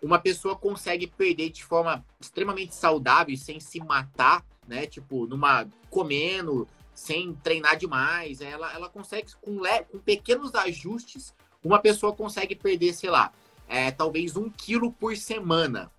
uma 0.00 0.18
pessoa 0.18 0.56
consegue 0.56 1.06
perder 1.06 1.50
de 1.50 1.64
forma 1.64 2.04
extremamente 2.20 2.74
saudável, 2.74 3.36
sem 3.36 3.60
se 3.60 3.80
matar, 3.80 4.44
né? 4.66 4.86
Tipo, 4.86 5.26
numa 5.26 5.68
comendo, 5.90 6.66
sem 7.02 7.34
treinar 7.34 7.76
demais. 7.76 8.40
Ela, 8.40 8.72
ela 8.72 8.88
consegue, 8.88 9.34
com, 9.40 9.60
le, 9.60 9.84
com 9.84 9.98
pequenos 9.98 10.54
ajustes, 10.54 11.34
uma 11.62 11.80
pessoa 11.80 12.14
consegue 12.14 12.54
perder, 12.54 12.92
sei 12.94 13.10
lá, 13.10 13.32
é, 13.68 13.90
talvez 13.90 14.36
um 14.36 14.48
quilo 14.48 14.92
por 14.92 15.16
semana. 15.16 15.90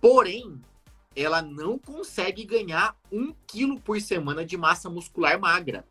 Porém, 0.00 0.60
ela 1.16 1.40
não 1.40 1.78
consegue 1.78 2.44
ganhar 2.44 2.94
um 3.10 3.34
quilo 3.46 3.80
por 3.80 3.98
semana 4.00 4.44
de 4.44 4.56
massa 4.56 4.90
muscular 4.90 5.40
magra. 5.40 5.86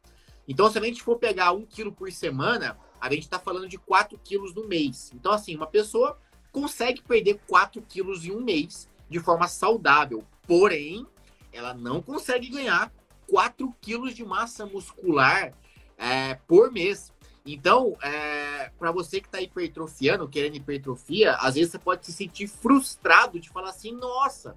Então, 0.47 0.69
se 0.69 0.77
a 0.77 0.81
gente 0.81 1.01
for 1.01 1.17
pegar 1.17 1.51
um 1.53 1.65
quilo 1.65 1.91
por 1.91 2.11
semana, 2.11 2.77
a 3.01 3.09
gente 3.09 3.23
está 3.23 3.39
falando 3.39 3.67
de 3.67 3.77
4 3.77 4.19
quilos 4.23 4.53
no 4.53 4.67
mês. 4.67 5.11
Então, 5.15 5.31
assim, 5.31 5.55
uma 5.55 5.67
pessoa 5.67 6.19
consegue 6.51 7.01
perder 7.01 7.39
4 7.47 7.81
quilos 7.81 8.23
em 8.23 8.31
um 8.31 8.41
mês 8.41 8.87
de 9.09 9.19
forma 9.19 9.47
saudável. 9.47 10.23
Porém, 10.45 11.07
ela 11.51 11.73
não 11.73 12.01
consegue 12.01 12.49
ganhar 12.49 12.91
4 13.33 13.75
quilos 13.81 14.13
de 14.13 14.23
massa 14.23 14.63
muscular 14.63 15.53
é, 15.97 16.35
por 16.47 16.71
mês. 16.71 17.11
Então, 17.43 17.97
é, 18.03 18.69
para 18.77 18.91
você 18.91 19.19
que 19.19 19.27
está 19.27 19.41
hipertrofiando, 19.41 20.29
querendo 20.29 20.55
hipertrofia, 20.57 21.33
às 21.37 21.55
vezes 21.55 21.71
você 21.71 21.79
pode 21.79 22.05
se 22.05 22.13
sentir 22.13 22.45
frustrado 22.45 23.39
de 23.39 23.49
falar 23.49 23.69
assim: 23.69 23.91
nossa, 23.91 24.55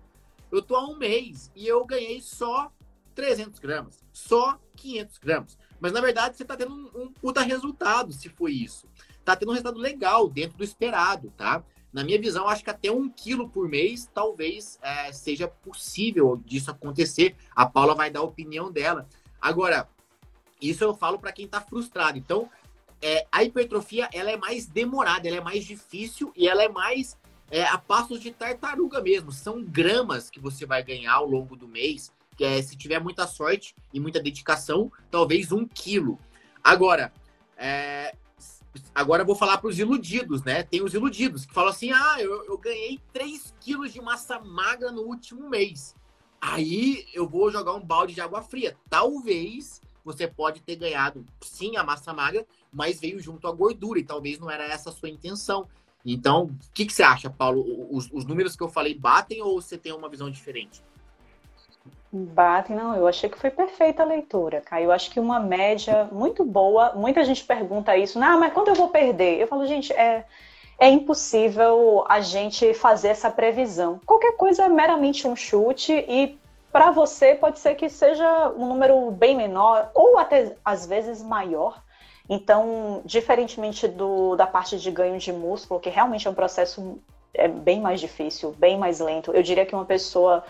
eu 0.52 0.60
tô 0.60 0.76
há 0.76 0.86
um 0.86 0.94
mês 0.94 1.50
e 1.56 1.66
eu 1.66 1.86
ganhei 1.86 2.20
só 2.20 2.70
300 3.14 3.58
gramas, 3.60 4.04
só 4.12 4.60
500 4.76 5.18
gramas. 5.20 5.58
Mas 5.80 5.92
na 5.92 6.02
verdade 6.02 6.36
você 6.36 6.42
está 6.42 6.54
tendo 6.54 6.74
um, 6.74 7.04
um 7.04 7.12
puta 7.14 7.40
resultado 7.40 8.12
se 8.12 8.28
foi 8.28 8.52
isso. 8.52 8.86
Tá 9.24 9.34
tendo 9.34 9.48
um 9.48 9.52
resultado 9.52 9.78
legal 9.78 10.28
dentro 10.28 10.58
do 10.58 10.64
esperado, 10.64 11.32
tá? 11.34 11.64
Na 11.96 12.04
minha 12.04 12.20
visão, 12.20 12.46
acho 12.46 12.62
que 12.62 12.68
até 12.68 12.92
um 12.92 13.08
quilo 13.08 13.48
por 13.48 13.70
mês 13.70 14.06
talvez 14.12 14.78
é, 14.82 15.10
seja 15.12 15.48
possível 15.48 16.36
disso 16.44 16.70
acontecer. 16.70 17.34
A 17.54 17.64
Paula 17.64 17.94
vai 17.94 18.10
dar 18.10 18.20
a 18.20 18.24
opinião 18.24 18.70
dela. 18.70 19.08
Agora, 19.40 19.88
isso 20.60 20.84
eu 20.84 20.94
falo 20.94 21.18
para 21.18 21.32
quem 21.32 21.46
está 21.46 21.58
frustrado. 21.58 22.18
Então, 22.18 22.50
é, 23.00 23.26
a 23.32 23.42
hipertrofia 23.42 24.10
ela 24.12 24.30
é 24.30 24.36
mais 24.36 24.66
demorada, 24.66 25.26
ela 25.26 25.38
é 25.38 25.40
mais 25.40 25.64
difícil 25.64 26.30
e 26.36 26.46
ela 26.46 26.62
é 26.62 26.68
mais 26.68 27.16
é, 27.50 27.64
a 27.64 27.78
passos 27.78 28.20
de 28.20 28.30
tartaruga 28.30 29.00
mesmo. 29.00 29.32
São 29.32 29.64
gramas 29.64 30.28
que 30.28 30.38
você 30.38 30.66
vai 30.66 30.82
ganhar 30.82 31.14
ao 31.14 31.26
longo 31.26 31.56
do 31.56 31.66
mês. 31.66 32.12
Que 32.36 32.44
é, 32.44 32.60
se 32.60 32.76
tiver 32.76 33.00
muita 33.00 33.26
sorte 33.26 33.74
e 33.90 33.98
muita 33.98 34.20
dedicação, 34.20 34.92
talvez 35.10 35.50
um 35.50 35.66
quilo. 35.66 36.18
Agora, 36.62 37.10
é, 37.56 38.14
agora 38.94 39.22
eu 39.22 39.26
vou 39.26 39.34
falar 39.34 39.58
para 39.58 39.68
os 39.68 39.78
iludidos, 39.78 40.42
né? 40.42 40.62
Tem 40.62 40.82
os 40.82 40.94
iludidos 40.94 41.44
que 41.44 41.54
falam 41.54 41.70
assim: 41.70 41.90
ah, 41.92 42.16
eu, 42.18 42.44
eu 42.44 42.58
ganhei 42.58 43.00
3 43.12 43.54
quilos 43.60 43.92
de 43.92 44.00
massa 44.00 44.38
magra 44.38 44.90
no 44.90 45.02
último 45.02 45.48
mês. 45.48 45.94
Aí 46.40 47.06
eu 47.12 47.28
vou 47.28 47.50
jogar 47.50 47.74
um 47.74 47.84
balde 47.84 48.14
de 48.14 48.20
água 48.20 48.42
fria. 48.42 48.76
Talvez 48.88 49.80
você 50.04 50.28
pode 50.28 50.60
ter 50.60 50.76
ganhado 50.76 51.24
sim 51.40 51.76
a 51.76 51.82
massa 51.82 52.12
magra, 52.12 52.46
mas 52.72 53.00
veio 53.00 53.18
junto 53.18 53.48
a 53.48 53.52
gordura 53.52 53.98
e 53.98 54.04
talvez 54.04 54.38
não 54.38 54.50
era 54.50 54.64
essa 54.64 54.90
a 54.90 54.92
sua 54.92 55.08
intenção. 55.08 55.66
Então, 56.04 56.44
o 56.44 56.72
que, 56.72 56.86
que 56.86 56.92
você 56.92 57.02
acha, 57.02 57.28
Paulo? 57.28 57.88
Os, 57.90 58.08
os 58.12 58.24
números 58.24 58.54
que 58.54 58.62
eu 58.62 58.68
falei 58.68 58.94
batem 58.94 59.42
ou 59.42 59.60
você 59.60 59.76
tem 59.76 59.92
uma 59.92 60.08
visão 60.08 60.30
diferente? 60.30 60.80
Bate, 62.24 62.72
não, 62.72 62.96
eu 62.96 63.06
achei 63.06 63.28
que 63.28 63.38
foi 63.38 63.50
perfeita 63.50 64.02
a 64.02 64.06
leitura, 64.06 64.60
Caio. 64.60 64.86
Eu 64.86 64.92
acho 64.92 65.10
que 65.10 65.20
uma 65.20 65.38
média 65.38 66.08
muito 66.10 66.44
boa. 66.44 66.92
Muita 66.94 67.24
gente 67.24 67.44
pergunta 67.44 67.96
isso, 67.96 68.18
ah, 68.18 68.36
mas 68.36 68.52
quando 68.52 68.68
eu 68.68 68.74
vou 68.74 68.88
perder? 68.88 69.40
Eu 69.40 69.46
falo, 69.46 69.66
gente, 69.66 69.92
é, 69.92 70.24
é 70.78 70.88
impossível 70.88 72.04
a 72.08 72.20
gente 72.20 72.72
fazer 72.74 73.08
essa 73.08 73.30
previsão. 73.30 74.00
Qualquer 74.06 74.36
coisa 74.36 74.64
é 74.64 74.68
meramente 74.68 75.26
um 75.26 75.36
chute 75.36 75.92
e 75.92 76.38
para 76.72 76.90
você 76.90 77.34
pode 77.34 77.58
ser 77.58 77.74
que 77.74 77.88
seja 77.88 78.52
um 78.56 78.66
número 78.66 79.10
bem 79.10 79.36
menor 79.36 79.90
ou 79.94 80.18
até 80.18 80.56
às 80.64 80.86
vezes 80.86 81.22
maior. 81.22 81.82
Então, 82.28 83.02
diferentemente 83.04 83.86
do, 83.86 84.36
da 84.36 84.46
parte 84.46 84.78
de 84.78 84.90
ganho 84.90 85.18
de 85.18 85.32
músculo, 85.32 85.80
que 85.80 85.88
realmente 85.88 86.26
é 86.26 86.30
um 86.30 86.34
processo 86.34 86.98
é 87.32 87.48
bem 87.48 87.80
mais 87.80 88.00
difícil, 88.00 88.54
bem 88.58 88.78
mais 88.78 88.98
lento, 88.98 89.30
eu 89.32 89.42
diria 89.42 89.66
que 89.66 89.74
uma 89.74 89.84
pessoa 89.84 90.42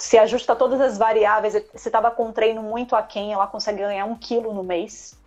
se 0.00 0.18
ajusta 0.18 0.54
a 0.54 0.56
todas 0.56 0.80
as 0.80 0.96
variáveis, 0.96 1.52
se 1.52 1.88
estava 1.88 2.10
com 2.10 2.26
um 2.26 2.32
treino 2.32 2.62
muito 2.62 2.96
aquém, 2.96 3.32
ela 3.32 3.46
consegue 3.46 3.80
ganhar 3.80 4.06
um 4.06 4.16
quilo 4.16 4.52
no 4.54 4.64
mês. 4.64 5.18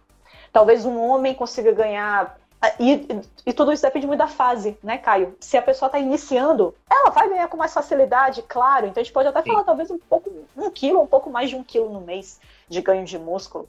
Talvez 0.51 0.84
um 0.84 0.99
homem 0.99 1.34
consiga 1.34 1.71
ganhar 1.71 2.38
e, 2.80 3.05
e, 3.45 3.51
tudo 3.51 3.74
isso 3.74 3.84
depende 3.84 4.07
muito 4.07 4.19
da 4.19 4.28
fase, 4.28 4.78
né, 4.82 4.97
Caio? 4.97 5.36
Se 5.39 5.57
a 5.57 5.61
pessoa 5.61 5.88
está 5.88 5.99
iniciando, 5.99 6.74
ela 6.89 7.09
vai 7.09 7.28
ganhar 7.28 7.49
com 7.49 7.57
mais 7.57 7.74
facilidade, 7.74 8.41
claro. 8.43 8.88
Então 8.88 9.01
a 9.01 9.03
gente 9.03 9.13
pode 9.13 9.28
até 9.28 9.41
Sim. 9.41 9.49
falar 9.49 9.63
talvez 9.65 9.91
um 9.91 9.99
pouco, 9.99 10.32
um 10.55 10.71
quilo, 10.71 11.01
um 11.01 11.07
pouco 11.07 11.30
mais 11.30 11.49
de 11.49 11.57
um 11.57 11.63
quilo 11.63 11.89
no 11.89 11.99
mês 11.99 12.39
de 12.69 12.82
ganho 12.82 13.03
de 13.03 13.19
músculo. 13.19 13.67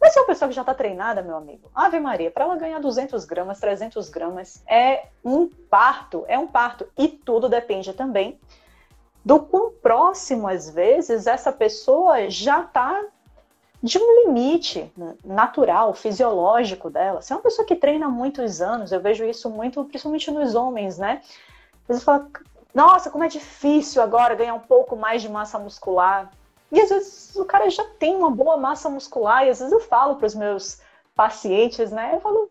Mas 0.00 0.12
se 0.12 0.18
é 0.18 0.22
uma 0.22 0.28
pessoa 0.28 0.48
que 0.48 0.54
já 0.54 0.60
está 0.60 0.74
treinada, 0.74 1.22
meu 1.22 1.36
amigo, 1.36 1.68
Ave 1.74 1.98
Maria, 1.98 2.30
para 2.30 2.44
ela 2.44 2.56
ganhar 2.56 2.78
200 2.78 3.24
gramas, 3.24 3.58
300 3.58 4.08
gramas, 4.10 4.62
é 4.66 5.06
um 5.24 5.48
parto, 5.48 6.24
é 6.28 6.38
um 6.38 6.46
parto. 6.46 6.86
E 6.96 7.08
tudo 7.08 7.48
depende 7.48 7.92
também 7.94 8.38
do 9.26 9.40
quão 9.40 9.72
próximo, 9.72 10.46
às 10.46 10.70
vezes, 10.70 11.26
essa 11.26 11.50
pessoa 11.50 12.30
já 12.30 12.60
está 12.60 13.04
de 13.82 13.98
um 13.98 14.24
limite 14.24 14.88
natural, 15.24 15.92
fisiológico 15.94 16.88
dela. 16.88 17.20
Se 17.20 17.32
é 17.32 17.36
uma 17.36 17.42
pessoa 17.42 17.66
que 17.66 17.74
treina 17.74 18.06
há 18.06 18.08
muitos 18.08 18.60
anos, 18.62 18.92
eu 18.92 19.00
vejo 19.00 19.24
isso 19.24 19.50
muito, 19.50 19.84
principalmente 19.84 20.30
nos 20.30 20.54
homens, 20.54 20.96
né? 20.96 21.22
Eles 21.88 22.04
falam, 22.04 22.30
nossa, 22.72 23.10
como 23.10 23.24
é 23.24 23.28
difícil 23.28 24.00
agora 24.00 24.36
ganhar 24.36 24.54
um 24.54 24.60
pouco 24.60 24.94
mais 24.94 25.20
de 25.22 25.28
massa 25.28 25.58
muscular. 25.58 26.30
E 26.70 26.80
às 26.80 26.88
vezes 26.88 27.34
o 27.34 27.44
cara 27.44 27.68
já 27.68 27.82
tem 27.98 28.14
uma 28.14 28.30
boa 28.30 28.56
massa 28.56 28.88
muscular, 28.88 29.44
e 29.44 29.50
às 29.50 29.58
vezes 29.58 29.72
eu 29.72 29.80
falo 29.80 30.14
para 30.14 30.26
os 30.26 30.36
meus 30.36 30.80
pacientes, 31.16 31.90
né? 31.90 32.12
Eu 32.14 32.20
falo, 32.20 32.48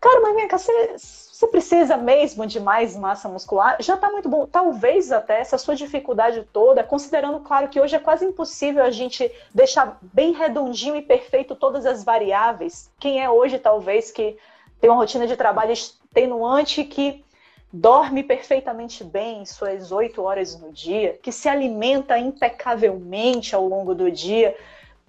cara, 0.00 0.20
mas 0.20 0.48
cá, 0.48 0.56
você 0.56 0.98
você 1.44 1.48
precisa 1.48 1.96
mesmo 1.96 2.46
de 2.46 2.58
mais 2.58 2.96
massa 2.96 3.28
muscular? 3.28 3.76
Já 3.80 3.94
está 3.94 4.10
muito 4.10 4.28
bom. 4.28 4.46
Talvez 4.46 5.12
até 5.12 5.40
essa 5.40 5.58
sua 5.58 5.74
dificuldade 5.74 6.46
toda, 6.52 6.82
considerando, 6.82 7.40
claro, 7.40 7.68
que 7.68 7.80
hoje 7.80 7.96
é 7.96 7.98
quase 7.98 8.24
impossível 8.24 8.82
a 8.82 8.90
gente 8.90 9.30
deixar 9.54 9.98
bem 10.00 10.32
redondinho 10.32 10.96
e 10.96 11.02
perfeito 11.02 11.54
todas 11.54 11.84
as 11.84 12.02
variáveis. 12.02 12.90
Quem 12.98 13.22
é 13.22 13.28
hoje, 13.28 13.58
talvez, 13.58 14.10
que 14.10 14.38
tem 14.80 14.90
uma 14.90 14.96
rotina 14.96 15.26
de 15.26 15.36
trabalho 15.36 15.72
extenuante, 15.72 16.84
que 16.84 17.24
dorme 17.72 18.22
perfeitamente 18.22 19.02
bem 19.02 19.44
suas 19.44 19.90
oito 19.90 20.22
horas 20.22 20.58
no 20.58 20.72
dia, 20.72 21.18
que 21.22 21.32
se 21.32 21.48
alimenta 21.48 22.18
impecavelmente 22.18 23.54
ao 23.54 23.66
longo 23.66 23.94
do 23.94 24.10
dia, 24.10 24.56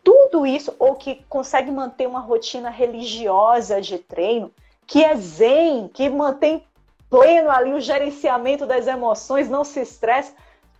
tudo 0.04 0.46
isso, 0.46 0.76
ou 0.80 0.96
que 0.96 1.24
consegue 1.30 1.72
manter 1.72 2.08
uma 2.08 2.20
rotina 2.20 2.70
religiosa 2.70 3.80
de 3.80 3.98
treino, 4.00 4.52
que 4.88 5.04
é 5.04 5.16
zen, 5.16 5.90
que 5.94 6.10
mantém 6.10 6.64
pleno 7.10 7.50
ali 7.50 7.74
o 7.74 7.80
gerenciamento 7.80 8.66
das 8.66 8.88
emoções, 8.88 9.50
não 9.50 9.64
se 9.64 9.80
estressa. 9.82 10.34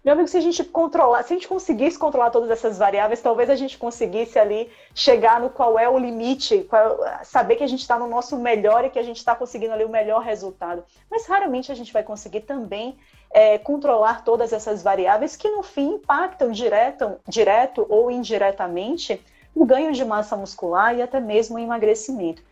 Meu 0.04 0.14
amigo, 0.14 0.28
se 0.28 0.38
a 0.38 0.42
gente 0.42 0.64
controlar, 0.64 1.24
se 1.24 1.34
a 1.34 1.36
gente 1.36 1.48
conseguisse 1.48 1.98
controlar 1.98 2.30
todas 2.30 2.52
essas 2.52 2.78
variáveis, 2.78 3.22
talvez 3.22 3.50
a 3.50 3.56
gente 3.56 3.76
conseguisse 3.76 4.38
ali 4.38 4.70
chegar 4.94 5.40
no 5.40 5.50
qual 5.50 5.80
é 5.80 5.90
o 5.90 5.98
limite, 5.98 6.60
qual, 6.70 7.00
saber 7.24 7.56
que 7.56 7.64
a 7.64 7.68
gente 7.68 7.80
está 7.80 7.98
no 7.98 8.08
nosso 8.08 8.38
melhor 8.38 8.86
e 8.86 8.92
que 8.92 9.00
a 9.00 9.04
gente 9.04 9.18
está 9.18 9.36
conseguindo 9.36 9.74
ali 9.74 9.84
o 9.84 9.90
melhor 9.90 10.22
resultado. 10.22 10.84
Mas 11.10 11.26
raramente 11.26 11.72
a 11.72 11.76
gente 11.76 11.92
vai 11.92 12.04
conseguir 12.04 12.42
também 12.42 12.96
é, 13.32 13.58
controlar 13.58 14.24
todas 14.24 14.54
essas 14.54 14.84
variáveis 14.84 15.36
que 15.36 15.50
no 15.50 15.64
fim 15.64 15.96
impactam 15.96 16.52
direto, 16.52 17.16
direto 17.28 17.84
ou 17.90 18.12
indiretamente 18.12 19.20
o 19.56 19.66
ganho 19.66 19.92
de 19.92 20.06
massa 20.06 20.38
muscular 20.38 20.96
e 20.96 21.02
até 21.02 21.20
mesmo 21.20 21.56
o 21.56 21.60
emagrecimento. 21.60 22.44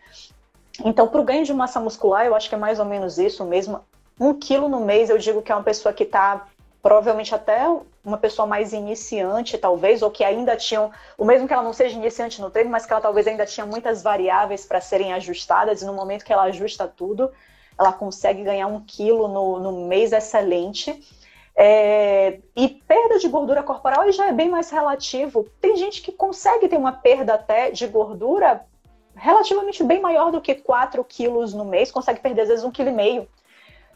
Então, 0.82 1.06
para 1.06 1.20
o 1.20 1.24
ganho 1.24 1.44
de 1.44 1.52
massa 1.52 1.78
muscular, 1.78 2.24
eu 2.26 2.34
acho 2.34 2.48
que 2.48 2.54
é 2.54 2.58
mais 2.58 2.80
ou 2.80 2.84
menos 2.84 3.18
isso 3.18 3.44
mesmo. 3.44 3.80
Um 4.18 4.34
quilo 4.34 4.68
no 4.68 4.80
mês, 4.80 5.10
eu 5.10 5.18
digo 5.18 5.42
que 5.42 5.52
é 5.52 5.54
uma 5.54 5.62
pessoa 5.62 5.92
que 5.92 6.04
está 6.04 6.46
provavelmente 6.82 7.34
até 7.34 7.66
uma 8.04 8.18
pessoa 8.18 8.46
mais 8.46 8.74
iniciante, 8.74 9.56
talvez, 9.56 10.02
ou 10.02 10.10
que 10.10 10.22
ainda 10.22 10.54
tinham, 10.54 10.90
o 11.16 11.24
mesmo 11.24 11.48
que 11.48 11.54
ela 11.54 11.62
não 11.62 11.72
seja 11.72 11.96
iniciante 11.96 12.42
no 12.42 12.50
treino, 12.50 12.70
mas 12.70 12.84
que 12.84 12.92
ela 12.92 13.00
talvez 13.00 13.26
ainda 13.26 13.46
tinha 13.46 13.64
muitas 13.64 14.02
variáveis 14.02 14.66
para 14.66 14.82
serem 14.82 15.14
ajustadas, 15.14 15.80
e 15.80 15.86
no 15.86 15.94
momento 15.94 16.24
que 16.24 16.32
ela 16.32 16.42
ajusta 16.42 16.86
tudo, 16.86 17.30
ela 17.78 17.92
consegue 17.92 18.42
ganhar 18.42 18.66
um 18.66 18.80
quilo 18.80 19.28
no, 19.28 19.58
no 19.58 19.86
mês 19.86 20.12
excelente. 20.12 21.02
É, 21.56 22.40
e 22.54 22.68
perda 22.68 23.18
de 23.18 23.28
gordura 23.28 23.62
corporal 23.62 24.10
já 24.12 24.26
é 24.26 24.32
bem 24.32 24.50
mais 24.50 24.70
relativo. 24.70 25.48
Tem 25.60 25.76
gente 25.76 26.02
que 26.02 26.12
consegue 26.12 26.68
ter 26.68 26.76
uma 26.76 26.92
perda 26.92 27.34
até 27.34 27.70
de 27.70 27.86
gordura 27.86 28.64
relativamente 29.16 29.82
bem 29.82 30.00
maior 30.00 30.30
do 30.30 30.40
que 30.40 30.54
4 30.54 31.02
quilos 31.04 31.54
no 31.54 31.64
mês, 31.64 31.90
consegue 31.90 32.20
perder 32.20 32.42
às 32.42 32.48
vezes 32.48 32.64
1,5 32.64 32.72
kg. 32.72 33.28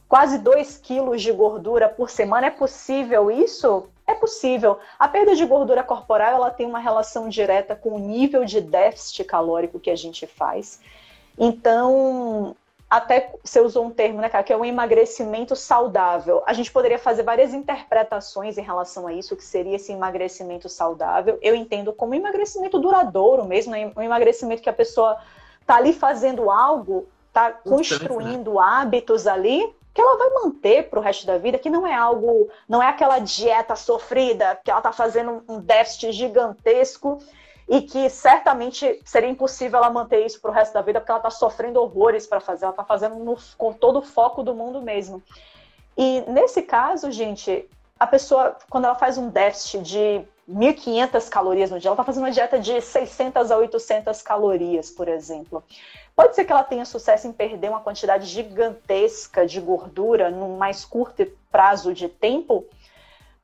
Quase 0.09 0.39
2 0.39 0.79
quilos 0.79 1.21
de 1.21 1.31
gordura 1.33 1.89
por 1.89 2.09
semana. 2.09 2.47
É 2.47 2.51
possível 2.51 3.31
isso? 3.31 3.89
É 4.07 4.15
possível. 4.15 4.79
A 4.99 5.07
perda 5.07 5.37
de 5.37 5.45
gordura 5.45 5.83
corporal 5.83 6.33
ela 6.33 6.51
tem 6.51 6.67
uma 6.67 6.79
relação 6.79 7.29
direta 7.29 7.77
com 7.77 7.91
o 7.91 7.99
nível 7.99 8.45
de 8.45 8.61
déficit 8.61 9.25
calórico 9.25 9.79
que 9.79 9.91
a 9.91 9.97
gente 9.97 10.27
faz. 10.27 10.81
Então, 11.39 12.57
até 12.89 13.35
você 13.43 13.61
usou 13.61 13.85
um 13.85 13.91
termo, 13.91 14.21
né, 14.21 14.29
cara, 14.31 14.43
que 14.43 14.53
é 14.53 14.57
o 14.57 14.65
emagrecimento 14.65 15.55
saudável. 15.55 16.43
A 16.47 16.55
gente 16.55 16.73
poderia 16.73 16.99
fazer 16.99 17.23
várias 17.23 17.53
interpretações 17.53 18.57
em 18.57 18.63
relação 18.63 19.07
a 19.07 19.13
isso, 19.13 19.37
que 19.37 19.45
seria 19.45 19.77
esse 19.77 19.93
emagrecimento 19.93 20.69
saudável. 20.69 21.39
Eu 21.43 21.55
entendo 21.55 21.93
como 21.93 22.15
emagrecimento 22.15 22.79
duradouro 22.79 23.45
mesmo, 23.45 23.73
né? 23.73 23.93
um 23.95 24.03
emagrecimento 24.03 24.63
que 24.63 24.71
a 24.71 24.73
pessoa 24.73 25.19
tá 25.67 25.77
ali 25.77 25.93
fazendo 25.93 26.51
algo, 26.51 27.07
tá 27.31 27.53
construindo 27.53 28.55
né? 28.55 28.61
hábitos 28.63 29.27
ali 29.27 29.71
que 29.93 30.01
ela 30.01 30.17
vai 30.17 30.31
manter 30.45 30.89
para 30.89 31.01
o 31.01 31.03
resto 31.03 31.27
da 31.27 31.39
vida, 31.39 31.59
que 31.59 31.69
não 31.69 31.85
é 31.85 31.93
algo, 31.93 32.49
não 32.69 32.81
é 32.81 32.87
aquela 32.87 33.19
dieta 33.19 33.75
sofrida, 33.75 34.57
que 34.65 34.71
ela 34.71 34.81
tá 34.81 34.93
fazendo 34.93 35.43
um 35.49 35.59
déficit 35.59 36.13
gigantesco 36.13 37.19
e 37.69 37.83
que 37.83 38.09
certamente 38.09 39.01
seria 39.05 39.29
impossível 39.29 39.79
ela 39.79 39.91
manter 39.91 40.25
isso 40.25 40.41
para 40.41 40.51
o 40.51 40.55
resto 40.55 40.73
da 40.73 40.81
vida, 40.81 41.01
porque 41.01 41.11
ela 41.11 41.19
está 41.19 41.31
sofrendo 41.31 41.81
horrores 41.81 42.27
para 42.27 42.41
fazer, 42.41 42.65
ela 42.65 42.73
está 42.73 42.85
fazendo 42.85 43.17
no, 43.17 43.37
com 43.59 43.73
todo 43.73 43.99
o 43.99 44.03
foco 44.03 44.43
do 44.43 44.55
mundo 44.55 44.81
mesmo. 44.81 45.23
E 45.97 46.23
nesse 46.29 46.63
caso, 46.63 47.11
gente, 47.11 47.69
a 48.01 48.07
pessoa, 48.07 48.57
quando 48.71 48.87
ela 48.87 48.95
faz 48.95 49.19
um 49.19 49.29
déficit 49.29 49.83
de 49.83 50.25
1.500 50.49 51.29
calorias 51.29 51.71
no 51.71 51.79
dia, 51.79 51.89
ela 51.89 51.95
está 51.95 52.05
fazendo 52.05 52.23
uma 52.23 52.31
dieta 52.31 52.59
de 52.59 52.81
600 52.81 53.51
a 53.51 53.59
800 53.59 54.23
calorias, 54.23 54.91
por 54.91 55.07
exemplo. 55.07 55.63
Pode 56.17 56.35
ser 56.35 56.47
que 56.47 56.53
ela 56.53 56.65
tenha 56.65 56.85
sucesso 56.85 57.29
em 57.29 57.33
perder 57.33 57.69
uma 57.69 57.81
quantidade 57.81 58.27
gigantesca 58.27 59.47
de 59.47 59.61
gordura 59.61 60.31
num 60.31 60.57
mais 60.57 60.85
curto 60.85 61.27
prazo 61.51 61.93
de 61.93 62.09
tempo? 62.09 62.65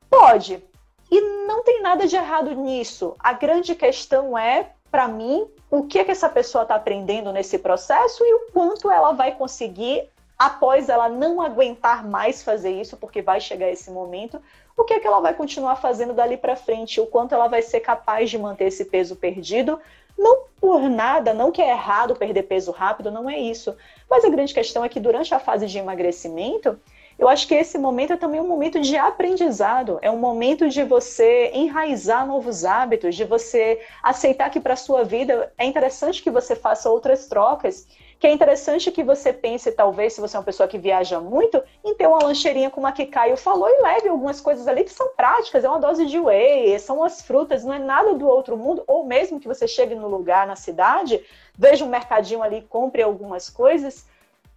Pode, 0.09 0.63
e 1.09 1.21
não 1.47 1.63
tem 1.63 1.81
nada 1.81 2.07
de 2.07 2.15
errado 2.15 2.51
nisso. 2.53 3.15
A 3.19 3.33
grande 3.33 3.75
questão 3.75 4.37
é, 4.37 4.71
para 4.89 5.07
mim, 5.07 5.47
o 5.69 5.83
que, 5.83 5.99
é 5.99 6.03
que 6.03 6.11
essa 6.11 6.29
pessoa 6.29 6.63
está 6.63 6.75
aprendendo 6.75 7.31
nesse 7.31 7.59
processo 7.59 8.23
e 8.23 8.33
o 8.33 8.51
quanto 8.51 8.89
ela 8.89 9.11
vai 9.13 9.33
conseguir, 9.35 10.09
após 10.37 10.89
ela 10.89 11.09
não 11.09 11.41
aguentar 11.41 12.07
mais 12.07 12.43
fazer 12.43 12.71
isso, 12.79 12.97
porque 12.97 13.21
vai 13.21 13.39
chegar 13.39 13.69
esse 13.69 13.91
momento, 13.91 14.41
o 14.77 14.83
que 14.83 14.93
é 14.93 14.99
que 14.99 15.07
ela 15.07 15.21
vai 15.21 15.33
continuar 15.33 15.77
fazendo 15.77 16.13
dali 16.13 16.37
para 16.37 16.55
frente, 16.55 16.99
o 16.99 17.07
quanto 17.07 17.33
ela 17.33 17.47
vai 17.47 17.61
ser 17.61 17.79
capaz 17.79 18.29
de 18.29 18.37
manter 18.37 18.65
esse 18.65 18.85
peso 18.85 19.15
perdido. 19.15 19.79
Não 20.17 20.45
por 20.59 20.81
nada, 20.89 21.33
não 21.33 21.51
que 21.51 21.61
é 21.61 21.71
errado 21.71 22.15
perder 22.15 22.43
peso 22.43 22.71
rápido, 22.71 23.11
não 23.11 23.29
é 23.29 23.37
isso. 23.37 23.75
Mas 24.09 24.23
a 24.23 24.29
grande 24.29 24.53
questão 24.53 24.83
é 24.83 24.89
que 24.89 24.99
durante 24.99 25.33
a 25.33 25.39
fase 25.39 25.67
de 25.67 25.77
emagrecimento, 25.77 26.79
eu 27.17 27.29
acho 27.29 27.47
que 27.47 27.55
esse 27.55 27.77
momento 27.77 28.13
é 28.13 28.17
também 28.17 28.41
um 28.41 28.47
momento 28.47 28.79
de 28.79 28.97
aprendizado, 28.97 29.97
é 30.01 30.11
um 30.11 30.17
momento 30.17 30.67
de 30.67 30.83
você 30.83 31.49
enraizar 31.53 32.27
novos 32.27 32.65
hábitos, 32.65 33.15
de 33.15 33.23
você 33.23 33.81
aceitar 34.03 34.49
que 34.49 34.59
para 34.59 34.73
a 34.73 34.77
sua 34.77 35.03
vida 35.03 35.51
é 35.57 35.65
interessante 35.65 36.21
que 36.21 36.29
você 36.29 36.55
faça 36.55 36.89
outras 36.89 37.27
trocas, 37.27 37.87
que 38.19 38.27
é 38.27 38.31
interessante 38.31 38.91
que 38.91 39.03
você 39.03 39.31
pense, 39.31 39.71
talvez, 39.71 40.13
se 40.13 40.21
você 40.21 40.35
é 40.35 40.39
uma 40.39 40.45
pessoa 40.45 40.67
que 40.67 40.77
viaja 40.77 41.19
muito, 41.19 41.61
em 41.83 41.95
ter 41.95 42.07
uma 42.07 42.23
lancheirinha 42.23 42.69
como 42.69 42.87
a 42.87 42.91
que 42.91 43.05
Caio 43.05 43.37
falou 43.37 43.69
e 43.69 43.81
leve 43.81 44.09
algumas 44.09 44.41
coisas 44.41 44.67
ali 44.67 44.83
que 44.83 44.91
são 44.91 45.09
práticas, 45.15 45.63
é 45.63 45.69
uma 45.69 45.79
dose 45.79 46.05
de 46.05 46.19
whey, 46.19 46.77
são 46.79 47.03
as 47.03 47.21
frutas, 47.21 47.63
não 47.63 47.73
é 47.73 47.79
nada 47.79 48.13
do 48.13 48.27
outro 48.27 48.57
mundo, 48.57 48.83
ou 48.87 49.05
mesmo 49.05 49.39
que 49.39 49.47
você 49.47 49.67
chegue 49.67 49.95
no 49.95 50.07
lugar, 50.07 50.47
na 50.47 50.55
cidade, 50.55 51.23
veja 51.57 51.85
um 51.85 51.89
mercadinho 51.89 52.41
ali, 52.41 52.61
compre 52.61 53.01
algumas 53.01 53.49
coisas, 53.49 54.05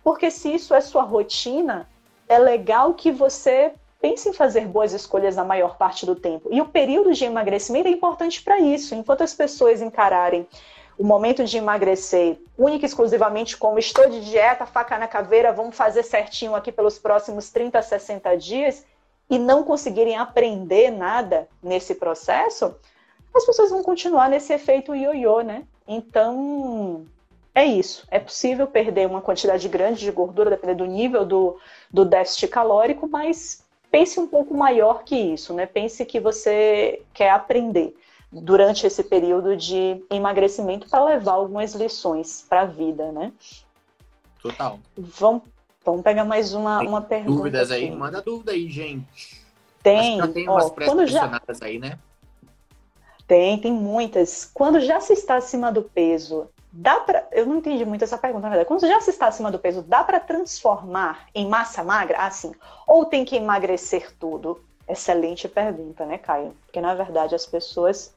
porque 0.02 0.30
se 0.30 0.54
isso 0.54 0.74
é 0.74 0.80
sua 0.80 1.02
rotina, 1.02 1.88
é 2.28 2.38
legal 2.38 2.94
que 2.94 3.10
você 3.10 3.72
pense 4.00 4.28
em 4.28 4.32
fazer 4.32 4.66
boas 4.66 4.92
escolhas 4.92 5.36
na 5.36 5.44
maior 5.44 5.76
parte 5.76 6.06
do 6.06 6.14
tempo. 6.14 6.48
E 6.52 6.60
o 6.60 6.66
período 6.66 7.12
de 7.12 7.24
emagrecimento 7.24 7.88
é 7.88 7.90
importante 7.90 8.42
para 8.42 8.60
isso. 8.60 8.94
Enquanto 8.94 9.22
as 9.22 9.34
pessoas 9.34 9.82
encararem 9.82 10.46
o 10.96 11.04
momento 11.04 11.44
de 11.44 11.56
emagrecer 11.56 12.38
única 12.56 12.84
e 12.84 12.88
exclusivamente 12.88 13.56
como 13.56 13.78
estou 13.78 14.08
de 14.08 14.20
dieta, 14.20 14.66
faca 14.66 14.98
na 14.98 15.06
caveira, 15.06 15.52
vamos 15.52 15.76
fazer 15.76 16.02
certinho 16.02 16.54
aqui 16.54 16.72
pelos 16.72 16.98
próximos 16.98 17.50
30 17.50 17.78
a 17.78 17.82
60 17.82 18.36
dias, 18.36 18.84
e 19.30 19.38
não 19.38 19.62
conseguirem 19.62 20.16
aprender 20.16 20.90
nada 20.90 21.48
nesse 21.62 21.94
processo, 21.94 22.74
as 23.34 23.44
pessoas 23.44 23.70
vão 23.70 23.82
continuar 23.82 24.28
nesse 24.28 24.52
efeito 24.52 24.94
ioiô, 24.94 25.42
né? 25.42 25.64
Então, 25.86 27.06
é 27.58 27.66
isso. 27.66 28.06
É 28.10 28.18
possível 28.18 28.66
perder 28.66 29.06
uma 29.06 29.20
quantidade 29.20 29.68
grande 29.68 30.00
de 30.00 30.10
gordura, 30.10 30.50
dependendo 30.50 30.84
do 30.84 30.90
nível 30.90 31.24
do, 31.24 31.58
do 31.90 32.04
déficit 32.04 32.48
calórico, 32.48 33.08
mas 33.08 33.64
pense 33.90 34.20
um 34.20 34.26
pouco 34.26 34.54
maior 34.54 35.02
que 35.02 35.16
isso, 35.16 35.52
né? 35.54 35.66
Pense 35.66 36.04
que 36.04 36.20
você 36.20 37.02
quer 37.12 37.30
aprender 37.30 37.96
durante 38.30 38.86
esse 38.86 39.02
período 39.02 39.56
de 39.56 40.04
emagrecimento 40.10 40.88
para 40.88 41.04
levar 41.04 41.32
algumas 41.32 41.74
lições 41.74 42.44
para 42.48 42.62
a 42.62 42.66
vida, 42.66 43.10
né? 43.10 43.32
Total. 44.42 44.78
Vamos, 44.96 45.42
vamos 45.84 46.02
pegar 46.02 46.24
mais 46.24 46.54
uma, 46.54 46.80
uma 46.80 47.00
pergunta. 47.00 47.36
Dúvidas 47.38 47.70
aqui. 47.70 47.84
aí? 47.84 47.90
Manda 47.90 48.22
dúvida 48.22 48.52
aí, 48.52 48.70
gente. 48.70 49.42
Tem. 49.82 50.20
Acho 50.20 50.28
que 50.28 50.34
tem 50.34 50.48
umas 50.48 50.70
quando 50.70 51.06
já 51.06 51.40
aí, 51.62 51.78
né? 51.78 51.98
Tem, 53.26 53.58
tem 53.60 53.72
muitas. 53.72 54.50
Quando 54.52 54.80
já 54.80 55.00
se 55.00 55.12
está 55.12 55.36
acima 55.36 55.72
do 55.72 55.82
peso, 55.82 56.48
dá 56.78 57.00
para. 57.00 57.26
Eu 57.32 57.44
não 57.44 57.56
entendi 57.56 57.84
muito 57.84 58.04
essa 58.04 58.16
pergunta, 58.16 58.42
na 58.42 58.50
verdade. 58.50 58.68
Quando 58.68 58.86
já 58.86 59.00
se 59.00 59.10
está 59.10 59.26
acima 59.26 59.50
do 59.50 59.58
peso, 59.58 59.82
dá 59.82 60.04
para 60.04 60.20
transformar 60.20 61.26
em 61.34 61.48
massa 61.48 61.82
magra? 61.82 62.18
Assim, 62.18 62.52
ou 62.86 63.04
tem 63.04 63.24
que 63.24 63.36
emagrecer 63.36 64.14
tudo? 64.16 64.62
Excelente 64.88 65.48
pergunta, 65.48 66.06
né, 66.06 66.18
Caio? 66.18 66.56
Porque 66.64 66.80
na 66.80 66.94
verdade 66.94 67.34
as 67.34 67.44
pessoas 67.44 68.14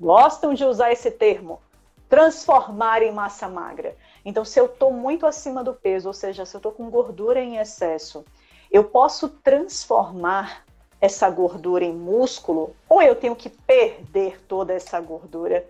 gostam 0.00 0.54
de 0.54 0.64
usar 0.64 0.92
esse 0.92 1.10
termo, 1.10 1.60
transformar 2.08 3.02
em 3.02 3.12
massa 3.12 3.48
magra. 3.48 3.96
Então, 4.24 4.44
se 4.44 4.58
eu 4.58 4.66
estou 4.66 4.92
muito 4.92 5.26
acima 5.26 5.62
do 5.62 5.74
peso, 5.74 6.08
ou 6.08 6.14
seja, 6.14 6.46
se 6.46 6.56
eu 6.56 6.58
estou 6.58 6.72
com 6.72 6.88
gordura 6.88 7.40
em 7.40 7.58
excesso, 7.58 8.24
eu 8.70 8.84
posso 8.84 9.28
transformar 9.28 10.64
essa 11.00 11.28
gordura 11.28 11.84
em 11.84 11.92
músculo 11.92 12.74
ou 12.88 13.02
eu 13.02 13.14
tenho 13.14 13.36
que 13.36 13.50
perder 13.50 14.40
toda 14.46 14.72
essa 14.72 14.98
gordura? 15.00 15.66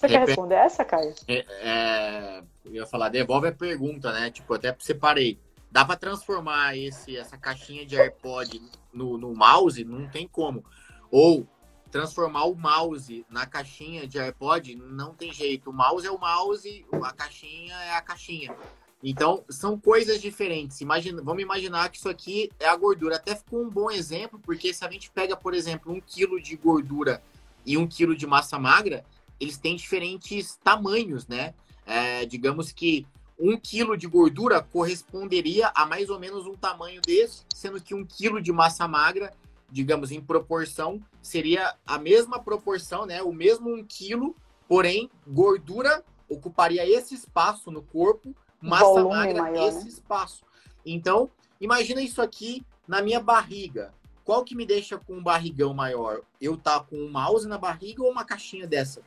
Você 0.00 0.08
quer 0.08 0.26
responder 0.26 0.54
essa, 0.54 0.82
Caio? 0.82 1.14
É, 1.28 1.44
é, 1.60 2.42
eu 2.64 2.72
ia 2.72 2.86
falar, 2.86 3.10
devolve 3.10 3.48
a 3.48 3.52
pergunta, 3.52 4.10
né? 4.12 4.30
Tipo, 4.30 4.54
até 4.54 4.74
separei. 4.78 5.38
Dá 5.70 5.84
para 5.84 5.94
transformar 5.94 6.74
esse, 6.74 7.18
essa 7.18 7.36
caixinha 7.36 7.84
de 7.84 8.00
AirPod 8.00 8.62
no, 8.94 9.18
no 9.18 9.34
mouse? 9.34 9.84
Não 9.84 10.08
tem 10.08 10.26
como. 10.26 10.64
Ou 11.10 11.46
transformar 11.90 12.44
o 12.44 12.54
mouse 12.54 13.26
na 13.28 13.44
caixinha 13.44 14.06
de 14.06 14.18
AirPod, 14.18 14.74
não 14.74 15.12
tem 15.12 15.34
jeito. 15.34 15.68
O 15.68 15.72
mouse 15.72 16.06
é 16.06 16.10
o 16.10 16.18
mouse, 16.18 16.86
a 16.90 17.12
caixinha 17.12 17.74
é 17.74 17.94
a 17.94 18.00
caixinha. 18.00 18.56
Então, 19.02 19.44
são 19.50 19.78
coisas 19.78 20.18
diferentes. 20.18 20.80
Imagina, 20.80 21.20
vamos 21.22 21.42
imaginar 21.42 21.90
que 21.90 21.98
isso 21.98 22.08
aqui 22.08 22.50
é 22.58 22.66
a 22.66 22.76
gordura. 22.76 23.16
Até 23.16 23.36
ficou 23.36 23.60
um 23.60 23.68
bom 23.68 23.90
exemplo, 23.90 24.40
porque 24.42 24.72
se 24.72 24.82
a 24.82 24.90
gente 24.90 25.10
pega, 25.10 25.36
por 25.36 25.52
exemplo, 25.52 25.92
um 25.92 26.00
quilo 26.00 26.40
de 26.40 26.56
gordura 26.56 27.22
e 27.66 27.76
um 27.76 27.86
quilo 27.86 28.16
de 28.16 28.26
massa 28.26 28.58
magra, 28.58 29.04
eles 29.40 29.56
têm 29.56 29.74
diferentes 29.74 30.56
tamanhos, 30.62 31.26
né? 31.26 31.54
É, 31.86 32.24
digamos 32.26 32.70
que 32.70 33.06
um 33.38 33.56
quilo 33.56 33.96
de 33.96 34.06
gordura 34.06 34.62
corresponderia 34.62 35.72
a 35.74 35.86
mais 35.86 36.10
ou 36.10 36.20
menos 36.20 36.46
um 36.46 36.54
tamanho 36.54 37.00
desse, 37.00 37.44
sendo 37.54 37.80
que 37.80 37.94
um 37.94 38.04
quilo 38.04 38.40
de 38.40 38.52
massa 38.52 38.86
magra 38.86 39.32
digamos, 39.70 40.10
em 40.10 40.20
proporção, 40.20 41.00
seria 41.22 41.74
a 41.86 41.98
mesma 41.98 42.42
proporção, 42.42 43.06
né? 43.06 43.22
O 43.22 43.32
mesmo 43.32 43.72
um 43.72 43.84
quilo, 43.84 44.34
porém, 44.68 45.10
gordura 45.26 46.04
ocuparia 46.28 46.88
esse 46.88 47.14
espaço 47.14 47.70
no 47.70 47.82
corpo, 47.82 48.34
massa 48.60 48.84
Volume 48.84 49.08
magra 49.10 49.42
maior, 49.42 49.68
esse 49.68 49.84
né? 49.84 49.88
espaço. 49.88 50.44
Então, 50.84 51.30
imagina 51.60 52.00
isso 52.00 52.22
aqui 52.22 52.64
na 52.86 53.02
minha 53.02 53.20
barriga. 53.20 53.92
Qual 54.24 54.44
que 54.44 54.54
me 54.54 54.64
deixa 54.64 54.98
com 54.98 55.14
um 55.14 55.22
barrigão 55.22 55.74
maior? 55.74 56.20
Eu 56.40 56.56
tá 56.56 56.78
com 56.78 56.96
um 56.96 57.10
mouse 57.10 57.48
na 57.48 57.58
barriga 57.58 58.02
ou 58.02 58.10
uma 58.10 58.24
caixinha 58.24 58.66
dessa? 58.66 59.02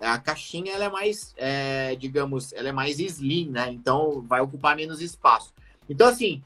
A 0.00 0.18
caixinha 0.18 0.72
ela 0.72 0.84
é 0.84 0.88
mais, 0.88 1.34
é, 1.36 1.94
digamos, 1.96 2.52
ela 2.54 2.70
é 2.70 2.72
mais 2.72 2.98
slim, 2.98 3.50
né? 3.50 3.70
Então 3.70 4.22
vai 4.22 4.40
ocupar 4.40 4.74
menos 4.74 5.00
espaço. 5.00 5.52
Então 5.88 6.08
assim, 6.08 6.42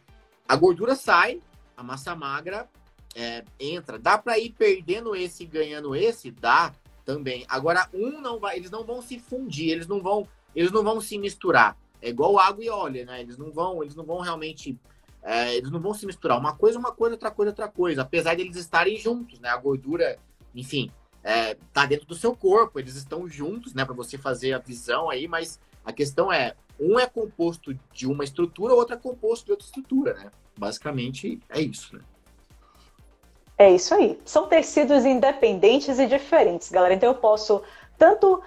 a 0.49 0.57
gordura 0.57 0.97
sai, 0.97 1.41
a 1.77 1.83
massa 1.83 2.15
magra 2.17 2.69
é, 3.15 3.45
entra. 3.59 3.99
Dá 3.99 4.19
para 4.19 4.39
ir 4.39 4.51
perdendo 4.51 5.15
esse 5.15 5.45
ganhando 5.45 5.95
esse? 5.95 6.31
Dá 6.31 6.73
também. 7.05 7.45
Agora, 7.49 7.89
um 7.93 8.21
não 8.21 8.39
vai, 8.39 8.57
eles 8.57 8.71
não 8.71 8.85
vão 8.85 9.01
se 9.01 9.19
fundir, 9.19 9.71
eles 9.71 9.87
não 9.87 10.01
vão, 10.01 10.27
eles 10.55 10.73
não 10.73 10.83
vão 10.83 11.01
se 11.01 11.19
misturar. 11.19 11.77
É 12.03 12.09
igual 12.09 12.39
água 12.39 12.65
e 12.65 12.69
óleo, 12.69 13.07
né? 13.07 13.21
Eles 13.21 13.39
não 13.39 13.51
vão, 13.53 13.83
eles 13.83 13.95
não 13.95 14.05
vão 14.05 14.21
realmente, 14.21 14.79
é, 15.23 15.55
eles 15.55 15.71
não 15.71 15.81
vão 15.81 15.95
se 15.95 16.07
misturar. 16.07 16.39
Uma 16.39 16.57
coisa, 16.57 16.79
uma 16.79 16.93
coisa, 16.93 17.15
outra 17.15 17.31
coisa, 17.31 17.51
outra 17.51 17.69
coisa. 17.69 18.03
Apesar 18.03 18.35
de 18.35 18.43
eles 18.43 18.57
estarem 18.57 18.97
juntos, 18.99 19.39
né? 19.39 19.49
A 19.49 19.57
gordura, 19.57 20.19
enfim, 20.55 20.91
é, 21.25 21.57
tá 21.72 21.87
dentro 21.87 22.07
do 22.07 22.14
seu 22.14 22.37
corpo, 22.37 22.79
eles 22.79 22.95
estão 22.95 23.27
juntos, 23.27 23.72
né? 23.72 23.85
Para 23.85 23.95
você 23.95 24.18
fazer 24.18 24.53
a 24.53 24.59
visão 24.59 25.09
aí, 25.09 25.27
mas 25.27 25.59
a 25.83 25.93
questão 25.93 26.31
é, 26.31 26.55
um 26.79 27.01
é 27.01 27.07
composto 27.07 27.75
de 27.93 28.07
uma 28.07 28.22
estrutura, 28.22 28.75
o 28.75 28.77
outro 28.77 28.95
é 28.95 28.99
composto 28.99 29.47
de 29.47 29.53
outra 29.53 29.64
estrutura, 29.66 30.14
né? 30.14 30.31
Basicamente 30.57 31.41
é 31.49 31.61
isso, 31.61 31.97
né? 31.97 32.03
É 33.57 33.72
isso 33.72 33.95
aí. 33.95 34.18
São 34.25 34.49
tecidos 34.49 35.05
independentes 35.05 35.99
e 35.99 36.07
diferentes, 36.07 36.70
galera. 36.70 36.95
Então 36.95 37.09
eu 37.09 37.14
posso 37.14 37.62
tanto 37.97 38.43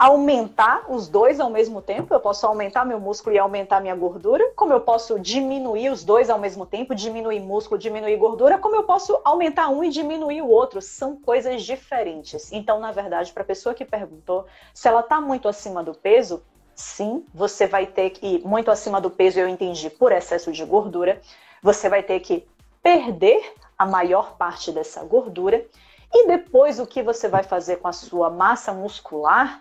aumentar 0.00 0.86
os 0.88 1.08
dois 1.08 1.38
ao 1.38 1.50
mesmo 1.50 1.82
tempo, 1.82 2.14
eu 2.14 2.20
posso 2.20 2.46
aumentar 2.46 2.86
meu 2.86 2.98
músculo 2.98 3.36
e 3.36 3.38
aumentar 3.38 3.82
minha 3.82 3.94
gordura, 3.94 4.50
como 4.56 4.72
eu 4.72 4.80
posso 4.80 5.20
diminuir 5.20 5.90
os 5.90 6.02
dois 6.02 6.30
ao 6.30 6.38
mesmo 6.38 6.64
tempo, 6.64 6.94
diminuir 6.94 7.38
músculo, 7.38 7.78
diminuir 7.78 8.16
gordura, 8.16 8.56
como 8.56 8.74
eu 8.74 8.84
posso 8.84 9.20
aumentar 9.22 9.68
um 9.68 9.84
e 9.84 9.90
diminuir 9.90 10.40
o 10.40 10.48
outro. 10.48 10.80
São 10.80 11.16
coisas 11.16 11.64
diferentes. 11.64 12.50
Então, 12.50 12.80
na 12.80 12.90
verdade, 12.92 13.30
para 13.30 13.42
a 13.42 13.46
pessoa 13.46 13.74
que 13.74 13.84
perguntou, 13.84 14.46
se 14.72 14.88
ela 14.88 15.00
está 15.00 15.20
muito 15.20 15.46
acima 15.46 15.84
do 15.84 15.92
peso, 15.92 16.42
sim, 16.74 17.26
você 17.34 17.66
vai 17.66 17.84
ter 17.84 18.08
que 18.08 18.36
ir 18.36 18.42
muito 18.42 18.70
acima 18.70 19.02
do 19.02 19.10
peso, 19.10 19.38
eu 19.38 19.48
entendi, 19.50 19.90
por 19.90 20.12
excesso 20.12 20.50
de 20.50 20.64
gordura, 20.64 21.20
você 21.62 21.90
vai 21.90 22.02
ter 22.02 22.20
que 22.20 22.48
perder 22.82 23.52
a 23.76 23.84
maior 23.84 24.34
parte 24.38 24.72
dessa 24.72 25.04
gordura. 25.04 25.62
E 26.10 26.26
depois 26.26 26.80
o 26.80 26.86
que 26.86 27.02
você 27.02 27.28
vai 27.28 27.42
fazer 27.42 27.76
com 27.76 27.88
a 27.88 27.92
sua 27.92 28.30
massa 28.30 28.72
muscular? 28.72 29.60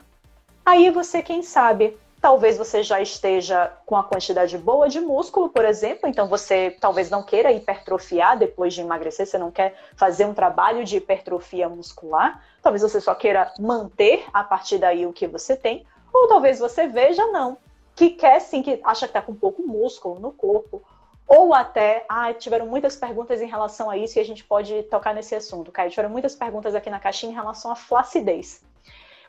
Aí 0.66 0.89
você, 0.89 1.22
quem 1.22 1.41
sabe, 1.41 1.97
talvez 2.22 2.57
você 2.57 2.84
já 2.84 3.01
esteja 3.01 3.72
com 3.86 3.95
a 3.95 4.03
quantidade 4.03 4.57
boa 4.57 4.89
de 4.89 4.99
músculo, 4.99 5.49
por 5.49 5.66
exemplo, 5.66 6.07
então 6.07 6.28
você 6.28 6.76
talvez 6.80 7.10
não 7.10 7.24
queira 7.24 7.51
hipertrofiar 7.51 8.38
depois 8.38 8.74
de 8.74 8.82
emagrecer, 8.82 9.26
você 9.26 9.38
não 9.38 9.51
quer 9.51 9.76
fazer 9.95 10.26
um 10.26 10.34
trabalho 10.34 10.84
de 10.84 10.97
hipertrofia 10.97 11.70
muscular, 11.70 12.43
talvez 12.62 12.82
você 12.82 12.99
só 12.99 13.16
queira 13.16 13.51
manter 13.60 14.26
a 14.34 14.43
partir 14.43 14.78
daí 14.78 15.05
o 15.05 15.14
que 15.14 15.28
você 15.28 15.55
tem, 15.55 15.86
ou 16.14 16.28
talvez 16.28 16.60
você 16.60 16.88
veja 16.88 17.26
não, 17.28 17.57
que 17.95 18.12
quer 18.12 18.39
sim, 18.39 18.62
que 18.62 18.80
acha 18.84 19.07
que 19.07 19.12
está 19.12 19.22
com 19.22 19.34
pouco 19.34 19.62
músculo 19.62 20.20
no 20.20 20.32
corpo, 20.32 20.84
ou 21.30 21.53
até, 21.53 22.05
ah, 22.10 22.34
tiveram 22.34 22.66
muitas 22.66 22.95
perguntas 22.95 23.39
em 23.39 23.45
relação 23.45 23.88
a 23.88 23.95
isso 23.95 24.18
e 24.18 24.20
a 24.20 24.26
gente 24.26 24.43
pode 24.43 24.82
tocar 24.84 25.14
nesse 25.14 25.36
assunto, 25.36 25.72
Caio. 25.72 25.91
Tiveram 25.91 26.10
muitas 26.10 26.34
perguntas 26.34 26.74
aqui 26.74 26.89
na 26.89 26.99
caixinha 26.99 27.32
em 27.32 27.36
relação 27.36 27.72
à 27.72 27.76
flacidez. 27.76 28.64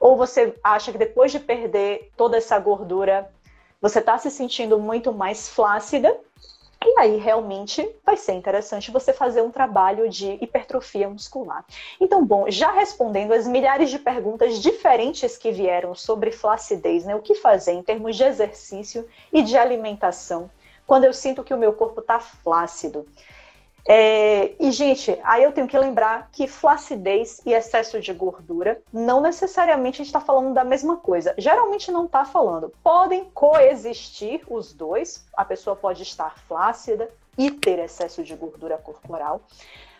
Ou 0.00 0.16
você 0.16 0.58
acha 0.64 0.90
que 0.90 0.98
depois 0.98 1.30
de 1.30 1.38
perder 1.38 2.10
toda 2.16 2.38
essa 2.38 2.58
gordura, 2.58 3.30
você 3.80 3.98
está 3.98 4.16
se 4.18 4.30
sentindo 4.30 4.78
muito 4.78 5.12
mais 5.12 5.48
flácida, 5.48 6.18
e 6.82 6.98
aí 6.98 7.16
realmente 7.18 7.86
vai 8.04 8.16
ser 8.16 8.32
interessante 8.32 8.90
você 8.90 9.12
fazer 9.12 9.42
um 9.42 9.50
trabalho 9.50 10.08
de 10.08 10.38
hipertrofia 10.40 11.10
muscular. 11.10 11.62
Então, 12.00 12.24
bom, 12.24 12.50
já 12.50 12.72
respondendo 12.72 13.32
as 13.32 13.46
milhares 13.46 13.90
de 13.90 13.98
perguntas 13.98 14.58
diferentes 14.58 15.36
que 15.36 15.52
vieram 15.52 15.94
sobre 15.94 16.32
flacidez, 16.32 17.04
né? 17.04 17.14
O 17.14 17.20
que 17.20 17.34
fazer 17.34 17.72
em 17.72 17.82
termos 17.82 18.16
de 18.16 18.24
exercício 18.24 19.06
e 19.30 19.42
de 19.42 19.58
alimentação 19.58 20.50
quando 20.86 21.04
eu 21.04 21.12
sinto 21.12 21.44
que 21.44 21.54
o 21.54 21.58
meu 21.58 21.72
corpo 21.72 22.00
está 22.00 22.18
flácido. 22.18 23.06
É, 23.86 24.52
e, 24.60 24.70
gente, 24.70 25.18
aí 25.22 25.42
eu 25.42 25.52
tenho 25.52 25.66
que 25.66 25.78
lembrar 25.78 26.28
que 26.32 26.46
flacidez 26.46 27.40
e 27.44 27.52
excesso 27.52 28.00
de 28.00 28.12
gordura 28.12 28.80
não 28.92 29.20
necessariamente 29.20 29.96
a 29.96 30.04
gente 30.04 30.06
está 30.06 30.20
falando 30.20 30.54
da 30.54 30.64
mesma 30.64 30.96
coisa. 30.96 31.34
Geralmente 31.38 31.90
não 31.90 32.06
está 32.06 32.24
falando. 32.24 32.72
Podem 32.82 33.24
coexistir 33.32 34.42
os 34.48 34.72
dois. 34.72 35.24
A 35.36 35.44
pessoa 35.44 35.74
pode 35.74 36.02
estar 36.02 36.38
flácida 36.46 37.08
e 37.38 37.50
ter 37.50 37.78
excesso 37.78 38.22
de 38.22 38.34
gordura 38.34 38.76
corporal. 38.76 39.40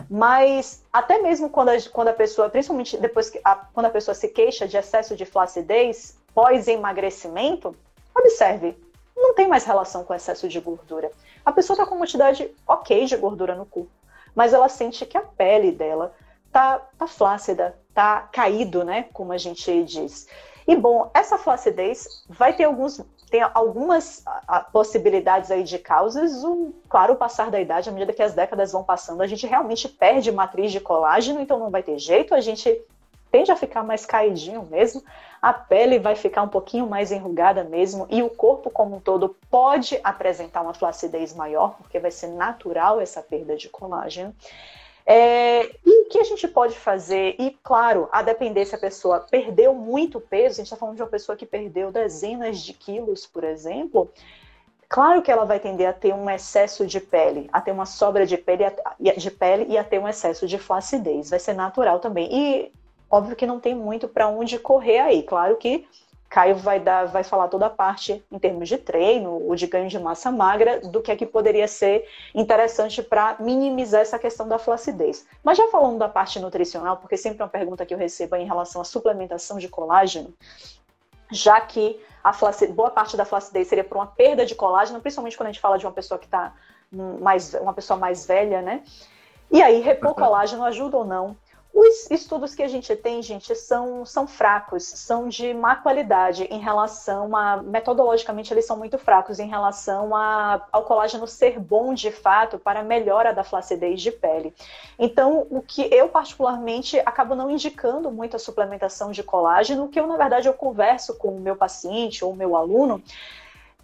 Mas 0.09 0.83
até 0.93 1.18
mesmo 1.18 1.49
quando 1.49 1.70
a, 1.70 1.76
quando 1.91 2.09
a 2.09 2.12
pessoa, 2.12 2.49
principalmente 2.49 2.97
depois 2.97 3.31
que 3.31 3.41
a, 3.45 3.55
quando 3.57 3.87
a 3.87 3.91
pessoa 3.91 4.14
se 4.14 4.28
queixa 4.28 4.68
de 4.68 4.76
excesso 4.76 5.16
de 5.16 5.24
flacidez 5.24 6.18
pós-emagrecimento, 6.35 7.74
observe, 8.14 8.76
não 9.21 9.35
tem 9.35 9.47
mais 9.47 9.64
relação 9.64 10.05
com 10.05 10.14
excesso 10.14 10.49
de 10.49 10.59
gordura. 10.61 11.11
A 11.45 11.53
pessoa 11.53 11.75
está 11.75 11.87
com 11.87 11.95
uma 11.95 12.01
quantidade 12.01 12.51
ok 12.66 13.05
de 13.07 13.16
gordura 13.16 13.55
no 13.55 13.66
corpo, 13.66 13.91
mas 14.35 14.53
ela 14.53 14.68
sente 14.68 15.07
que 15.07 15.16
a 15.16 15.23
pele 15.23 15.73
dela 15.73 16.14
tá, 16.53 16.79
tá 16.99 17.07
flácida, 17.07 17.77
tá 17.95 18.29
caído, 18.33 18.85
né? 18.85 19.07
Como 19.12 19.33
a 19.33 19.39
gente 19.39 19.85
diz. 19.85 20.27
E 20.66 20.77
bom, 20.77 21.11
essa 21.14 21.39
flacidez 21.39 22.25
vai 22.29 22.53
ter 22.53 22.64
alguns 22.64 23.01
tem 23.31 23.43
algumas 23.55 24.25
possibilidades 24.73 25.53
aí 25.53 25.62
de 25.62 25.79
causas. 25.79 26.43
O, 26.43 26.75
claro, 26.89 27.14
o 27.14 27.16
passar 27.16 27.49
da 27.49 27.61
idade, 27.61 27.89
à 27.89 27.93
medida 27.93 28.12
que 28.12 28.23
as 28.23 28.35
décadas 28.35 28.73
vão 28.73 28.83
passando, 28.83 29.23
a 29.23 29.27
gente 29.27 29.47
realmente 29.47 29.89
perde 29.89 30.33
matriz 30.33 30.73
de 30.73 30.81
colágeno, 30.81 31.41
então 31.41 31.57
não 31.57 31.71
vai 31.71 31.81
ter 31.81 31.97
jeito, 31.97 32.35
a 32.35 32.41
gente 32.41 32.68
tende 33.31 33.51
a 33.51 33.57
ficar 33.57 33.83
mais 33.83 34.05
caidinho 34.05 34.66
mesmo, 34.70 35.03
a 35.41 35.53
pele 35.53 35.99
vai 35.99 36.14
ficar 36.14 36.43
um 36.43 36.49
pouquinho 36.49 36.87
mais 36.87 37.11
enrugada 37.11 37.64
mesmo, 37.64 38.07
e 38.11 38.22
o 38.22 38.28
corpo 38.28 38.70
como 38.70 38.97
um 38.97 39.01
todo 39.01 39.35
pode 39.51 39.99
apresentar 40.05 40.61
uma 40.61 40.74
flacidez 40.74 41.35
maior, 41.35 41.76
porque 41.78 41.99
vai 41.99 42.11
ser 42.11 42.28
natural 42.28 43.01
essa 43.01 43.22
perda 43.22 43.57
de 43.57 43.68
colágeno. 43.68 44.35
É, 45.07 45.64
e 45.85 46.03
o 46.03 46.09
que 46.09 46.18
a 46.18 46.24
gente 46.24 46.47
pode 46.47 46.78
fazer? 46.78 47.35
E, 47.39 47.51
claro, 47.62 48.09
a 48.12 48.22
depender 48.22 48.64
se 48.66 48.74
a 48.74 48.78
pessoa 48.78 49.20
perdeu 49.20 49.74
muito 49.74 50.20
peso, 50.20 50.55
a 50.55 50.57
gente 50.57 50.66
está 50.66 50.76
falando 50.76 50.97
de 50.97 51.03
uma 51.03 51.09
pessoa 51.09 51.37
que 51.37 51.47
perdeu 51.47 51.91
dezenas 51.91 52.61
de 52.61 52.72
quilos, 52.72 53.26
por 53.26 53.43
exemplo, 53.43 54.11
claro 54.89 55.22
que 55.22 55.33
ela 55.33 55.45
vai 55.45 55.59
tender 55.59 55.89
a 55.89 55.93
ter 55.93 56.12
um 56.12 56.28
excesso 56.28 56.87
de 56.87 57.01
pele, 57.01 57.49
a 57.53 57.61
ter 57.61 57.72
uma 57.72 57.87
sobra 57.87 58.26
de 58.26 58.37
pele, 58.37 58.64
de 59.16 59.31
pele 59.31 59.66
e 59.68 59.78
a 59.78 59.83
ter 59.83 59.99
um 59.99 60.07
excesso 60.07 60.47
de 60.47 60.59
flacidez. 60.59 61.31
Vai 61.31 61.39
ser 61.39 61.55
natural 61.55 61.99
também. 61.99 62.28
E 62.31 62.72
óbvio 63.11 63.36
que 63.36 63.46
não 63.46 63.58
tem 63.58 63.74
muito 63.74 64.08
para 64.08 64.28
onde 64.28 64.58
correr 64.58 65.00
aí. 65.00 65.22
Claro 65.22 65.56
que 65.56 65.86
Caio 66.30 66.54
vai 66.54 66.78
dar, 66.78 67.06
vai 67.06 67.24
falar 67.24 67.48
toda 67.48 67.66
a 67.66 67.70
parte 67.70 68.24
em 68.30 68.38
termos 68.38 68.68
de 68.68 68.78
treino 68.78 69.32
ou 69.32 69.56
de 69.56 69.66
ganho 69.66 69.88
de 69.88 69.98
massa 69.98 70.30
magra 70.30 70.78
do 70.78 71.02
que 71.02 71.11
é 71.11 71.16
que 71.16 71.26
poderia 71.26 71.66
ser 71.66 72.08
interessante 72.32 73.02
para 73.02 73.34
minimizar 73.40 74.00
essa 74.00 74.16
questão 74.16 74.46
da 74.46 74.56
flacidez. 74.56 75.26
Mas 75.42 75.58
já 75.58 75.66
falando 75.66 75.98
da 75.98 76.08
parte 76.08 76.38
nutricional, 76.38 76.98
porque 76.98 77.16
sempre 77.16 77.42
é 77.42 77.44
uma 77.44 77.50
pergunta 77.50 77.84
que 77.84 77.92
eu 77.92 77.98
recebo 77.98 78.36
em 78.36 78.46
relação 78.46 78.80
à 78.80 78.84
suplementação 78.84 79.58
de 79.58 79.68
colágeno, 79.68 80.32
já 81.32 81.61
que 81.61 82.00
a 82.22 82.32
flacidez, 82.32 82.76
boa 82.76 82.90
parte 82.90 83.16
da 83.16 83.24
flacidez 83.24 83.66
seria 83.66 83.82
por 83.82 83.96
uma 83.96 84.06
perda 84.06 84.46
de 84.46 84.54
colágeno, 84.54 85.00
principalmente 85.00 85.36
quando 85.36 85.48
a 85.48 85.52
gente 85.52 85.61
fala 85.61 85.78
de 85.78 85.84
uma 85.84 85.92
pessoa 85.92 86.16
que 86.16 86.26
está 86.26 86.54
mais 86.92 87.54
uma 87.54 87.72
pessoa 87.72 87.98
mais 87.98 88.24
velha, 88.24 88.62
né? 88.62 88.84
E 89.50 89.61
aí, 89.61 89.80
repor 89.80 90.14
colágeno 90.14 90.62
ajuda 90.64 90.98
ou 90.98 91.04
não? 91.04 91.36
Os 91.73 92.11
estudos 92.11 92.55
que 92.55 92.64
a 92.64 92.68
gente 92.68 92.95
tem, 92.97 93.23
gente, 93.23 93.55
são, 93.55 94.05
são 94.05 94.27
fracos, 94.27 94.83
são 94.83 95.29
de 95.29 95.55
má 95.55 95.77
qualidade 95.77 96.45
em 96.45 96.59
relação 96.59 97.37
a. 97.37 97.62
Metodologicamente, 97.62 98.53
eles 98.53 98.66
são 98.66 98.77
muito 98.77 98.99
fracos 98.99 99.39
em 99.39 99.49
relação 99.49 100.14
a, 100.14 100.66
ao 100.73 100.83
colágeno 100.83 101.29
ser 101.29 101.61
bom 101.61 101.95
de 101.95 102.11
fato 102.11 102.59
para 102.59 102.81
a 102.81 102.85
melhora 102.85 103.33
da 103.33 103.45
flacidez 103.45 104.03
de 104.03 104.11
pele. 104.11 104.53
Então, 104.99 105.47
o 105.49 105.62
que 105.62 105.83
eu, 105.95 106.09
particularmente, 106.09 106.99
acabo 107.01 107.37
não 107.37 107.49
indicando 107.49 108.11
muito 108.11 108.35
a 108.35 108.41
suplementação 108.41 109.12
de 109.12 109.23
colágeno, 109.23 109.89
que 109.89 110.01
eu, 110.01 110.09
na 110.09 110.16
verdade, 110.16 110.49
eu 110.49 110.55
converso 110.55 111.16
com 111.18 111.37
o 111.37 111.41
meu 111.41 111.55
paciente 111.55 112.25
ou 112.25 112.35
meu 112.35 112.57
aluno 112.57 113.01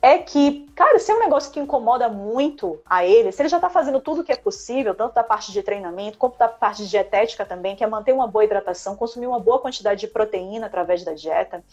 é 0.06 0.18
que, 0.18 0.70
cara, 0.76 1.00
se 1.00 1.10
é 1.10 1.14
um 1.16 1.18
negócio 1.18 1.50
que 1.50 1.58
incomoda 1.58 2.08
muito 2.08 2.80
a 2.86 3.04
ele, 3.04 3.32
se 3.32 3.42
ele 3.42 3.48
já 3.48 3.56
está 3.56 3.68
fazendo 3.68 4.00
tudo 4.00 4.20
o 4.20 4.24
que 4.24 4.30
é 4.30 4.36
possível, 4.36 4.94
tanto 4.94 5.12
da 5.12 5.24
parte 5.24 5.50
de 5.50 5.64
treinamento 5.64 6.16
quanto 6.16 6.38
da 6.38 6.46
parte 6.46 6.84
de 6.84 6.88
dietética 6.88 7.44
também, 7.44 7.74
que 7.74 7.82
é 7.82 7.88
manter 7.88 8.12
uma 8.12 8.28
boa 8.28 8.44
hidratação, 8.44 8.94
consumir 8.94 9.26
uma 9.26 9.40
boa 9.40 9.58
quantidade 9.58 9.98
de 9.98 10.06
proteína 10.06 10.66
através 10.68 11.02
da 11.02 11.12
dieta. 11.12 11.64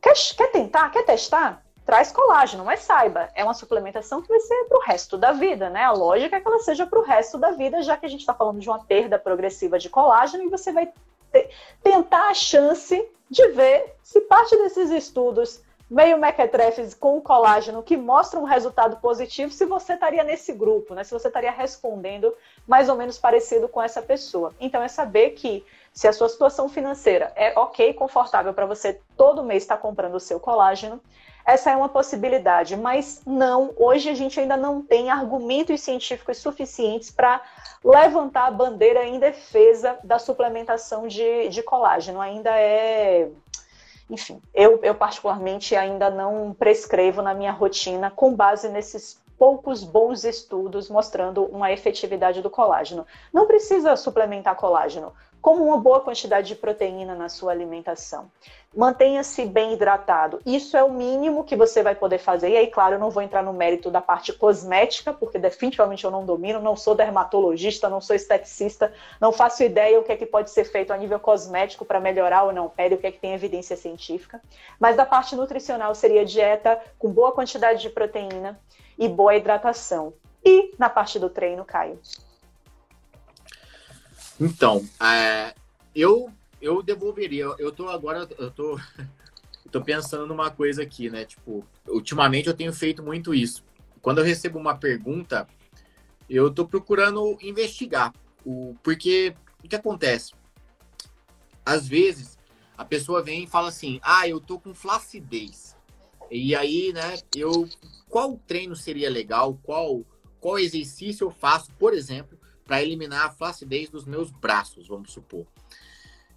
Quer, 0.00 0.14
quer 0.34 0.52
tentar? 0.52 0.88
Quer 0.88 1.04
testar? 1.04 1.62
Traz 1.84 2.10
colágeno, 2.10 2.64
mas 2.64 2.80
saiba, 2.80 3.28
é 3.34 3.44
uma 3.44 3.52
suplementação 3.52 4.22
que 4.22 4.28
vai 4.28 4.40
ser 4.40 4.64
para 4.64 4.78
o 4.78 4.80
resto 4.80 5.18
da 5.18 5.32
vida, 5.32 5.68
né? 5.68 5.84
A 5.84 5.92
lógica 5.92 6.36
é 6.36 6.40
que 6.40 6.48
ela 6.48 6.60
seja 6.60 6.86
para 6.86 6.98
o 6.98 7.02
resto 7.02 7.36
da 7.36 7.50
vida, 7.50 7.82
já 7.82 7.94
que 7.94 8.06
a 8.06 8.08
gente 8.08 8.20
está 8.20 8.32
falando 8.32 8.58
de 8.58 8.70
uma 8.70 8.84
perda 8.84 9.18
progressiva 9.18 9.78
de 9.78 9.90
colágeno 9.90 10.44
e 10.44 10.48
você 10.48 10.72
vai 10.72 10.90
tentar 11.82 12.30
a 12.30 12.34
chance 12.34 13.06
de 13.28 13.48
ver 13.48 13.96
se 14.02 14.18
parte 14.22 14.56
desses 14.56 14.90
estudos 14.90 15.60
meio 15.92 16.16
mequetrefes 16.16 16.94
com 16.94 17.20
colágeno 17.20 17.82
que 17.82 17.98
mostra 17.98 18.40
um 18.40 18.44
resultado 18.44 18.96
positivo 18.96 19.52
se 19.52 19.66
você 19.66 19.92
estaria 19.92 20.24
nesse 20.24 20.50
grupo, 20.54 20.94
né? 20.94 21.04
Se 21.04 21.12
você 21.12 21.28
estaria 21.28 21.50
respondendo 21.50 22.34
mais 22.66 22.88
ou 22.88 22.96
menos 22.96 23.18
parecido 23.18 23.68
com 23.68 23.80
essa 23.80 24.00
pessoa. 24.00 24.54
Então 24.58 24.82
é 24.82 24.88
saber 24.88 25.30
que 25.32 25.62
se 25.92 26.08
a 26.08 26.12
sua 26.12 26.30
situação 26.30 26.66
financeira 26.66 27.30
é 27.36 27.52
ok, 27.58 27.92
confortável 27.92 28.54
para 28.54 28.64
você 28.64 29.02
todo 29.18 29.44
mês 29.44 29.64
estar 29.64 29.76
tá 29.76 29.82
comprando 29.82 30.14
o 30.14 30.20
seu 30.20 30.40
colágeno, 30.40 30.98
essa 31.44 31.70
é 31.70 31.76
uma 31.76 31.88
possibilidade, 31.88 32.74
mas 32.74 33.20
não, 33.26 33.74
hoje 33.76 34.08
a 34.08 34.14
gente 34.14 34.40
ainda 34.40 34.56
não 34.56 34.80
tem 34.80 35.10
argumentos 35.10 35.80
científicos 35.82 36.38
suficientes 36.38 37.10
para 37.10 37.42
levantar 37.84 38.46
a 38.46 38.50
bandeira 38.50 39.04
em 39.04 39.18
defesa 39.18 39.98
da 40.04 40.18
suplementação 40.18 41.06
de, 41.06 41.48
de 41.48 41.62
colágeno. 41.62 42.20
Ainda 42.20 42.50
é 42.56 43.28
enfim, 44.12 44.42
eu, 44.52 44.78
eu 44.82 44.94
particularmente 44.94 45.74
ainda 45.74 46.10
não 46.10 46.52
prescrevo 46.52 47.22
na 47.22 47.32
minha 47.32 47.50
rotina 47.50 48.10
com 48.10 48.34
base 48.34 48.68
nesses 48.68 49.18
poucos 49.38 49.82
bons 49.82 50.22
estudos 50.22 50.90
mostrando 50.90 51.44
uma 51.46 51.72
efetividade 51.72 52.42
do 52.42 52.50
colágeno. 52.50 53.06
Não 53.32 53.46
precisa 53.46 53.96
suplementar 53.96 54.54
colágeno 54.54 55.14
como 55.42 55.64
uma 55.64 55.76
boa 55.76 56.00
quantidade 56.00 56.46
de 56.46 56.54
proteína 56.54 57.16
na 57.16 57.28
sua 57.28 57.50
alimentação. 57.50 58.30
Mantenha-se 58.74 59.44
bem 59.44 59.72
hidratado. 59.72 60.40
Isso 60.46 60.76
é 60.76 60.84
o 60.84 60.90
mínimo 60.90 61.42
que 61.42 61.56
você 61.56 61.82
vai 61.82 61.96
poder 61.96 62.18
fazer. 62.18 62.50
E 62.50 62.56
aí, 62.56 62.68
claro, 62.68 62.94
eu 62.94 62.98
não 63.00 63.10
vou 63.10 63.22
entrar 63.22 63.42
no 63.42 63.52
mérito 63.52 63.90
da 63.90 64.00
parte 64.00 64.32
cosmética, 64.32 65.12
porque 65.12 65.40
definitivamente 65.40 66.04
eu 66.04 66.12
não 66.12 66.24
domino, 66.24 66.60
não 66.60 66.76
sou 66.76 66.94
dermatologista, 66.94 67.88
não 67.88 68.00
sou 68.00 68.14
esteticista, 68.14 68.94
não 69.20 69.32
faço 69.32 69.64
ideia 69.64 69.98
o 69.98 70.04
que 70.04 70.12
é 70.12 70.16
que 70.16 70.24
pode 70.24 70.48
ser 70.50 70.64
feito 70.64 70.92
a 70.92 70.96
nível 70.96 71.18
cosmético 71.18 71.84
para 71.84 71.98
melhorar 71.98 72.44
ou 72.44 72.52
não 72.52 72.68
pele, 72.68 72.94
o 72.94 72.98
que 72.98 73.08
é 73.08 73.12
que 73.12 73.18
tem 73.18 73.34
evidência 73.34 73.76
científica. 73.76 74.40
Mas 74.78 74.96
da 74.96 75.04
parte 75.04 75.34
nutricional 75.34 75.92
seria 75.94 76.24
dieta 76.24 76.80
com 77.00 77.10
boa 77.10 77.32
quantidade 77.32 77.82
de 77.82 77.90
proteína 77.90 78.58
e 78.96 79.08
boa 79.08 79.34
hidratação. 79.34 80.14
E 80.44 80.72
na 80.78 80.88
parte 80.88 81.18
do 81.18 81.28
treino, 81.28 81.64
Caio? 81.64 81.98
Então, 84.40 84.84
é, 85.00 85.54
eu 85.94 86.32
eu 86.60 86.80
devolveria. 86.80 87.44
Eu 87.58 87.72
tô 87.72 87.88
agora, 87.88 88.28
eu 88.38 88.50
tô, 88.50 88.78
eu 88.78 88.80
tô 89.70 89.82
pensando 89.82 90.26
numa 90.26 90.50
coisa 90.50 90.82
aqui, 90.82 91.10
né? 91.10 91.24
Tipo, 91.24 91.66
ultimamente 91.88 92.48
eu 92.48 92.54
tenho 92.54 92.72
feito 92.72 93.02
muito 93.02 93.34
isso. 93.34 93.64
Quando 94.00 94.18
eu 94.18 94.24
recebo 94.24 94.58
uma 94.58 94.76
pergunta, 94.76 95.46
eu 96.30 96.52
tô 96.52 96.66
procurando 96.66 97.36
investigar 97.42 98.12
o 98.44 98.76
porque 98.82 99.34
o 99.62 99.68
que 99.68 99.76
acontece. 99.76 100.32
Às 101.64 101.86
vezes 101.86 102.38
a 102.76 102.84
pessoa 102.84 103.22
vem 103.22 103.44
e 103.44 103.48
fala 103.48 103.68
assim: 103.68 104.00
"Ah, 104.02 104.28
eu 104.28 104.40
tô 104.40 104.58
com 104.58 104.74
flacidez". 104.74 105.76
E 106.30 106.54
aí, 106.54 106.92
né, 106.92 107.18
eu 107.36 107.68
qual 108.08 108.40
treino 108.46 108.74
seria 108.74 109.10
legal? 109.10 109.58
Qual 109.62 110.04
qual 110.40 110.58
exercício 110.58 111.26
eu 111.26 111.30
faço, 111.30 111.70
por 111.78 111.94
exemplo, 111.94 112.36
para 112.64 112.82
eliminar 112.82 113.26
a 113.26 113.30
flacidez 113.30 113.88
dos 113.90 114.04
meus 114.04 114.30
braços, 114.30 114.88
vamos 114.88 115.12
supor. 115.12 115.46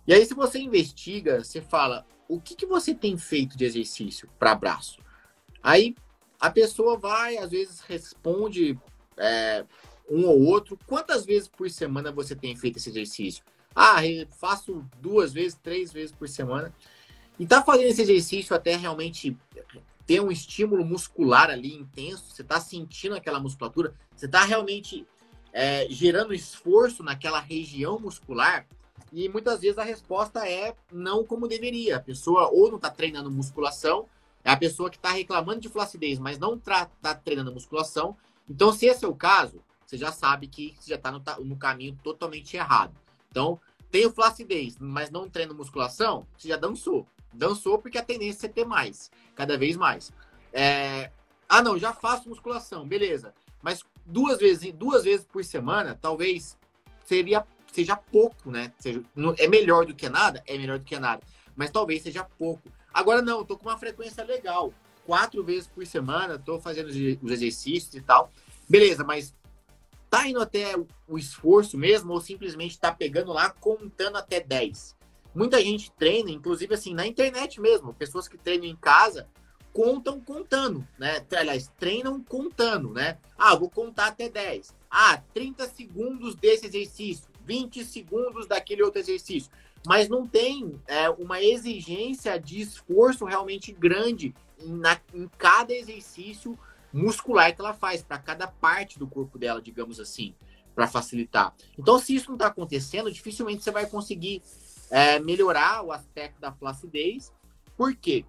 E 0.07 0.13
aí, 0.13 0.25
se 0.25 0.33
você 0.33 0.59
investiga, 0.59 1.43
você 1.43 1.61
fala, 1.61 2.05
o 2.27 2.39
que, 2.39 2.55
que 2.55 2.65
você 2.65 2.93
tem 2.93 3.17
feito 3.17 3.57
de 3.57 3.65
exercício 3.65 4.29
para 4.37 4.55
braço? 4.55 4.99
Aí 5.61 5.95
a 6.39 6.49
pessoa 6.49 6.97
vai, 6.97 7.37
às 7.37 7.51
vezes 7.51 7.79
responde 7.79 8.79
é, 9.17 9.65
um 10.09 10.25
ou 10.25 10.43
outro. 10.43 10.77
Quantas 10.85 11.25
vezes 11.25 11.47
por 11.47 11.69
semana 11.69 12.11
você 12.11 12.35
tem 12.35 12.55
feito 12.55 12.77
esse 12.77 12.89
exercício? 12.89 13.43
Ah, 13.75 13.97
faço 14.39 14.85
duas 15.01 15.33
vezes, 15.33 15.57
três 15.61 15.91
vezes 15.91 16.11
por 16.11 16.29
semana. 16.29 16.73
E 17.39 17.45
tá 17.45 17.63
fazendo 17.63 17.89
esse 17.89 18.01
exercício 18.01 18.55
até 18.55 18.75
realmente 18.75 19.37
ter 20.05 20.21
um 20.21 20.31
estímulo 20.31 20.85
muscular 20.85 21.49
ali 21.49 21.73
intenso, 21.73 22.31
você 22.31 22.43
tá 22.43 22.59
sentindo 22.59 23.15
aquela 23.15 23.39
musculatura, 23.39 23.93
você 24.15 24.27
tá 24.27 24.45
realmente 24.45 25.05
é, 25.57 25.87
gerando 25.89 26.33
esforço 26.33 27.01
naquela 27.01 27.39
região 27.39 27.97
muscular. 27.97 28.67
E 29.13 29.29
muitas 29.29 29.61
vezes 29.61 29.77
a 29.77 29.83
resposta 29.85 30.45
é 30.45 30.75
não 30.91 31.23
como 31.23 31.47
deveria. 31.47 31.95
A 31.95 32.01
pessoa 32.01 32.49
ou 32.49 32.67
não 32.67 32.75
está 32.75 32.89
treinando 32.89 33.31
musculação, 33.31 34.05
é 34.43 34.51
a 34.51 34.57
pessoa 34.57 34.89
que 34.89 34.97
está 34.97 35.11
reclamando 35.11 35.61
de 35.61 35.69
flacidez, 35.69 36.19
mas 36.19 36.37
não 36.37 36.55
está 36.55 36.85
treinando 37.23 37.53
musculação. 37.53 38.17
Então, 38.49 38.73
se 38.73 38.85
esse 38.85 39.05
é 39.05 39.07
o 39.07 39.15
caso, 39.15 39.63
você 39.85 39.97
já 39.97 40.11
sabe 40.11 40.47
que 40.47 40.75
você 40.77 40.89
já 40.89 40.97
está 40.97 41.09
no, 41.09 41.23
no, 41.45 41.55
caminho 41.55 41.97
totalmente 42.03 42.57
errado. 42.57 42.93
Então, 43.31 43.57
tenho 43.89 44.11
flacidez, 44.11 44.75
mas 44.77 45.09
não 45.09 45.29
treino 45.29 45.55
musculação, 45.55 46.27
você 46.37 46.49
já 46.49 46.57
dançou. 46.57 47.07
Dançou 47.33 47.79
porque 47.79 47.97
a 47.97 48.03
tendência 48.03 48.47
é 48.47 48.49
ter 48.49 48.65
mais, 48.65 49.09
cada 49.33 49.57
vez 49.57 49.77
mais. 49.77 50.11
É... 50.51 51.11
Ah, 51.47 51.61
não, 51.61 51.77
já 51.79 51.93
faço 51.93 52.27
musculação, 52.27 52.85
beleza. 52.85 53.33
Mas 53.61 53.83
duas 54.05 54.39
vezes, 54.39 54.71
duas 54.73 55.03
vezes 55.03 55.25
por 55.25 55.43
semana, 55.43 55.97
talvez 55.99 56.57
seria 57.03 57.45
seja 57.71 57.97
pouco, 57.97 58.49
né? 58.49 58.71
Seja, 58.79 59.03
é 59.37 59.47
melhor 59.47 59.85
do 59.85 59.93
que 59.93 60.07
nada? 60.07 60.41
É 60.47 60.57
melhor 60.57 60.79
do 60.79 60.85
que 60.85 60.97
nada. 60.97 61.21
Mas 61.55 61.69
talvez 61.69 62.01
seja 62.01 62.23
pouco. 62.23 62.71
Agora 62.93 63.21
não, 63.21 63.39
eu 63.39 63.45
tô 63.45 63.57
com 63.57 63.67
uma 63.67 63.77
frequência 63.77 64.23
legal. 64.23 64.73
Quatro 65.05 65.43
vezes 65.43 65.67
por 65.67 65.85
semana, 65.85 66.39
tô 66.39 66.57
fazendo 66.57 66.87
os 66.87 67.31
exercícios 67.31 67.93
e 67.93 68.01
tal. 68.01 68.31
Beleza, 68.69 69.03
mas 69.03 69.35
tá 70.09 70.25
indo 70.25 70.41
até 70.41 70.73
o 71.05 71.17
esforço 71.17 71.77
mesmo 71.77 72.13
ou 72.13 72.21
simplesmente 72.21 72.79
tá 72.79 72.93
pegando 72.93 73.33
lá 73.33 73.49
contando 73.49 74.15
até 74.15 74.39
10? 74.39 74.95
Muita 75.35 75.61
gente 75.61 75.91
treina, 75.91 76.31
inclusive 76.31 76.73
assim, 76.73 76.93
na 76.93 77.05
internet 77.05 77.59
mesmo, 77.59 77.93
pessoas 77.93 78.25
que 78.25 78.37
treinam 78.37 78.67
em 78.67 78.75
casa, 78.75 79.27
contam 79.75 80.21
contando, 80.21 80.87
né? 80.97 81.21
Aliás, 81.37 81.69
treinam 81.77 82.23
contando, 82.23 82.93
né? 82.93 83.17
Ah, 83.37 83.53
vou 83.55 83.69
contar 83.69 84.07
até 84.07 84.29
10. 84.29 84.73
Ah, 84.89 85.21
30 85.33 85.67
segundos 85.67 86.33
desse 86.33 86.65
exercício, 86.65 87.25
20 87.43 87.83
segundos 87.83 88.47
daquele 88.47 88.81
outro 88.81 89.01
exercício. 89.01 89.51
Mas 89.85 90.07
não 90.07 90.25
tem 90.25 90.79
é, 90.87 91.09
uma 91.09 91.43
exigência 91.43 92.39
de 92.39 92.61
esforço 92.61 93.25
realmente 93.25 93.73
grande 93.73 94.33
na, 94.63 94.97
em 95.13 95.27
cada 95.37 95.73
exercício 95.73 96.57
muscular 96.93 97.53
que 97.53 97.59
ela 97.59 97.73
faz, 97.73 98.01
para 98.01 98.17
cada 98.17 98.47
parte 98.47 98.97
do 98.97 99.05
corpo 99.05 99.37
dela, 99.37 99.61
digamos 99.61 99.99
assim, 99.99 100.33
para 100.73 100.87
facilitar. 100.87 101.53
Então, 101.77 101.99
se 101.99 102.15
isso 102.15 102.29
não 102.29 102.35
está 102.35 102.47
acontecendo, 102.47 103.11
dificilmente 103.11 103.61
você 103.61 103.71
vai 103.71 103.85
conseguir 103.85 104.41
é, 104.89 105.19
melhorar 105.19 105.83
o 105.83 105.91
aspecto 105.91 106.39
da 106.39 106.53
flacidez. 106.53 107.33
Por 107.75 107.93
quê? 107.93 108.23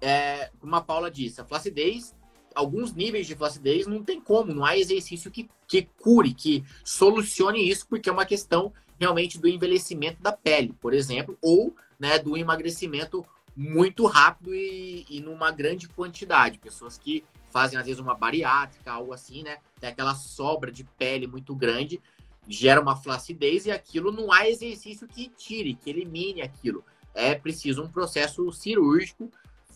É, 0.00 0.50
como 0.60 0.74
a 0.76 0.80
Paula 0.80 1.10
disse, 1.10 1.40
a 1.40 1.44
flacidez, 1.44 2.14
alguns 2.54 2.92
níveis 2.92 3.26
de 3.26 3.34
flacidez 3.34 3.86
não 3.86 4.02
tem 4.02 4.20
como, 4.20 4.54
não 4.54 4.64
há 4.64 4.76
exercício 4.78 5.30
que, 5.30 5.48
que 5.66 5.88
cure, 5.98 6.32
que 6.32 6.64
solucione 6.84 7.68
isso, 7.68 7.86
porque 7.86 8.08
é 8.08 8.12
uma 8.12 8.26
questão 8.26 8.72
realmente 8.98 9.38
do 9.38 9.48
envelhecimento 9.48 10.22
da 10.22 10.32
pele, 10.32 10.74
por 10.80 10.94
exemplo, 10.94 11.36
ou 11.42 11.74
né, 11.98 12.18
do 12.18 12.36
emagrecimento 12.36 13.24
muito 13.54 14.04
rápido 14.06 14.54
e, 14.54 15.06
e 15.08 15.20
numa 15.20 15.50
grande 15.50 15.88
quantidade. 15.88 16.58
Pessoas 16.58 16.98
que 16.98 17.24
fazem, 17.50 17.78
às 17.78 17.86
vezes, 17.86 18.00
uma 18.00 18.14
bariátrica, 18.14 18.92
algo 18.92 19.12
assim, 19.12 19.42
né? 19.42 19.58
Tem 19.80 19.88
aquela 19.88 20.14
sobra 20.14 20.70
de 20.70 20.84
pele 20.84 21.26
muito 21.26 21.54
grande, 21.54 22.00
gera 22.46 22.80
uma 22.80 22.96
flacidez 22.96 23.66
e 23.66 23.70
aquilo 23.70 24.12
não 24.12 24.30
há 24.30 24.48
exercício 24.48 25.08
que 25.08 25.28
tire, 25.28 25.74
que 25.74 25.88
elimine 25.88 26.42
aquilo. 26.42 26.84
É 27.14 27.34
preciso 27.34 27.82
um 27.82 27.88
processo 27.88 28.52
cirúrgico 28.52 29.30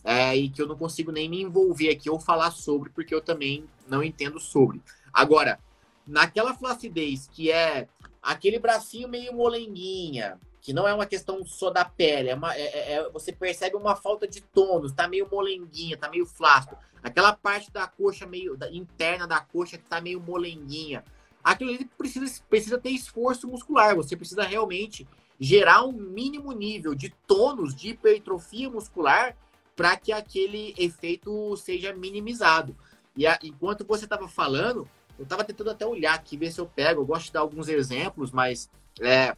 é, 0.04 0.36
e 0.36 0.48
que 0.48 0.60
eu 0.60 0.66
não 0.66 0.76
consigo 0.76 1.12
nem 1.12 1.28
me 1.28 1.42
envolver 1.42 1.90
aqui 1.90 2.08
ou 2.08 2.18
falar 2.18 2.50
sobre, 2.50 2.90
porque 2.90 3.14
eu 3.14 3.20
também 3.20 3.64
não 3.88 4.02
entendo 4.02 4.40
sobre. 4.40 4.80
Agora, 5.12 5.58
naquela 6.06 6.54
flacidez 6.54 7.28
que 7.32 7.50
é 7.50 7.88
aquele 8.22 8.58
bracinho 8.58 9.08
meio 9.08 9.34
molenguinha, 9.34 10.38
que 10.60 10.72
não 10.72 10.86
é 10.86 10.92
uma 10.92 11.06
questão 11.06 11.44
só 11.44 11.70
da 11.70 11.84
pele, 11.84 12.28
é, 12.28 12.34
uma, 12.34 12.54
é, 12.54 12.60
é, 12.60 12.92
é 12.92 13.10
você 13.10 13.32
percebe 13.32 13.76
uma 13.76 13.96
falta 13.96 14.26
de 14.26 14.40
tônus, 14.40 14.92
tá 14.92 15.08
meio 15.08 15.28
molenguinha, 15.30 15.96
tá 15.96 16.08
meio 16.08 16.26
flácido. 16.26 16.76
Aquela 17.02 17.32
parte 17.32 17.70
da 17.70 17.86
coxa 17.86 18.26
meio 18.26 18.56
da, 18.56 18.70
interna 18.70 19.26
da 19.26 19.40
coxa 19.40 19.78
que 19.78 19.84
tá 19.84 20.00
meio 20.00 20.20
molenguinha. 20.20 21.02
Aquilo 21.42 21.70
ali 21.70 21.86
precisa, 21.96 22.42
precisa 22.48 22.78
ter 22.78 22.90
esforço 22.90 23.48
muscular. 23.48 23.96
Você 23.96 24.14
precisa 24.14 24.42
realmente 24.42 25.08
gerar 25.38 25.84
um 25.84 25.92
mínimo 25.92 26.52
nível 26.52 26.94
de 26.94 27.08
tônus, 27.26 27.74
de 27.74 27.90
hipertrofia 27.90 28.68
muscular, 28.68 29.34
para 29.80 29.96
que 29.96 30.12
aquele 30.12 30.74
efeito 30.76 31.56
seja 31.56 31.90
minimizado. 31.94 32.76
E 33.16 33.26
a, 33.26 33.38
enquanto 33.42 33.82
você 33.82 34.04
estava 34.04 34.28
falando, 34.28 34.86
eu 35.18 35.22
estava 35.22 35.42
tentando 35.42 35.70
até 35.70 35.86
olhar 35.86 36.12
aqui, 36.12 36.36
ver 36.36 36.52
se 36.52 36.60
eu 36.60 36.66
pego. 36.66 37.00
Eu 37.00 37.06
gosto 37.06 37.24
de 37.28 37.32
dar 37.32 37.40
alguns 37.40 37.66
exemplos, 37.66 38.30
mas 38.30 38.68
é, 39.00 39.34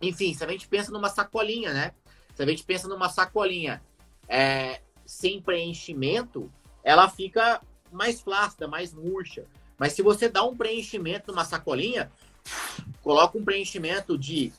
enfim, 0.00 0.32
se 0.32 0.44
a 0.44 0.48
gente 0.48 0.68
pensa 0.68 0.92
numa 0.92 1.08
sacolinha, 1.08 1.72
né? 1.72 1.90
Se 2.36 2.42
a 2.44 2.46
gente 2.46 2.62
pensa 2.62 2.86
numa 2.86 3.08
sacolinha 3.08 3.82
é, 4.28 4.80
sem 5.04 5.42
preenchimento, 5.42 6.48
ela 6.84 7.08
fica 7.08 7.60
mais 7.90 8.20
flácida, 8.20 8.68
mais 8.68 8.94
murcha. 8.94 9.44
Mas 9.76 9.94
se 9.94 10.02
você 10.02 10.28
dá 10.28 10.44
um 10.44 10.56
preenchimento 10.56 11.32
numa 11.32 11.44
sacolinha, 11.44 12.12
coloca 13.02 13.36
um 13.36 13.44
preenchimento 13.44 14.16
de, 14.16 14.52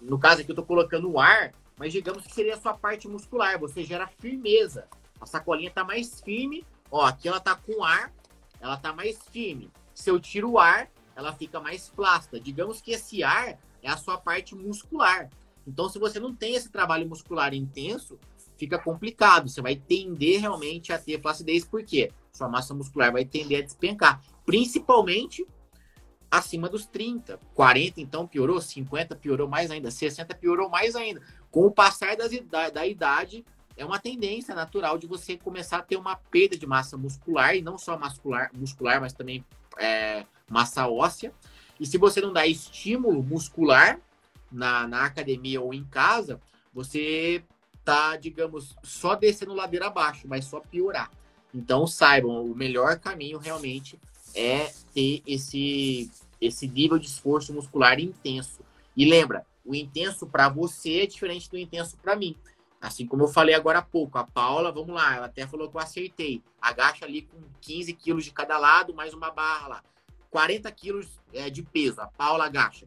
no 0.00 0.16
caso 0.16 0.42
aqui 0.42 0.50
eu 0.52 0.54
estou 0.54 0.64
colocando 0.64 1.10
o 1.10 1.18
ar, 1.18 1.52
mas 1.80 1.94
digamos 1.94 2.26
que 2.26 2.34
seria 2.34 2.56
a 2.56 2.60
sua 2.60 2.74
parte 2.74 3.08
muscular, 3.08 3.58
você 3.58 3.82
gera 3.82 4.06
firmeza. 4.06 4.86
A 5.18 5.24
sacolinha 5.24 5.70
está 5.70 5.82
mais 5.82 6.20
firme, 6.20 6.62
ó, 6.90 7.06
aqui 7.06 7.26
ela 7.26 7.38
está 7.38 7.54
com 7.54 7.82
ar, 7.82 8.12
ela 8.60 8.74
está 8.74 8.92
mais 8.92 9.18
firme. 9.32 9.70
Se 9.94 10.10
eu 10.10 10.20
tiro 10.20 10.50
o 10.50 10.58
ar, 10.58 10.90
ela 11.16 11.32
fica 11.32 11.58
mais 11.58 11.88
flácida. 11.88 12.38
Digamos 12.38 12.82
que 12.82 12.90
esse 12.90 13.24
ar 13.24 13.58
é 13.82 13.88
a 13.88 13.96
sua 13.96 14.18
parte 14.18 14.54
muscular. 14.54 15.30
Então, 15.66 15.88
se 15.88 15.98
você 15.98 16.20
não 16.20 16.34
tem 16.36 16.54
esse 16.54 16.68
trabalho 16.68 17.08
muscular 17.08 17.54
intenso, 17.54 18.18
fica 18.58 18.78
complicado. 18.78 19.48
Você 19.48 19.62
vai 19.62 19.74
tender 19.74 20.38
realmente 20.38 20.92
a 20.92 20.98
ter 20.98 21.18
flacidez, 21.18 21.64
porque 21.64 22.12
sua 22.30 22.46
massa 22.46 22.74
muscular 22.74 23.10
vai 23.10 23.24
tender 23.24 23.58
a 23.58 23.64
despencar, 23.64 24.22
principalmente 24.44 25.46
acima 26.30 26.68
dos 26.68 26.86
30. 26.86 27.40
40, 27.54 28.00
então, 28.00 28.26
piorou, 28.26 28.60
50 28.60 29.16
piorou 29.16 29.48
mais 29.48 29.70
ainda, 29.70 29.90
60 29.90 30.34
piorou 30.36 30.68
mais 30.68 30.94
ainda. 30.94 31.20
Com 31.50 31.66
o 31.66 31.70
passar 31.70 32.16
das, 32.16 32.30
da, 32.42 32.70
da 32.70 32.86
idade, 32.86 33.44
é 33.76 33.84
uma 33.84 33.98
tendência 33.98 34.54
natural 34.54 34.98
de 34.98 35.06
você 35.06 35.36
começar 35.36 35.78
a 35.78 35.82
ter 35.82 35.96
uma 35.96 36.16
perda 36.16 36.56
de 36.56 36.66
massa 36.66 36.96
muscular, 36.96 37.56
e 37.56 37.62
não 37.62 37.78
só 37.78 37.98
muscular, 37.98 38.50
muscular 38.54 39.00
mas 39.00 39.12
também 39.12 39.44
é, 39.78 40.24
massa 40.48 40.86
óssea. 40.88 41.32
E 41.78 41.86
se 41.86 41.96
você 41.96 42.20
não 42.20 42.32
dá 42.32 42.46
estímulo 42.46 43.22
muscular 43.22 43.98
na, 44.52 44.86
na 44.86 45.04
academia 45.04 45.60
ou 45.60 45.72
em 45.72 45.84
casa, 45.84 46.40
você 46.72 47.42
tá, 47.84 48.16
digamos, 48.16 48.76
só 48.82 49.14
descendo 49.14 49.54
ladeira 49.54 49.86
abaixo, 49.86 50.28
vai 50.28 50.42
só 50.42 50.60
piorar. 50.60 51.10
Então 51.54 51.86
saibam, 51.86 52.44
o 52.44 52.54
melhor 52.54 52.98
caminho 52.98 53.38
realmente 53.38 53.98
é 54.34 54.72
ter 54.94 55.22
esse, 55.26 56.10
esse 56.40 56.68
nível 56.68 56.98
de 56.98 57.06
esforço 57.06 57.52
muscular 57.52 57.98
intenso. 57.98 58.60
E 58.96 59.04
lembra, 59.04 59.46
o 59.64 59.74
intenso 59.74 60.26
para 60.26 60.48
você 60.48 61.00
é 61.02 61.06
diferente 61.06 61.50
do 61.50 61.58
intenso 61.58 61.96
para 61.98 62.16
mim. 62.16 62.36
Assim 62.80 63.06
como 63.06 63.24
eu 63.24 63.28
falei 63.28 63.54
agora 63.54 63.80
há 63.80 63.82
pouco, 63.82 64.16
a 64.16 64.24
Paula, 64.24 64.72
vamos 64.72 64.94
lá, 64.94 65.14
ela 65.14 65.26
até 65.26 65.46
falou 65.46 65.70
que 65.70 65.76
eu 65.76 65.80
acertei. 65.80 66.42
Agacha 66.60 67.04
ali 67.04 67.22
com 67.22 67.38
15 67.60 67.92
quilos 67.92 68.24
de 68.24 68.32
cada 68.32 68.56
lado, 68.56 68.94
mais 68.94 69.12
uma 69.12 69.30
barra 69.30 69.68
lá. 69.68 69.82
40 70.30 70.70
quilos 70.72 71.20
é, 71.32 71.50
de 71.50 71.62
peso, 71.62 72.00
a 72.00 72.06
Paula 72.06 72.46
agacha. 72.46 72.86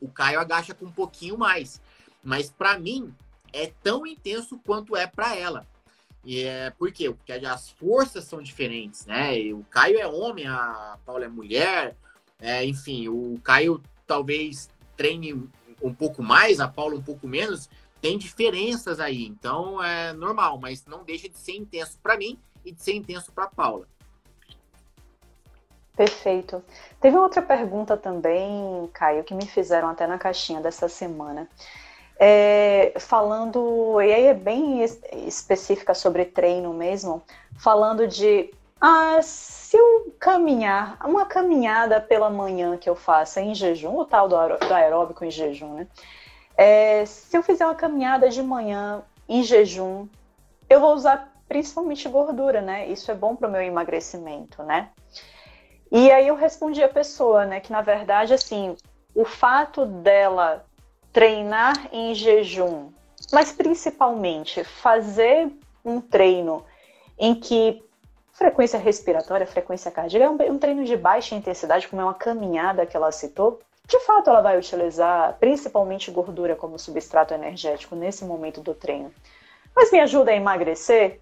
O 0.00 0.08
Caio 0.08 0.40
agacha 0.40 0.74
com 0.74 0.86
um 0.86 0.92
pouquinho 0.92 1.38
mais. 1.38 1.80
Mas 2.22 2.50
para 2.50 2.78
mim, 2.78 3.14
é 3.52 3.72
tão 3.82 4.04
intenso 4.04 4.58
quanto 4.66 4.96
é 4.96 5.06
para 5.06 5.36
ela. 5.36 5.66
E 6.24 6.42
é, 6.42 6.70
por 6.70 6.90
quê? 6.90 7.10
Porque 7.10 7.32
as 7.32 7.70
forças 7.70 8.24
são 8.24 8.42
diferentes, 8.42 9.06
né? 9.06 9.36
O 9.52 9.62
Caio 9.64 9.98
é 9.98 10.06
homem, 10.06 10.46
a 10.46 10.98
Paula 11.04 11.26
é 11.26 11.28
mulher. 11.28 11.96
É, 12.40 12.64
enfim, 12.64 13.08
o 13.08 13.38
Caio 13.42 13.80
talvez 14.06 14.68
treine 14.96 15.48
um 15.82 15.92
pouco 15.92 16.22
mais, 16.22 16.60
a 16.60 16.68
Paula 16.68 16.96
um 16.96 17.02
pouco 17.02 17.26
menos. 17.26 17.68
Tem 18.00 18.18
diferenças 18.18 19.00
aí, 19.00 19.26
então 19.26 19.82
é 19.82 20.12
normal, 20.12 20.58
mas 20.58 20.84
não 20.86 21.04
deixa 21.04 21.28
de 21.28 21.38
ser 21.38 21.56
intenso 21.56 21.98
para 22.02 22.16
mim 22.16 22.38
e 22.64 22.72
de 22.72 22.82
ser 22.82 22.94
intenso 22.94 23.32
para 23.32 23.46
Paula. 23.46 23.86
Perfeito. 25.96 26.62
Teve 27.00 27.16
outra 27.16 27.40
pergunta 27.40 27.96
também, 27.96 28.88
Caio, 28.92 29.22
que 29.22 29.32
me 29.32 29.46
fizeram 29.46 29.88
até 29.88 30.06
na 30.06 30.18
caixinha 30.18 30.60
dessa 30.60 30.88
semana. 30.88 31.48
É, 32.18 32.94
falando, 32.98 34.00
e 34.00 34.12
aí 34.12 34.26
é 34.26 34.34
bem 34.34 34.84
específica 35.26 35.94
sobre 35.94 36.24
treino 36.24 36.72
mesmo, 36.72 37.22
falando 37.56 38.06
de 38.06 38.52
ah, 38.80 39.20
se 39.22 39.76
eu 39.76 40.14
caminhar, 40.18 40.98
uma 41.04 41.24
caminhada 41.24 42.00
pela 42.00 42.28
manhã 42.28 42.76
que 42.76 42.88
eu 42.88 42.94
faça 42.94 43.40
em 43.40 43.54
jejum, 43.54 43.96
o 43.96 44.04
tal 44.04 44.28
do, 44.28 44.36
aeróbico 44.36 45.24
em 45.24 45.30
jejum, 45.30 45.74
né? 45.74 45.86
É, 46.56 47.04
se 47.06 47.36
eu 47.36 47.42
fizer 47.42 47.64
uma 47.64 47.74
caminhada 47.74 48.28
de 48.28 48.42
manhã 48.42 49.02
em 49.28 49.42
jejum, 49.42 50.06
eu 50.68 50.80
vou 50.80 50.94
usar 50.94 51.32
principalmente 51.48 52.08
gordura, 52.08 52.60
né? 52.60 52.86
Isso 52.88 53.10
é 53.10 53.14
bom 53.14 53.34
para 53.34 53.48
o 53.48 53.50
meu 53.50 53.62
emagrecimento, 53.62 54.62
né? 54.62 54.90
E 55.90 56.10
aí 56.10 56.26
eu 56.28 56.34
respondi 56.34 56.82
a 56.82 56.88
pessoa, 56.88 57.46
né, 57.46 57.60
que 57.60 57.70
na 57.70 57.80
verdade, 57.80 58.34
assim, 58.34 58.76
o 59.14 59.24
fato 59.24 59.86
dela 59.86 60.64
treinar 61.12 61.88
em 61.92 62.14
jejum, 62.14 62.90
mas 63.32 63.52
principalmente 63.52 64.64
fazer 64.64 65.48
um 65.84 66.00
treino 66.00 66.64
em 67.16 67.34
que 67.34 67.80
frequência 68.34 68.78
respiratória, 68.78 69.46
frequência 69.46 69.90
cardíaca, 69.90 70.42
é 70.44 70.50
um, 70.50 70.58
treino 70.58 70.84
de 70.84 70.96
baixa 70.96 71.36
intensidade, 71.36 71.88
como 71.88 72.02
é 72.02 72.04
uma 72.04 72.14
caminhada 72.14 72.84
que 72.84 72.96
ela 72.96 73.12
citou, 73.12 73.60
de 73.86 73.98
fato 74.00 74.28
ela 74.28 74.40
vai 74.40 74.58
utilizar 74.58 75.36
principalmente 75.38 76.10
gordura 76.10 76.56
como 76.56 76.78
substrato 76.78 77.32
energético 77.32 77.94
nesse 77.94 78.24
momento 78.24 78.60
do 78.60 78.74
treino. 78.74 79.12
Mas 79.74 79.92
me 79.92 80.00
ajuda 80.00 80.32
a 80.32 80.34
emagrecer? 80.34 81.20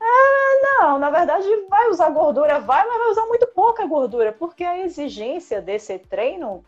Ah, 0.00 0.80
não, 0.80 0.98
na 0.98 1.10
verdade 1.10 1.46
vai 1.68 1.88
usar 1.88 2.10
gordura, 2.10 2.58
vai, 2.58 2.84
mas 2.86 2.98
vai 2.98 3.10
usar 3.10 3.26
muito 3.26 3.46
pouca 3.48 3.86
gordura, 3.86 4.32
porque 4.32 4.64
a 4.64 4.78
exigência 4.78 5.60
desse 5.60 5.98
treino, 5.98 6.64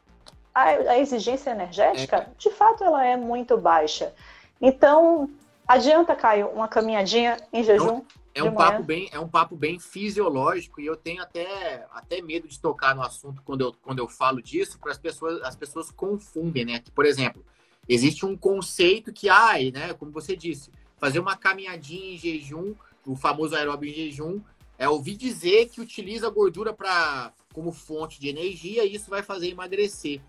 a, 0.54 0.64
a 0.64 0.98
exigência 0.98 1.50
energética, 1.50 2.18
é. 2.18 2.26
de 2.38 2.50
fato 2.50 2.84
ela 2.84 3.04
é 3.04 3.16
muito 3.16 3.56
baixa. 3.56 4.14
Então, 4.60 5.28
adianta, 5.66 6.14
Caio, 6.14 6.50
uma 6.50 6.68
caminhadinha 6.68 7.36
em 7.52 7.64
jejum. 7.64 8.02
É 8.34 8.42
um 8.42 8.54
papo 8.54 8.82
bem, 8.82 9.08
é 9.12 9.18
um 9.18 9.28
papo 9.28 9.56
bem 9.56 9.78
fisiológico 9.78 10.80
e 10.80 10.86
eu 10.86 10.96
tenho 10.96 11.22
até, 11.22 11.86
até 11.92 12.22
medo 12.22 12.48
de 12.48 12.58
tocar 12.58 12.94
no 12.94 13.02
assunto 13.02 13.42
quando 13.42 13.60
eu, 13.62 13.74
quando 13.82 13.98
eu 13.98 14.08
falo 14.08 14.42
disso, 14.42 14.78
porque 14.78 14.90
as 14.90 14.98
pessoas, 14.98 15.42
as 15.42 15.54
pessoas 15.56 15.90
confundem, 15.90 16.64
né? 16.64 16.78
Que, 16.78 16.90
por 16.90 17.04
exemplo, 17.04 17.44
existe 17.88 18.24
um 18.24 18.36
conceito 18.36 19.12
que, 19.12 19.28
ai, 19.28 19.70
né, 19.70 19.92
como 19.94 20.10
você 20.10 20.34
disse, 20.34 20.70
fazer 20.96 21.18
uma 21.18 21.36
caminhadinha 21.36 22.14
em 22.14 22.18
jejum 22.18 22.74
o 23.06 23.16
famoso 23.16 23.54
aeróbio 23.54 23.90
em 23.90 23.94
jejum, 23.94 24.40
é 24.78 24.88
ouvir 24.88 25.16
dizer 25.16 25.68
que 25.68 25.80
utiliza 25.80 26.28
gordura 26.30 26.72
para 26.72 27.32
como 27.52 27.72
fonte 27.72 28.20
de 28.20 28.28
energia 28.28 28.84
e 28.84 28.94
isso 28.94 29.10
vai 29.10 29.22
fazer 29.22 29.48
emagrecer. 29.48 30.20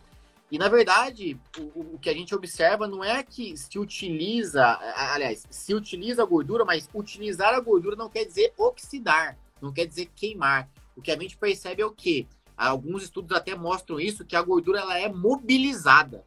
E 0.54 0.58
na 0.60 0.70
verdade, 0.70 1.36
o, 1.58 1.95
o, 1.95 1.99
que 1.99 2.08
a 2.08 2.14
gente 2.14 2.36
observa 2.36 2.88
não 2.88 3.04
é 3.04 3.24
que 3.24 3.58
se 3.58 3.80
utiliza, 3.80 4.64
aliás, 5.12 5.47
se 5.49 5.74
utiliza 5.74 6.22
a 6.22 6.26
gordura, 6.28 6.64
mas 6.64 6.88
utilizar 6.93 7.56
a 7.56 7.60
gordura 7.60 7.95
não 7.95 8.08
quer 8.08 8.24
dizer 8.24 8.54
oxidar, 8.56 9.36
não 9.60 9.74
quer 9.74 9.88
dizer 9.88 10.12
queimar. 10.16 10.70
O 10.95 11.01
que 11.01 11.12
a 11.12 11.18
gente 11.20 11.36
percebe 11.38 11.82
é 11.82 11.86
o 11.88 11.91
quê? 11.91 12.28
Alguns 12.56 13.01
estudos 13.01 13.36
até 13.36 13.56
mostram 13.56 13.99
isso, 13.99 14.24
que 14.24 14.36
a 14.36 14.43
gordura 14.43 14.82
ela 14.82 14.95
é 14.95 15.12
mobilizada. 15.12 16.24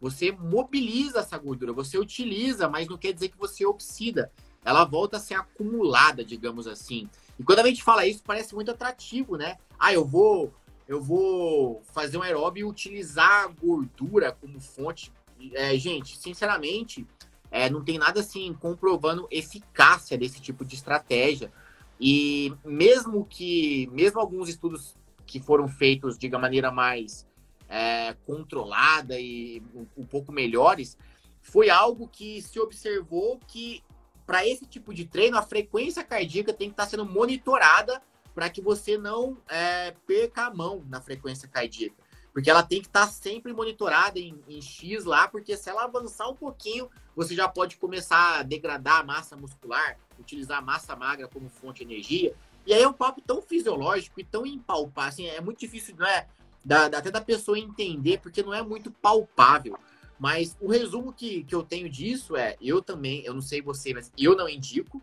Você 0.00 0.30
mobiliza 0.30 1.18
essa 1.18 1.36
gordura, 1.36 1.72
você 1.72 1.98
utiliza, 1.98 2.68
mas 2.68 2.86
não 2.86 2.96
quer 2.96 3.12
dizer 3.12 3.30
que 3.30 3.36
você 3.36 3.66
oxida. 3.66 4.30
Ela 4.64 4.84
volta 4.84 5.16
a 5.16 5.20
ser 5.20 5.34
acumulada, 5.34 6.24
digamos 6.24 6.68
assim. 6.68 7.10
E 7.36 7.42
quando 7.42 7.58
a 7.58 7.66
gente 7.66 7.82
fala 7.82 8.06
isso, 8.06 8.22
parece 8.24 8.54
muito 8.54 8.70
atrativo, 8.70 9.36
né? 9.36 9.58
Ah, 9.76 9.92
eu 9.92 10.04
vou, 10.04 10.54
eu 10.90 11.00
vou 11.00 11.80
fazer 11.92 12.18
um 12.18 12.22
aeróbio 12.22 12.62
e 12.62 12.68
utilizar 12.68 13.44
a 13.44 13.46
gordura 13.46 14.32
como 14.32 14.58
fonte. 14.58 15.12
É, 15.54 15.78
gente, 15.78 16.18
sinceramente, 16.18 17.06
é, 17.48 17.70
não 17.70 17.84
tem 17.84 17.96
nada 17.96 18.18
assim 18.18 18.52
comprovando 18.54 19.28
eficácia 19.30 20.18
desse 20.18 20.40
tipo 20.40 20.64
de 20.64 20.74
estratégia. 20.74 21.52
E 22.00 22.52
mesmo 22.64 23.24
que, 23.24 23.88
mesmo 23.92 24.18
alguns 24.18 24.48
estudos 24.48 24.96
que 25.24 25.38
foram 25.38 25.68
feitos 25.68 26.18
de 26.18 26.28
maneira 26.28 26.72
mais 26.72 27.24
é, 27.68 28.16
controlada 28.26 29.16
e 29.16 29.62
um, 29.72 29.86
um 29.98 30.04
pouco 30.04 30.32
melhores, 30.32 30.98
foi 31.40 31.70
algo 31.70 32.08
que 32.08 32.42
se 32.42 32.58
observou 32.58 33.38
que 33.46 33.80
para 34.26 34.44
esse 34.44 34.66
tipo 34.66 34.92
de 34.92 35.04
treino 35.04 35.38
a 35.38 35.42
frequência 35.42 36.02
cardíaca 36.02 36.52
tem 36.52 36.66
que 36.66 36.72
estar 36.72 36.84
tá 36.86 36.90
sendo 36.90 37.06
monitorada 37.06 38.02
para 38.34 38.48
que 38.48 38.60
você 38.60 38.96
não 38.96 39.38
é, 39.48 39.94
perca 40.06 40.46
a 40.46 40.54
mão 40.54 40.84
na 40.88 41.00
frequência 41.00 41.48
cardíaca. 41.48 41.96
Porque 42.32 42.48
ela 42.48 42.62
tem 42.62 42.80
que 42.80 42.86
estar 42.86 43.06
tá 43.06 43.12
sempre 43.12 43.52
monitorada 43.52 44.18
em, 44.18 44.40
em, 44.48 44.62
X 44.62 45.04
lá, 45.04 45.26
porque 45.26 45.56
se 45.56 45.68
ela 45.68 45.84
avançar 45.84 46.28
um 46.28 46.36
pouquinho, 46.36 46.88
você 47.16 47.34
já 47.34 47.48
pode 47.48 47.76
começar 47.76 48.38
a 48.38 48.42
degradar 48.42 49.00
a 49.00 49.02
massa 49.02 49.36
muscular, 49.36 49.98
utilizar 50.18 50.58
a 50.58 50.62
massa 50.62 50.94
magra 50.94 51.26
como 51.26 51.48
fonte 51.48 51.84
de 51.84 51.92
energia. 51.92 52.34
E 52.64 52.72
aí 52.72 52.82
é 52.82 52.88
um 52.88 52.92
papo 52.92 53.20
tão 53.20 53.42
fisiológico 53.42 54.20
e 54.20 54.24
tão 54.24 54.46
impalpável, 54.46 55.08
assim, 55.08 55.26
é 55.26 55.40
muito 55.40 55.58
difícil, 55.58 55.96
não 55.98 56.06
é? 56.06 56.28
da, 56.64 56.86
até 56.86 57.10
da 57.10 57.20
pessoa 57.20 57.58
entender, 57.58 58.20
porque 58.20 58.42
não 58.42 58.54
é 58.54 58.62
muito 58.62 58.90
palpável. 58.90 59.78
Mas 60.18 60.56
o 60.60 60.68
resumo 60.68 61.12
que, 61.12 61.44
que 61.44 61.54
eu 61.54 61.62
tenho 61.62 61.88
disso 61.88 62.36
é, 62.36 62.56
eu 62.60 62.82
também, 62.82 63.24
eu 63.24 63.32
não 63.32 63.40
sei 63.40 63.62
você, 63.62 63.94
mas 63.94 64.12
eu 64.18 64.36
não 64.36 64.48
indico. 64.48 65.02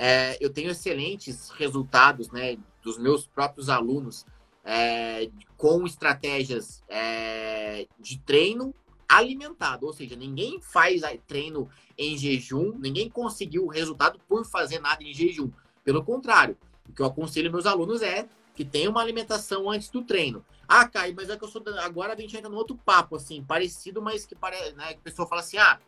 É, 0.00 0.38
eu 0.40 0.48
tenho 0.48 0.70
excelentes 0.70 1.50
resultados 1.50 2.30
né, 2.30 2.56
dos 2.82 2.96
meus 2.96 3.26
próprios 3.26 3.68
alunos 3.68 4.24
é, 4.64 5.28
com 5.56 5.84
estratégias 5.84 6.84
é, 6.88 7.84
de 7.98 8.18
treino 8.20 8.72
alimentado, 9.08 9.86
ou 9.86 9.92
seja, 9.92 10.14
ninguém 10.14 10.60
faz 10.60 11.02
treino 11.26 11.68
em 11.96 12.16
jejum, 12.16 12.78
ninguém 12.78 13.10
conseguiu 13.10 13.64
o 13.64 13.68
resultado 13.68 14.20
por 14.28 14.44
fazer 14.44 14.78
nada 14.78 15.02
em 15.02 15.12
jejum. 15.12 15.50
Pelo 15.82 16.04
contrário, 16.04 16.56
o 16.88 16.92
que 16.92 17.02
eu 17.02 17.06
aconselho 17.06 17.50
meus 17.50 17.66
alunos 17.66 18.02
é 18.02 18.28
que 18.54 18.64
tenha 18.64 18.90
uma 18.90 19.00
alimentação 19.00 19.70
antes 19.70 19.88
do 19.88 20.02
treino. 20.02 20.44
Ah, 20.66 20.86
Caio, 20.86 21.14
mas 21.16 21.30
é 21.30 21.36
que 21.36 21.44
eu 21.44 21.48
sou. 21.48 21.62
Agora 21.80 22.12
a 22.12 22.16
gente 22.16 22.36
entra 22.36 22.50
no 22.50 22.56
outro 22.56 22.76
papo, 22.76 23.16
assim, 23.16 23.42
parecido, 23.42 24.02
mas 24.02 24.26
que 24.26 24.34
parece. 24.34 24.74
Né, 24.74 24.90
a 24.90 24.96
pessoa 24.98 25.26
fala 25.26 25.40
assim: 25.40 25.56
ah, 25.56 25.80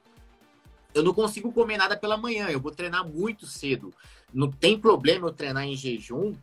eu 0.95 1.03
não 1.03 1.15
consigo 1.15 1.53
comer 1.53 1.77
nada 1.77 1.97
pela 1.97 2.17
manhã, 2.17 2.49
eu 2.49 2.61
vou 2.61 2.73
treinar 2.73 3.07
muito 3.07 3.47
cedo. 3.47 3.93
Não 4.33 4.51
tem 4.51 4.79
problema 4.79 5.29
eu 5.29 5.33
treinar 5.33 5.65
em 5.65 5.77
jejum. 5.77 6.35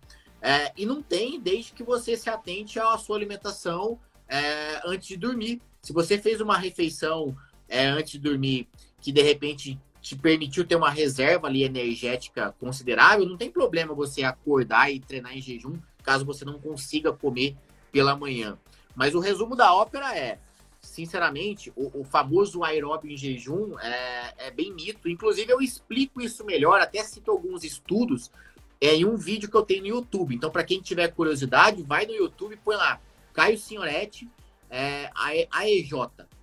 É, 0.42 0.72
e 0.78 0.86
não 0.86 1.02
tem, 1.02 1.40
desde 1.40 1.74
que 1.74 1.84
você 1.84 2.16
se 2.16 2.30
atente 2.30 2.80
à 2.80 2.98
sua 2.98 3.16
alimentação 3.16 4.00
é, 4.28 4.82
antes 4.86 5.08
de 5.08 5.18
dormir. 5.18 5.62
Se 5.82 5.92
você 5.92 6.18
fez 6.18 6.42
uma 6.42 6.58
refeição 6.58 7.36
é, 7.68 7.88
antes 7.88 8.14
de 8.14 8.20
dormir 8.20 8.68
que 9.02 9.12
de 9.12 9.22
repente 9.22 9.80
te 10.02 10.16
permitiu 10.16 10.66
ter 10.66 10.76
uma 10.76 10.90
reserva 10.90 11.48
ali 11.48 11.64
energética 11.64 12.56
considerável, 12.60 13.26
não 13.26 13.38
tem 13.38 13.52
problema 13.52 13.94
você 13.94 14.24
acordar 14.24 14.92
e 14.92 15.00
treinar 15.00 15.36
em 15.36 15.42
jejum, 15.42 15.78
caso 16.04 16.26
você 16.26 16.46
não 16.46 16.60
consiga 16.60 17.12
comer 17.12 17.58
pela 17.92 18.16
manhã. 18.16 18.58
Mas 18.96 19.14
o 19.14 19.20
resumo 19.20 19.56
da 19.56 19.74
ópera 19.74 20.18
é, 20.18 20.40
sinceramente, 20.88 21.72
o, 21.76 22.02
o 22.02 22.04
famoso 22.04 22.64
aeróbio 22.64 23.12
em 23.12 23.18
jejum 23.18 23.78
é, 23.80 24.34
é, 24.38 24.52
bem 24.52 24.74
mito. 24.74 25.10
Inclusive, 25.10 25.52
eu 25.52 25.62
explico 25.62 26.22
isso 26.22 26.46
melhor, 26.46 26.80
até 26.80 27.04
cito 27.04 27.32
alguns 27.32 27.64
estudos 27.64 28.32
é, 28.80 28.96
em 28.96 29.06
um 29.06 29.16
vídeo 29.16 29.50
que 29.50 29.56
eu 29.56 29.64
tenho 29.64 29.82
no 29.82 29.88
YouTube. 29.88 30.34
Então, 30.34 30.50
para 30.50 30.64
quem 30.64 30.82
tiver 30.82 31.10
curiosidade, 31.10 31.84
vai 31.84 32.06
no 32.06 32.14
YouTube 32.14 32.54
e 32.54 32.58
põe 32.58 32.76
lá, 32.76 33.00
Caio 33.34 33.58
Senhoretti, 33.58 34.30
é, 34.70 35.10
AEJ. 35.52 35.92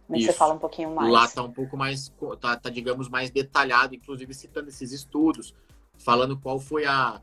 Você 0.08 0.32
fala 0.32 0.54
um 0.54 0.58
pouquinho 0.58 0.94
mais. 0.94 1.10
Lá 1.10 1.26
tá 1.26 1.42
um 1.42 1.50
pouco 1.50 1.76
mais, 1.76 2.12
tá, 2.40 2.56
tá, 2.56 2.70
digamos, 2.70 3.08
mais 3.08 3.30
detalhado, 3.30 3.94
inclusive 3.94 4.34
citando 4.34 4.68
esses 4.68 4.92
estudos, 4.92 5.54
falando 5.96 6.38
qual 6.38 6.60
foi 6.60 6.84
a, 6.84 7.20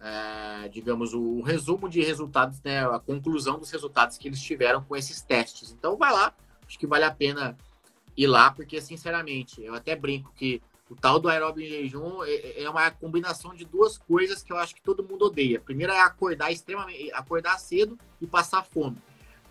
é, 0.00 0.68
digamos, 0.68 1.14
o, 1.14 1.40
resumo 1.42 1.88
de 1.88 2.02
resultados, 2.02 2.60
né, 2.62 2.84
a 2.86 2.98
conclusão 2.98 3.58
dos 3.58 3.70
resultados 3.70 4.18
que 4.18 4.28
eles 4.28 4.40
tiveram 4.40 4.82
com 4.82 4.96
esses 4.96 5.22
testes. 5.22 5.70
Então, 5.70 5.96
vai 5.96 6.12
lá, 6.12 6.34
acho 6.66 6.78
que 6.78 6.86
vale 6.86 7.04
a 7.04 7.10
pena 7.10 7.56
ir 8.16 8.26
lá, 8.26 8.50
porque, 8.50 8.80
sinceramente, 8.80 9.62
eu 9.62 9.74
até 9.74 9.94
brinco 9.94 10.32
que 10.34 10.62
o 10.88 10.94
tal 10.94 11.18
do 11.18 11.28
aeróbio 11.28 11.64
em 11.64 11.68
jejum 11.68 12.22
é, 12.22 12.30
é, 12.30 12.62
é 12.62 12.70
uma 12.70 12.90
combinação 12.90 13.54
de 13.54 13.64
duas 13.64 13.98
coisas 13.98 14.42
que 14.42 14.52
eu 14.52 14.56
acho 14.56 14.74
que 14.74 14.82
todo 14.82 15.02
mundo 15.02 15.26
odeia. 15.26 15.60
Primeiro 15.60 15.92
é 15.92 16.00
acordar 16.00 16.52
extremamente, 16.52 17.12
acordar 17.12 17.58
cedo 17.58 17.98
e 18.20 18.26
passar 18.26 18.64
fome. 18.64 18.96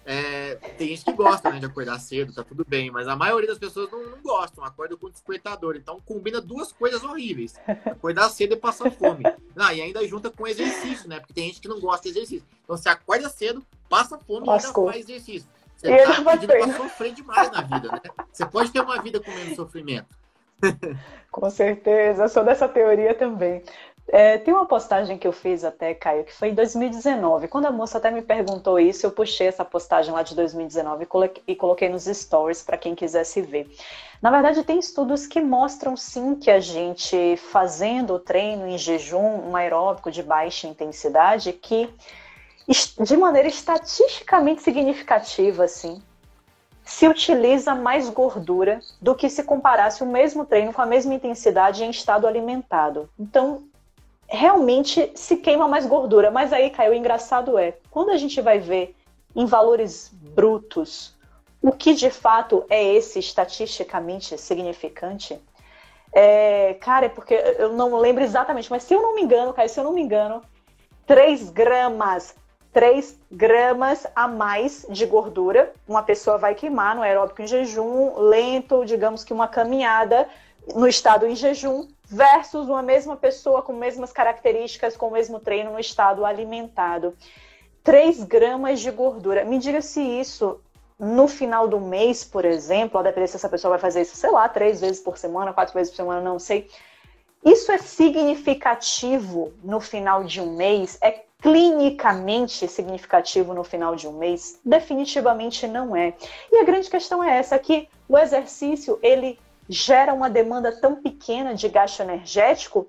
É, 0.08 0.56
tem 0.78 0.90
gente 0.90 1.04
que 1.04 1.14
gosta 1.14 1.50
né, 1.50 1.60
de 1.60 1.66
acordar 1.66 1.98
cedo, 2.00 2.32
tá 2.32 2.44
tudo 2.44 2.64
bem, 2.64 2.92
mas 2.92 3.08
a 3.08 3.16
maioria 3.16 3.50
das 3.50 3.58
pessoas 3.58 3.90
não, 3.92 4.12
não 4.12 4.22
gostam, 4.22 4.64
acorda 4.64 4.96
com 4.96 5.10
despertador. 5.10 5.76
Então 5.76 6.00
combina 6.06 6.40
duas 6.40 6.72
coisas 6.72 7.04
horríveis: 7.04 7.56
acordar 7.86 8.30
cedo 8.30 8.54
e 8.54 8.58
passar 8.58 8.92
fome. 8.92 9.24
Não, 9.56 9.72
e 9.72 9.82
ainda 9.82 10.08
junta 10.08 10.30
com 10.30 10.46
exercício, 10.46 11.10
né? 11.10 11.20
Porque 11.20 11.34
tem 11.34 11.48
gente 11.48 11.60
que 11.60 11.68
não 11.68 11.80
gosta 11.80 12.04
de 12.04 12.10
exercício. 12.10 12.48
Então 12.64 12.78
você 12.78 12.88
acorda 12.88 13.28
cedo, 13.30 13.66
passa 13.90 14.20
fome 14.20 14.46
Lascou. 14.46 14.86
e 14.86 14.90
ainda 14.90 14.94
faz 14.94 15.10
exercício. 15.10 15.50
Você 15.76 15.92
e 15.92 16.04
tá 16.04 16.32
pedindo 16.32 16.48
pra 16.48 16.74
sofrer 16.74 17.14
demais 17.14 17.52
na 17.52 17.62
vida, 17.62 17.92
né? 17.92 18.02
Você 18.32 18.46
pode 18.46 18.72
ter 18.72 18.82
uma 18.82 19.02
vida 19.02 19.20
com 19.20 19.32
menos 19.32 19.56
sofrimento. 19.56 20.08
Com 21.32 21.50
certeza, 21.50 22.24
eu 22.24 22.30
sou 22.30 22.44
dessa 22.44 22.68
teoria 22.68 23.14
também. 23.14 23.62
É, 24.08 24.38
tem 24.38 24.54
uma 24.54 24.68
postagem 24.68 25.18
que 25.18 25.28
eu 25.28 25.32
fiz 25.32 25.64
até, 25.64 25.94
Caio, 25.94 26.24
que 26.24 26.34
foi 26.34 26.50
em 26.50 26.54
2019. 26.54 27.48
Quando 27.48 27.66
a 27.66 27.72
moça 27.72 27.98
até 27.98 28.12
me 28.12 28.22
perguntou 28.22 28.80
isso, 28.80 29.06
eu 29.06 29.12
puxei 29.12 29.48
essa 29.48 29.66
postagem 29.66 30.14
lá 30.14 30.22
de 30.22 30.36
2019 30.36 31.08
e 31.48 31.56
coloquei 31.56 31.90
nos 31.90 32.06
stories 32.06 32.62
para 32.62 32.78
quem 32.78 32.94
quisesse 32.94 33.42
ver. 33.42 33.68
Na 34.22 34.30
verdade, 34.30 34.64
tem 34.64 34.78
estudos 34.78 35.26
que 35.26 35.42
mostram 35.42 35.98
sim 35.98 36.36
que 36.36 36.52
a 36.52 36.60
gente 36.60 37.36
fazendo 37.38 38.14
o 38.14 38.20
treino 38.20 38.68
em 38.68 38.78
jejum, 38.78 39.50
um 39.50 39.56
aeróbico 39.56 40.12
de 40.12 40.22
baixa 40.22 40.68
intensidade, 40.68 41.52
que 41.52 41.90
de 42.68 43.18
maneira 43.18 43.48
estatisticamente 43.48 44.62
significativa, 44.62 45.66
assim, 45.66 46.02
se 46.84 47.08
utiliza 47.08 47.76
mais 47.76 48.10
gordura 48.10 48.80
do 49.02 49.16
que 49.16 49.30
se 49.30 49.44
comparasse 49.44 50.04
o 50.04 50.08
mesmo 50.08 50.46
treino 50.46 50.74
com 50.74 50.82
a 50.82 50.86
mesma 50.86 51.14
intensidade 51.14 51.84
em 51.84 51.90
estado 51.90 52.28
alimentado. 52.28 53.10
Então, 53.20 53.64
realmente 54.28 55.12
se 55.16 55.38
queima 55.38 55.68
mais 55.68 55.86
gordura. 55.86 56.32
Mas 56.32 56.54
aí, 56.54 56.70
Caio, 56.70 56.92
o 56.92 56.96
engraçado 56.96 57.58
é, 57.58 57.78
quando 57.90 58.12
a 58.12 58.18
gente 58.18 58.40
vai 58.42 58.60
ver 58.60 58.96
em 59.36 59.46
valores 59.46 60.12
brutos 60.14 61.16
o 61.62 61.72
que 61.72 61.96
de 61.96 62.12
fato 62.12 62.64
é 62.70 62.84
esse 62.94 63.18
estatisticamente 63.18 64.38
significante, 64.38 65.40
é, 66.14 66.76
cara, 66.76 67.08
é 67.08 67.10
porque 67.10 67.34
eu 67.34 67.74
não 67.74 67.98
lembro 67.98 68.24
exatamente, 68.24 68.70
mas 68.70 68.84
se 68.84 68.94
eu 68.94 69.02
não 69.02 69.16
me 69.16 69.24
engano, 69.24 69.52
Caio, 69.52 69.68
se 69.68 69.80
eu 69.80 69.84
não 69.84 69.92
me 69.92 70.02
engano, 70.02 70.42
3 71.08 71.50
gramas, 71.50 72.36
3 72.76 73.18
gramas 73.32 74.06
a 74.14 74.28
mais 74.28 74.86
de 74.90 75.06
gordura, 75.06 75.72
uma 75.88 76.04
pessoa 76.04 76.38
vai 76.38 76.54
queimar 76.54 76.94
no 76.94 77.04
aeróbico 77.04 77.42
em 77.42 77.48
jejum, 77.48 78.20
lento, 78.20 78.84
digamos 78.84 79.24
que 79.24 79.32
uma 79.32 79.48
caminhada 79.48 80.28
no 80.76 80.86
estado 80.86 81.26
em 81.26 81.38
jejum, 81.38 81.88
versus 82.04 82.68
uma 82.68 82.84
mesma 82.84 83.16
pessoa 83.16 83.62
com 83.62 83.72
mesmas 83.72 84.12
características, 84.12 84.98
com 84.98 85.08
o 85.08 85.12
mesmo 85.12 85.40
treino 85.40 85.72
no 85.72 85.80
estado 85.80 86.26
alimentado. 86.26 87.16
3 87.82 88.26
gramas 88.26 88.82
de 88.82 88.92
gordura. 88.92 89.46
Me 89.46 89.58
diga 89.58 89.82
se 89.82 90.02
isso, 90.02 90.60
no 91.00 91.30
final 91.30 91.70
do 91.70 91.80
mês, 91.80 92.26
por 92.26 92.44
exemplo, 92.44 93.00
a 93.00 93.04
depender 93.04 93.28
se 93.28 93.38
essa 93.38 93.48
pessoa 93.48 93.70
vai 93.70 93.80
fazer 93.80 94.02
isso, 94.02 94.18
sei 94.18 94.32
lá, 94.32 94.50
três 94.50 94.82
vezes 94.82 95.00
por 95.00 95.18
semana, 95.18 95.54
quatro 95.54 95.74
vezes 95.74 95.92
por 95.92 95.96
semana, 95.96 96.20
não 96.20 96.40
sei. 96.40 96.70
Isso 97.46 97.72
é 97.72 97.78
significativo 97.78 99.54
no 99.64 99.80
final 99.80 100.26
de 100.26 100.42
um 100.42 100.58
mês? 100.58 100.98
É 101.02 101.25
clinicamente 101.42 102.68
significativo 102.68 103.54
no 103.54 103.64
final 103.64 103.96
de 103.96 104.08
um 104.08 104.14
mês? 104.14 104.60
Definitivamente 104.64 105.68
não 105.68 105.96
é. 105.96 106.14
E 106.52 106.58
a 106.58 106.64
grande 106.64 106.90
questão 106.90 107.24
é 107.24 107.38
essa, 107.38 107.60
que 107.60 107.88
o 108.08 108.18
exercício, 108.18 109.00
ele 109.02 109.40
gera 109.68 110.14
uma 110.14 110.30
demanda 110.30 110.72
tão 110.72 110.96
pequena 110.96 111.54
de 111.54 111.68
gasto 111.68 112.02
energético, 112.02 112.88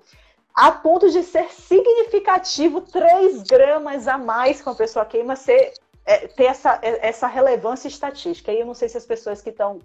a 0.53 0.71
ponto 0.71 1.09
de 1.09 1.23
ser 1.23 1.51
significativo 1.51 2.81
3 2.81 3.43
gramas 3.43 4.07
a 4.07 4.17
mais 4.17 4.61
que 4.61 4.67
uma 4.67 4.75
pessoa 4.75 5.05
queima 5.05 5.35
ser, 5.35 5.73
é, 6.05 6.27
ter 6.27 6.45
essa, 6.45 6.79
é, 6.81 7.07
essa 7.07 7.27
relevância 7.27 7.87
estatística. 7.87 8.51
E 8.51 8.59
eu 8.59 8.65
não 8.65 8.73
sei 8.73 8.89
se 8.89 8.97
as 8.97 9.05
pessoas 9.05 9.41
que 9.41 9.49
estão 9.49 9.79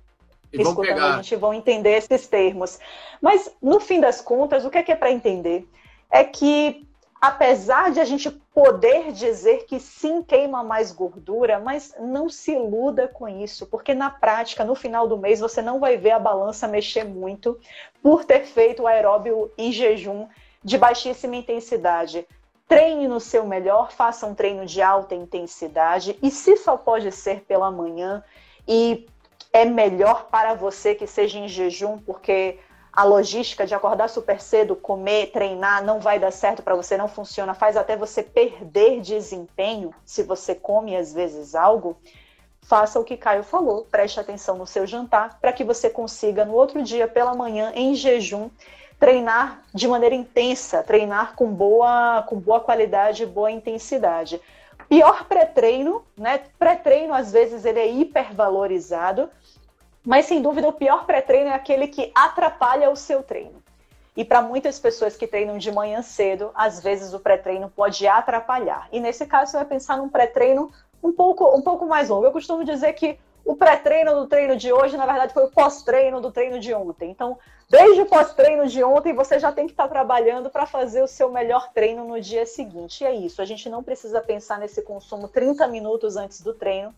escutando 0.51 0.87
pegar. 0.87 1.15
a 1.15 1.17
gente 1.17 1.37
vão 1.37 1.53
entender 1.53 1.91
esses 1.91 2.27
termos. 2.27 2.79
Mas, 3.21 3.51
no 3.61 3.81
fim 3.81 4.01
das 4.01 4.21
contas, 4.21 4.65
o 4.65 4.71
que 4.71 4.79
é, 4.79 4.83
que 4.83 4.93
é 4.93 4.97
para 4.97 5.11
entender? 5.11 5.67
É 6.11 6.25
que 6.25 6.87
apesar 7.23 7.93
de 7.93 8.01
a 8.01 8.05
gente 8.05 8.29
poder 8.53 9.13
dizer 9.13 9.65
que 9.67 9.79
sim 9.79 10.25
queima 10.25 10.65
mais 10.65 10.91
gordura, 10.91 11.61
mas 11.61 11.95
não 12.01 12.29
se 12.29 12.51
iluda 12.51 13.07
com 13.07 13.29
isso, 13.29 13.65
porque 13.67 13.95
na 13.95 14.11
prática, 14.11 14.65
no 14.65 14.75
final 14.75 15.07
do 15.07 15.17
mês, 15.17 15.39
você 15.39 15.63
não 15.63 15.79
vai 15.79 15.97
ver 15.97 16.11
a 16.11 16.19
balança 16.19 16.67
mexer 16.67 17.05
muito 17.05 17.61
por 18.03 18.25
ter 18.25 18.45
feito 18.45 18.83
o 18.83 18.87
aeróbio 18.89 19.53
em 19.57 19.71
jejum 19.71 20.27
de 20.65 20.77
baixíssima 20.77 21.37
intensidade. 21.37 22.27
Treine 22.67 23.07
no 23.07 23.21
seu 23.21 23.47
melhor, 23.47 23.93
faça 23.93 24.27
um 24.27 24.35
treino 24.35 24.67
de 24.67 24.83
alta 24.83 25.15
intensidade, 25.15 26.19
e 26.21 26.29
se 26.29 26.57
só 26.57 26.77
pode 26.77 27.13
ser 27.13 27.43
pela 27.43 27.71
manhã, 27.71 28.25
e 28.67 29.07
é 29.53 29.65
melhor 29.65 30.25
para 30.25 30.55
você 30.55 30.93
que 30.93 31.07
seja 31.07 31.39
em 31.39 31.47
jejum, 31.47 31.99
porque 31.99 32.59
a 32.93 33.05
logística 33.05 33.67
de 33.67 33.75
acordar 33.75 34.09
super 34.09 34.41
cedo, 34.41 34.77
comer, 34.77 35.31
treinar, 35.33 35.83
não 35.83 35.99
vai 35.99 36.19
dar 36.19 36.31
certo 36.31 36.63
para 36.63 36.75
você, 36.75 36.97
não 36.97 37.09
funciona, 37.09 37.55
faz 37.55 37.77
até 37.77 37.97
você 37.97 38.23
perder 38.23 39.01
desempenho 39.01 39.95
se 40.05 40.23
você 40.23 40.55
come 40.55 40.95
às 40.95 41.13
vezes 41.13 41.55
algo, 41.55 41.97
faça 42.61 43.01
o 43.01 43.05
que 43.05 43.17
Caio 43.17 43.43
falou, 43.43 43.87
preste 43.91 44.21
atenção 44.21 44.57
no 44.57 44.67
seu 44.67 44.87
jantar 44.87 45.39
para 45.41 45.53
que 45.53 45.65
você 45.65 45.89
consiga 45.89 46.45
no 46.45 46.53
outro 46.53 46.83
dia 46.83 47.09
pela 47.09 47.35
manhã 47.35 47.73
em 47.75 47.95
jejum 47.95 48.51
treinar 49.01 49.63
de 49.75 49.89
maneira 49.89 50.15
intensa, 50.15 50.83
treinar 50.83 51.35
com 51.35 51.53
boa 51.53 52.25
com 52.29 52.39
boa 52.39 52.61
qualidade, 52.61 53.27
boa 53.27 53.51
intensidade. 53.51 54.41
Pior 54.89 55.25
pré-treino, 55.25 56.05
né? 56.17 56.43
Pré-treino 56.59 57.13
às 57.13 57.33
vezes 57.33 57.65
ele 57.65 57.81
é 57.81 57.91
hipervalorizado 57.91 59.29
mas 60.05 60.27
sem 60.27 60.43
dúvida 60.43 60.69
o 60.69 60.73
pior 60.73 61.07
pré-treino 61.07 61.51
é 61.51 61.55
aquele 61.55 61.87
que 61.87 62.11
atrapalha 62.15 62.91
o 62.91 62.97
seu 62.97 63.23
treino. 63.23 63.63
E 64.17 64.25
para 64.25 64.43
muitas 64.43 64.79
pessoas 64.79 65.17
que 65.17 65.27
treinam 65.27 65.57
de 65.57 65.73
manhã 65.73 66.03
cedo, 66.03 66.51
às 66.55 66.83
vezes 66.83 67.15
o 67.15 67.21
pré-treino 67.21 67.71
pode 67.71 68.07
atrapalhar. 68.07 68.89
E 68.93 69.01
nesse 69.01 69.27
caso, 69.27 69.53
você 69.53 69.57
vai 69.57 69.67
pensar 69.67 69.97
num 69.97 70.09
pré-treino 70.09 70.71
um 71.03 71.13
pouco, 71.13 71.57
um 71.57 71.63
pouco 71.63 71.87
mais 71.87 72.11
longo. 72.11 72.27
Eu 72.27 72.33
costumo 72.33 72.63
dizer 72.65 72.93
que 72.93 73.19
o 73.45 73.57
pré-treino 73.57 74.15
do 74.15 74.27
treino 74.27 74.55
de 74.57 74.73
hoje, 74.73 74.97
na 74.97 75.07
verdade, 75.07 75.33
foi 75.33 75.45
o 75.45 75.51
pós-treino 75.51 76.21
do 76.21 76.31
treino 76.31 76.61
de 76.61 76.75
ontem. 76.75 77.11
Então, 77.11 77.39
desde 77.71 78.03
o 78.03 78.07
pós-treino 78.07 78.67
de 78.69 78.85
ontem, 78.85 79.15
você 79.15 79.39
já 79.39 79.51
tem 79.51 79.67
que 79.67 79.73
estar 79.73 79.89
trabalhando 79.89 80.51
para 80.51 80.67
fazer 80.67 81.03
o 81.03 81.09
seu 81.09 81.31
melhor 81.31 81.73
treino 81.73 82.05
no 82.05 82.21
dia 82.21 82.45
seguinte. 82.45 83.03
E 83.03 83.07
é 83.07 83.15
isso. 83.15 83.41
A 83.41 83.45
gente 83.45 83.69
não 83.69 83.83
precisa 83.83 84.21
pensar 84.21 84.59
nesse 84.59 84.83
consumo 84.83 85.27
30 85.27 85.67
minutos 85.69 86.17
antes 86.17 86.41
do 86.43 86.53
treino, 86.53 86.95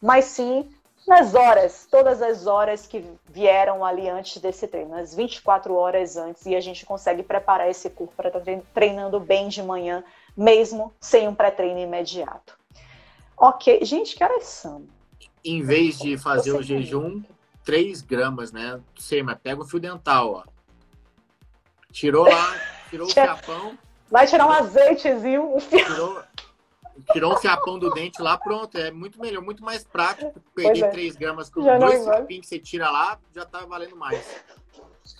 mas 0.00 0.26
sim 0.26 0.70
nas 1.06 1.34
horas, 1.34 1.86
todas 1.90 2.22
as 2.22 2.46
horas 2.46 2.86
que 2.86 3.04
vieram 3.26 3.84
ali 3.84 4.08
antes 4.08 4.40
desse 4.40 4.66
treino, 4.68 4.94
as 4.94 5.14
24 5.14 5.74
horas 5.74 6.16
antes, 6.16 6.46
e 6.46 6.54
a 6.54 6.60
gente 6.60 6.86
consegue 6.86 7.22
preparar 7.22 7.68
esse 7.68 7.90
corpo 7.90 8.14
para 8.16 8.28
estar 8.28 8.40
tá 8.40 8.60
treinando 8.72 9.18
bem 9.18 9.48
de 9.48 9.62
manhã, 9.62 10.04
mesmo 10.36 10.92
sem 11.00 11.26
um 11.26 11.34
pré-treino 11.34 11.80
imediato. 11.80 12.56
Ok, 13.36 13.84
gente, 13.84 14.14
que 14.14 14.22
horas 14.22 14.44
são? 14.44 14.86
Em 15.44 15.62
vez 15.62 15.98
de 15.98 16.16
fazer 16.16 16.52
o 16.52 16.62
jejum, 16.62 17.22
3 17.64 18.00
gramas, 18.02 18.52
né? 18.52 18.80
Sei, 18.96 19.22
mas 19.22 19.38
pega 19.42 19.60
o 19.60 19.66
fio 19.66 19.80
dental, 19.80 20.32
ó. 20.32 20.44
Tirou 21.90 22.24
lá, 22.24 22.56
tirou 22.88 23.08
o 23.08 23.10
fiapão. 23.12 23.76
Vai 24.10 24.26
tirar 24.26 24.46
um 24.46 24.52
azeitezinho, 24.52 25.56
um 25.56 25.60
fio. 25.60 25.84
Tirou, 25.84 26.22
tirou 27.12 27.34
um 27.34 27.36
fiapão 27.36 27.78
do 27.78 27.90
dente 27.90 28.20
lá, 28.20 28.36
pronto. 28.36 28.76
É 28.76 28.90
muito 28.90 29.20
melhor, 29.20 29.42
muito 29.42 29.64
mais 29.64 29.84
prático. 29.84 30.32
Perder 30.54 30.84
é. 30.84 30.88
3 30.88 31.16
gramas 31.16 31.50
com 31.50 31.62
já 31.62 31.78
dois 31.78 32.04
fiapinhos 32.04 32.42
que 32.42 32.48
você 32.48 32.58
tira 32.58 32.90
lá, 32.90 33.18
já 33.34 33.44
tá 33.44 33.64
valendo 33.64 33.96
mais. 33.96 34.44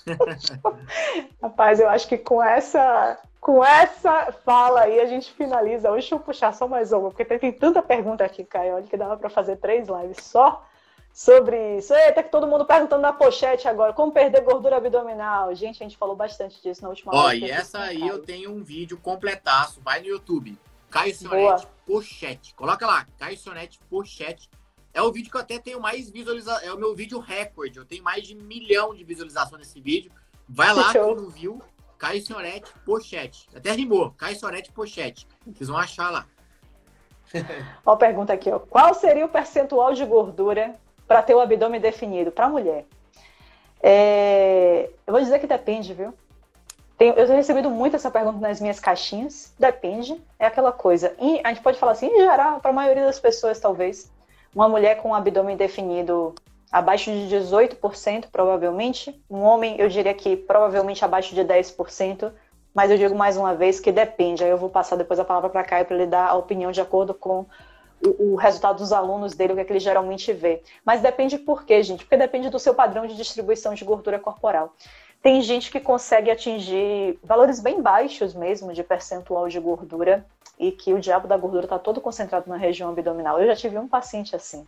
Rapaz, 1.43 1.81
eu 1.81 1.89
acho 1.89 2.09
que 2.09 2.19
com 2.19 2.43
essa 2.43 3.19
com 3.41 3.65
essa 3.65 4.31
fala 4.45 4.83
aí 4.83 5.01
a 5.01 5.07
gente 5.07 5.33
finaliza. 5.33 5.91
Hoje 5.91 6.03
deixa 6.03 6.15
eu 6.15 6.21
puxar 6.21 6.55
só 6.55 6.69
mais 6.69 6.93
uma, 6.93 7.11
porque 7.11 7.25
tem, 7.25 7.53
tanta 7.53 7.83
pergunta 7.83 8.25
aqui, 8.25 8.45
Caio, 8.45 8.75
olha 8.75 8.87
que 8.87 8.97
dava 8.97 9.17
para 9.17 9.29
fazer 9.29 9.57
três 9.57 9.89
lives 9.89 10.25
só 10.25 10.65
sobre 11.13 11.79
isso. 11.79 11.93
Eita, 11.93 12.23
que 12.23 12.31
todo 12.31 12.47
mundo 12.47 12.65
perguntando 12.65 13.03
na 13.03 13.13
pochete 13.13 13.67
agora, 13.67 13.93
como 13.93 14.13
perder 14.13 14.43
gordura 14.43 14.77
abdominal. 14.77 15.53
Gente, 15.55 15.83
a 15.83 15.87
gente 15.87 15.99
falou 15.99 16.15
bastante 16.15 16.63
disso 16.63 16.83
na 16.83 16.89
última 16.89 17.13
Ó, 17.13 17.33
e 17.33 17.51
essa 17.51 17.81
aí 17.81 18.07
eu 18.07 18.21
tenho 18.21 18.51
um 18.51 18.63
vídeo 18.63 18.97
completaço, 18.97 19.81
vai 19.83 20.01
no 20.01 20.07
YouTube. 20.07 20.57
Caio 20.93 21.15
Sionete 21.15 21.67
Pochete. 21.87 22.55
Coloca 22.55 22.87
lá, 22.87 23.07
Caio 23.19 23.37
Sionete 23.37 23.81
Pochete. 23.89 24.51
É 24.93 25.01
o 25.01 25.11
vídeo 25.11 25.31
que 25.31 25.37
eu 25.39 25.41
até 25.41 25.59
tenho 25.59 25.81
mais 25.81 26.11
visualização. 26.11 26.69
É 26.69 26.73
o 26.73 26.79
meu 26.79 26.95
vídeo 26.95 27.19
recorde. 27.19 27.79
Eu 27.79 27.87
tenho 27.87 28.05
mais 28.05 28.25
de 28.25 28.35
milhão 28.35 28.95
de 28.95 29.03
visualizações 29.03 29.59
nesse 29.59 29.81
vídeo. 29.81 30.13
Vai 30.47 30.75
lá, 30.75 30.93
quem 30.93 31.01
não 31.01 31.31
viu, 31.31 31.63
Caio 31.99 32.21
Sionete 32.21 32.71
Pochete. 32.85 33.49
Até 33.57 33.73
rimou, 33.73 34.11
Caio 34.13 34.37
Sionete 34.37 34.71
Pochete. 34.71 35.27
Vocês 35.47 35.71
vão 35.71 35.79
achar 35.79 36.11
lá. 36.11 36.27
Ó, 37.87 37.97
pergunta 37.97 38.35
aqui, 38.35 38.51
ó. 38.51 38.59
Qual 38.59 38.93
seria 38.93 39.25
o 39.25 39.29
percentual 39.29 39.95
de 39.95 40.05
gordura 40.05 40.75
para 41.09 41.23
ter 41.23 41.35
o 41.35 41.41
abdômen 41.41 41.81
definido 41.81 42.31
para 42.31 42.51
mulher? 42.51 42.85
É... 43.83 44.91
Eu 45.07 45.13
vou 45.15 45.23
dizer 45.23 45.39
que 45.39 45.47
depende, 45.47 45.95
viu? 45.95 46.13
Tenho, 47.03 47.15
eu 47.15 47.27
tenho 47.27 47.37
recebido 47.37 47.69
muito 47.69 47.97
essa 47.97 48.13
pergunta 48.13 48.39
nas 48.39 48.61
minhas 48.61 48.79
caixinhas. 48.79 49.53
Depende. 49.59 50.23
É 50.39 50.47
aquela 50.47 50.71
coisa. 50.71 51.13
E 51.21 51.41
a 51.43 51.49
gente 51.49 51.61
pode 51.61 51.77
falar 51.77 51.91
assim, 51.91 52.07
em 52.07 52.21
geral, 52.21 52.61
para 52.61 52.71
a 52.71 52.73
maioria 52.73 53.05
das 53.05 53.19
pessoas, 53.19 53.59
talvez, 53.59 54.09
uma 54.55 54.69
mulher 54.69 55.03
com 55.03 55.09
um 55.09 55.15
abdômen 55.15 55.57
definido 55.57 56.33
abaixo 56.71 57.11
de 57.11 57.27
18%, 57.27 58.27
provavelmente. 58.31 59.21
Um 59.29 59.41
homem, 59.41 59.75
eu 59.81 59.89
diria 59.89 60.15
que 60.15 60.37
provavelmente 60.37 61.05
abaixo 61.05 61.35
de 61.35 61.41
10%. 61.41 62.31
Mas 62.73 62.89
eu 62.89 62.97
digo 62.97 63.17
mais 63.17 63.37
uma 63.37 63.53
vez 63.53 63.81
que 63.81 63.91
depende. 63.91 64.45
Aí 64.45 64.51
eu 64.51 64.57
vou 64.57 64.71
passar 64.71 64.95
depois 64.95 65.19
a 65.19 65.25
palavra 65.25 65.51
para 65.51 65.65
Caio 65.65 65.85
para 65.85 65.97
ele 65.97 66.07
dar 66.07 66.29
a 66.29 66.35
opinião 66.37 66.71
de 66.71 66.81
acordo 66.81 67.13
com 67.13 67.47
o, 68.07 68.35
o, 68.35 68.37
resultado 68.37 68.77
dos 68.77 68.93
alunos 68.93 69.35
dele, 69.35 69.55
o 69.55 69.57
que, 69.57 69.63
é 69.63 69.65
que 69.65 69.73
ele 69.73 69.81
geralmente 69.81 70.33
vê. 70.33 70.63
Mas 70.85 71.01
depende 71.01 71.37
por 71.37 71.65
quê, 71.65 71.83
gente? 71.83 72.05
Porque 72.05 72.17
depende 72.17 72.49
do 72.49 72.61
seu 72.61 72.75
padrão 72.75 73.09
de 73.09 73.17
distribuição 73.17 73.75
de 73.75 73.85
gordura 73.85 74.21
corporal. 74.21 74.73
Tem 75.23 75.41
gente 75.41 75.71
que 75.71 75.79
consegue 75.79 76.31
atingir 76.31 77.17
valores 77.23 77.61
bem 77.61 77.81
baixos 77.81 78.35
mesmo 78.35 78.73
de 78.73 78.83
percentual 78.83 79.49
de 79.49 79.61
gordura 79.61 80.27
e 80.59 80.73
que 80.73 80.93
o 80.93 80.99
diabo 80.99 81.29
da 81.29 81.37
gordura 81.37 81.65
está 81.65 81.79
todo 81.79 82.01
concentrado 82.01 82.51
na 82.51 82.57
região 82.57 82.91
abdominal. 82.91 83.41
Eu 83.41 83.47
já 83.47 83.55
tive 83.55 83.79
um 83.79 83.87
paciente 83.87 84.35
assim. 84.35 84.67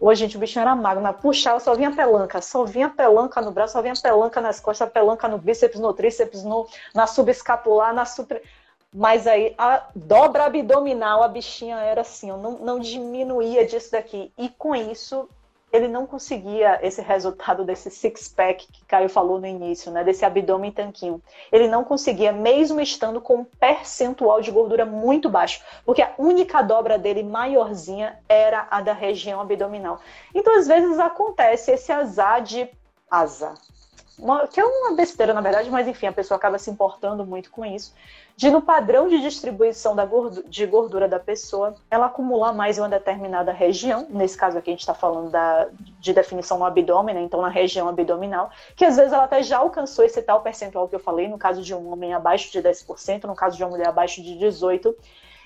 Hoje, 0.00 0.22
gente, 0.22 0.36
o 0.36 0.40
bichinho 0.40 0.62
era 0.62 0.74
magro, 0.74 1.00
mas 1.02 1.16
puxava, 1.16 1.60
só 1.60 1.74
vinha 1.74 1.94
pelanca, 1.94 2.42
só 2.42 2.64
vinha 2.64 2.88
pelanca 2.88 3.40
no 3.40 3.52
braço, 3.52 3.74
só 3.74 3.82
vinha 3.82 3.94
pelanca 3.94 4.40
nas 4.40 4.58
costas, 4.58 4.90
pelanca 4.90 5.28
no 5.28 5.38
bíceps, 5.38 5.78
no 5.78 5.94
tríceps, 5.94 6.42
no, 6.42 6.66
na 6.92 7.06
subescapular, 7.06 7.94
na 7.94 8.04
super. 8.04 8.42
Mas 8.92 9.28
aí 9.28 9.54
a 9.56 9.84
dobra 9.94 10.46
abdominal, 10.46 11.22
a 11.22 11.28
bichinha 11.28 11.78
era 11.78 12.00
assim, 12.00 12.28
não, 12.32 12.58
não 12.58 12.80
diminuía 12.80 13.64
disso 13.64 13.92
daqui. 13.92 14.32
E 14.36 14.48
com 14.48 14.74
isso, 14.74 15.28
ele 15.74 15.88
não 15.88 16.06
conseguia 16.06 16.78
esse 16.86 17.02
resultado 17.02 17.64
desse 17.64 17.90
six-pack 17.90 18.64
que 18.72 18.84
Caio 18.84 19.08
falou 19.08 19.40
no 19.40 19.46
início, 19.46 19.90
né, 19.90 20.04
desse 20.04 20.24
abdômen 20.24 20.70
tanquinho. 20.70 21.20
Ele 21.50 21.66
não 21.66 21.82
conseguia, 21.82 22.32
mesmo 22.32 22.80
estando 22.80 23.20
com 23.20 23.38
um 23.38 23.44
percentual 23.44 24.40
de 24.40 24.52
gordura 24.52 24.86
muito 24.86 25.28
baixo, 25.28 25.60
porque 25.84 26.00
a 26.00 26.14
única 26.16 26.62
dobra 26.62 26.96
dele 26.96 27.24
maiorzinha 27.24 28.16
era 28.28 28.68
a 28.70 28.80
da 28.80 28.92
região 28.92 29.40
abdominal. 29.40 30.00
Então, 30.32 30.56
às 30.56 30.68
vezes, 30.68 30.96
acontece 31.00 31.72
esse 31.72 31.90
azar 31.90 32.40
de 32.40 32.70
asa, 33.10 33.54
uma, 34.18 34.46
que 34.46 34.60
é 34.60 34.64
uma 34.64 34.94
besteira, 34.94 35.34
na 35.34 35.40
verdade, 35.40 35.70
mas 35.70 35.88
enfim, 35.88 36.06
a 36.06 36.12
pessoa 36.12 36.36
acaba 36.36 36.58
se 36.58 36.70
importando 36.70 37.24
muito 37.26 37.50
com 37.50 37.64
isso, 37.64 37.94
de 38.36 38.50
no 38.50 38.62
padrão 38.62 39.08
de 39.08 39.20
distribuição 39.20 39.94
da 39.94 40.04
gordura, 40.04 40.48
de 40.48 40.66
gordura 40.66 41.08
da 41.08 41.18
pessoa, 41.18 41.74
ela 41.90 42.06
acumular 42.06 42.52
mais 42.52 42.78
em 42.78 42.80
uma 42.80 42.88
determinada 42.88 43.52
região, 43.52 44.06
nesse 44.10 44.36
caso 44.36 44.58
aqui 44.58 44.70
a 44.70 44.72
gente 44.72 44.80
está 44.80 44.94
falando 44.94 45.30
da, 45.30 45.68
de 46.00 46.12
definição 46.12 46.58
no 46.58 46.64
abdômen, 46.64 47.14
né? 47.14 47.22
então 47.22 47.40
na 47.40 47.48
região 47.48 47.88
abdominal, 47.88 48.50
que 48.76 48.84
às 48.84 48.96
vezes 48.96 49.12
ela 49.12 49.24
até 49.24 49.42
já 49.42 49.58
alcançou 49.58 50.04
esse 50.04 50.20
tal 50.22 50.40
percentual 50.40 50.88
que 50.88 50.94
eu 50.94 51.00
falei, 51.00 51.28
no 51.28 51.38
caso 51.38 51.62
de 51.62 51.74
um 51.74 51.92
homem 51.92 52.14
abaixo 52.14 52.50
de 52.50 52.60
10%, 52.60 53.24
no 53.24 53.34
caso 53.34 53.56
de 53.56 53.64
uma 53.64 53.70
mulher 53.70 53.88
abaixo 53.88 54.22
de 54.22 54.34
18%, 54.34 54.94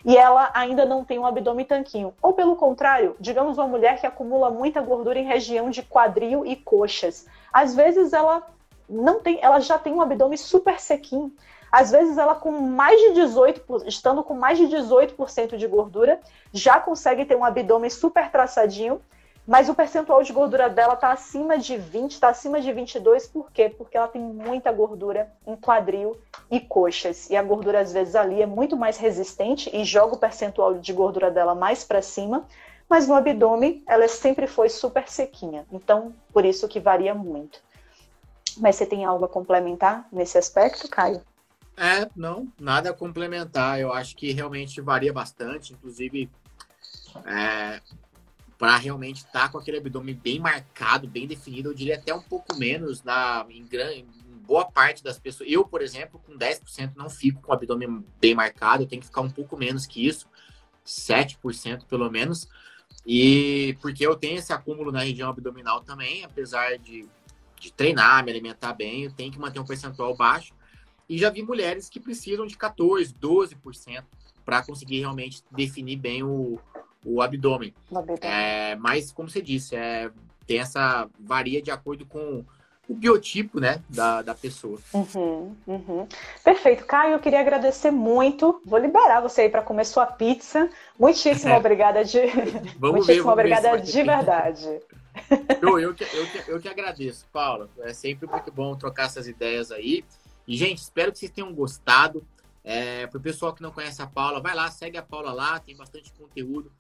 e 0.04 0.16
ela 0.16 0.50
ainda 0.54 0.84
não 0.84 1.04
tem 1.04 1.18
um 1.18 1.26
abdômen 1.26 1.64
tanquinho. 1.66 2.14
Ou 2.22 2.32
pelo 2.32 2.54
contrário, 2.54 3.16
digamos 3.18 3.58
uma 3.58 3.66
mulher 3.66 4.00
que 4.00 4.06
acumula 4.06 4.48
muita 4.48 4.80
gordura 4.80 5.18
em 5.18 5.24
região 5.24 5.70
de 5.70 5.82
quadril 5.82 6.46
e 6.46 6.54
coxas. 6.54 7.26
Às 7.52 7.74
vezes 7.74 8.12
ela 8.12 8.46
não 8.88 9.20
tem, 9.20 9.38
ela 9.42 9.60
já 9.60 9.78
tem 9.78 9.92
um 9.92 10.00
abdômen 10.00 10.36
super 10.36 10.80
sequinho. 10.80 11.32
Às 11.70 11.90
vezes 11.90 12.16
ela 12.16 12.34
com 12.34 12.50
mais 12.50 12.98
de 12.98 13.14
18, 13.14 13.86
estando 13.86 14.22
com 14.22 14.34
mais 14.34 14.56
de 14.56 14.66
18% 14.66 15.56
de 15.56 15.66
gordura, 15.66 16.18
já 16.52 16.80
consegue 16.80 17.24
ter 17.26 17.36
um 17.36 17.44
abdômen 17.44 17.90
super 17.90 18.30
traçadinho, 18.30 19.00
Mas 19.48 19.70
o 19.70 19.74
percentual 19.74 20.22
de 20.22 20.30
gordura 20.30 20.68
dela 20.68 20.92
está 20.92 21.10
acima 21.10 21.56
de 21.56 21.74
20, 21.74 22.12
está 22.12 22.28
acima 22.28 22.60
de 22.60 22.70
22, 22.70 23.26
por 23.28 23.50
quê? 23.50 23.70
Porque 23.70 23.96
ela 23.96 24.06
tem 24.06 24.20
muita 24.20 24.70
gordura 24.70 25.32
em 25.46 25.56
quadril 25.56 26.18
e 26.50 26.60
coxas. 26.60 27.30
E 27.30 27.36
a 27.36 27.42
gordura, 27.42 27.80
às 27.80 27.90
vezes, 27.90 28.14
ali 28.14 28.42
é 28.42 28.46
muito 28.46 28.76
mais 28.76 28.98
resistente 28.98 29.74
e 29.74 29.84
joga 29.84 30.16
o 30.16 30.18
percentual 30.18 30.74
de 30.74 30.92
gordura 30.92 31.30
dela 31.30 31.54
mais 31.54 31.82
para 31.82 32.02
cima. 32.02 32.46
Mas 32.90 33.08
no 33.08 33.14
abdômen, 33.14 33.82
ela 33.86 34.06
sempre 34.06 34.46
foi 34.46 34.68
super 34.68 35.08
sequinha. 35.08 35.66
Então, 35.72 36.14
por 36.30 36.44
isso 36.44 36.68
que 36.68 36.78
varia 36.78 37.14
muito. 37.14 37.58
Mas 38.58 38.76
você 38.76 38.86
tem 38.86 39.04
algo 39.04 39.24
a 39.24 39.28
complementar 39.28 40.06
nesse 40.12 40.36
aspecto, 40.38 40.88
Caio? 40.88 41.20
É, 41.76 42.08
não, 42.16 42.52
nada 42.60 42.90
a 42.90 42.94
complementar. 42.94 43.78
Eu 43.80 43.92
acho 43.92 44.16
que 44.16 44.32
realmente 44.32 44.80
varia 44.80 45.12
bastante, 45.12 45.72
inclusive 45.72 46.28
é, 47.24 47.80
para 48.58 48.76
realmente 48.76 49.18
estar 49.18 49.42
tá 49.42 49.48
com 49.48 49.58
aquele 49.58 49.78
abdômen 49.78 50.14
bem 50.14 50.40
marcado, 50.40 51.06
bem 51.06 51.26
definido, 51.26 51.70
eu 51.70 51.74
diria 51.74 51.94
até 51.94 52.12
um 52.12 52.20
pouco 52.20 52.56
menos 52.56 53.04
na 53.04 53.46
em, 53.48 53.64
grande, 53.64 54.00
em 54.00 54.36
boa 54.44 54.64
parte 54.64 55.02
das 55.04 55.18
pessoas. 55.18 55.48
Eu, 55.50 55.64
por 55.64 55.80
exemplo, 55.80 56.20
com 56.26 56.36
10% 56.36 56.92
não 56.96 57.08
fico 57.08 57.40
com 57.40 57.52
o 57.52 57.54
abdômen 57.54 58.04
bem 58.20 58.34
marcado, 58.34 58.82
eu 58.82 58.88
tenho 58.88 59.00
que 59.00 59.06
ficar 59.06 59.20
um 59.20 59.30
pouco 59.30 59.56
menos 59.56 59.86
que 59.86 60.04
isso, 60.04 60.26
7% 60.84 61.84
pelo 61.86 62.10
menos. 62.10 62.48
E 63.06 63.76
porque 63.80 64.04
eu 64.04 64.16
tenho 64.16 64.38
esse 64.38 64.52
acúmulo 64.52 64.90
na 64.90 65.00
região 65.00 65.30
abdominal 65.30 65.80
também, 65.82 66.24
apesar 66.24 66.76
de, 66.78 67.08
de 67.60 67.72
treinar, 67.72 68.24
me 68.24 68.30
alimentar 68.30 68.72
bem, 68.72 69.04
eu 69.04 69.12
tenho 69.12 69.32
que 69.32 69.38
manter 69.38 69.60
um 69.60 69.64
percentual 69.64 70.16
baixo. 70.16 70.52
E 71.08 71.16
já 71.16 71.30
vi 71.30 71.42
mulheres 71.42 71.88
que 71.88 71.98
precisam 71.98 72.46
de 72.46 72.56
14%, 72.56 73.14
12% 73.20 74.04
para 74.44 74.62
conseguir 74.62 75.00
realmente 75.00 75.42
definir 75.50 75.96
bem 75.96 76.22
o, 76.22 76.58
o 77.04 77.22
abdômen. 77.22 77.74
É, 78.20 78.76
mas, 78.76 79.10
como 79.10 79.28
você 79.28 79.40
disse, 79.40 79.74
é, 79.74 80.10
tem 80.46 80.58
essa. 80.58 81.08
varia 81.18 81.62
de 81.62 81.70
acordo 81.70 82.06
com 82.06 82.44
o 82.88 82.94
biotipo, 82.94 83.60
né, 83.60 83.82
da, 83.88 84.22
da 84.22 84.34
pessoa. 84.34 84.78
Uhum, 84.94 85.54
uhum. 85.66 86.06
Perfeito. 86.42 86.86
Caio, 86.86 87.12
eu 87.12 87.18
queria 87.18 87.40
agradecer 87.40 87.90
muito. 87.90 88.62
Vou 88.64 88.78
liberar 88.78 89.20
você 89.20 89.42
aí 89.42 89.48
para 89.50 89.60
comer 89.60 89.84
sua 89.84 90.06
pizza. 90.06 90.70
Muitíssimo 90.98 91.52
obrigada 91.56 92.02
de. 92.04 92.18
Vamos 92.78 93.06
Muitíssimo 93.06 93.26
ver, 93.26 93.32
obrigada 93.32 93.72
ver 93.72 93.82
de 93.82 94.02
verdade. 94.02 94.80
Eu, 95.60 95.78
eu, 95.78 95.94
que, 95.94 96.04
eu, 96.04 96.26
que, 96.30 96.50
eu 96.50 96.60
que 96.60 96.68
agradeço, 96.68 97.26
Paula. 97.32 97.68
É 97.80 97.92
sempre 97.92 98.26
muito 98.26 98.50
bom 98.52 98.76
trocar 98.76 99.06
essas 99.06 99.26
ideias 99.26 99.70
aí. 99.70 100.04
E, 100.46 100.56
gente, 100.56 100.78
espero 100.78 101.12
que 101.12 101.18
vocês 101.18 101.30
tenham 101.30 101.52
gostado. 101.52 102.26
É, 102.64 103.06
Para 103.06 103.18
o 103.18 103.20
pessoal 103.20 103.54
que 103.54 103.62
não 103.62 103.70
conhece 103.70 104.00
a 104.02 104.06
Paula, 104.06 104.40
vai 104.40 104.54
lá, 104.54 104.70
segue 104.70 104.98
a 104.98 105.02
Paula 105.02 105.32
lá, 105.32 105.58
tem 105.58 105.76
bastante 105.76 106.12
conteúdo 106.12 106.70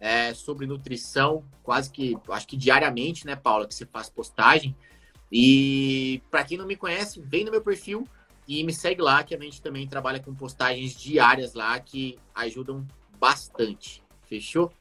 é, 0.00 0.32
sobre 0.34 0.66
nutrição, 0.66 1.44
quase 1.62 1.90
que, 1.90 2.16
acho 2.30 2.46
que 2.46 2.56
diariamente, 2.56 3.26
né, 3.26 3.34
Paula, 3.34 3.66
que 3.66 3.74
você 3.74 3.86
faz 3.86 4.08
postagem. 4.08 4.76
E 5.30 6.22
para 6.30 6.44
quem 6.44 6.56
não 6.56 6.66
me 6.66 6.76
conhece, 6.76 7.20
vem 7.20 7.44
no 7.44 7.50
meu 7.50 7.60
perfil 7.60 8.06
e 8.46 8.64
me 8.64 8.72
segue 8.72 9.02
lá, 9.02 9.22
que 9.22 9.34
a 9.34 9.38
gente 9.38 9.60
também 9.60 9.86
trabalha 9.86 10.20
com 10.20 10.34
postagens 10.34 10.94
diárias 10.94 11.54
lá 11.54 11.78
que 11.78 12.18
ajudam 12.34 12.86
bastante. 13.18 14.02
Fechou? 14.26 14.72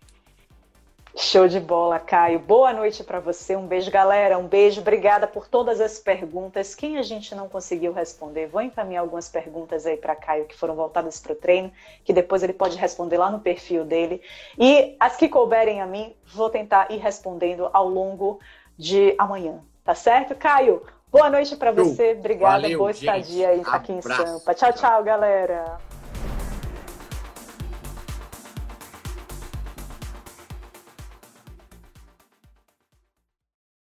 Show 1.20 1.48
de 1.48 1.60
bola, 1.60 1.98
Caio. 2.00 2.38
Boa 2.38 2.72
noite 2.72 3.04
para 3.04 3.20
você. 3.20 3.56
Um 3.56 3.66
beijo, 3.66 3.90
galera. 3.90 4.38
Um 4.38 4.48
beijo. 4.48 4.82
Obrigada 4.82 5.26
por 5.26 5.48
todas 5.48 5.82
as 5.82 5.98
perguntas. 5.98 6.76
Quem 6.76 7.00
a 7.00 7.02
gente 7.02 7.34
não 7.34 7.50
conseguiu 7.50 7.92
responder, 7.92 8.46
vou 8.46 8.62
encaminhar 8.62 9.02
algumas 9.02 9.28
perguntas 9.28 9.88
aí 9.88 9.98
para 9.98 10.16
Caio 10.16 10.46
que 10.46 10.56
foram 10.56 10.76
voltadas 10.76 11.20
para 11.20 11.34
o 11.34 11.36
treino, 11.36 11.72
que 12.06 12.14
depois 12.14 12.44
ele 12.44 12.54
pode 12.54 12.78
responder 12.78 13.18
lá 13.18 13.32
no 13.32 13.40
perfil 13.40 13.84
dele. 13.84 14.22
E 14.60 14.96
as 15.00 15.18
que 15.18 15.28
couberem 15.28 15.82
a 15.82 15.88
mim, 15.88 16.16
vou 16.24 16.52
tentar 16.52 16.92
ir 16.92 16.98
respondendo 16.98 17.68
ao 17.74 17.90
longo 17.90 18.40
de 18.78 19.16
amanhã. 19.18 19.60
Tá 19.84 19.96
certo, 19.96 20.36
Caio? 20.36 20.84
Boa 21.12 21.32
noite 21.32 21.56
para 21.56 21.72
você. 21.72 22.12
Obrigada. 22.12 22.62
Valeu, 22.62 22.78
Boa 22.78 22.92
estadia 22.92 23.50
aí 23.50 23.64
aqui 23.66 23.92
em 23.92 24.02
Sampa. 24.04 24.54
Tchau, 24.54 24.72
tchau, 24.72 25.04
galera. 25.04 25.80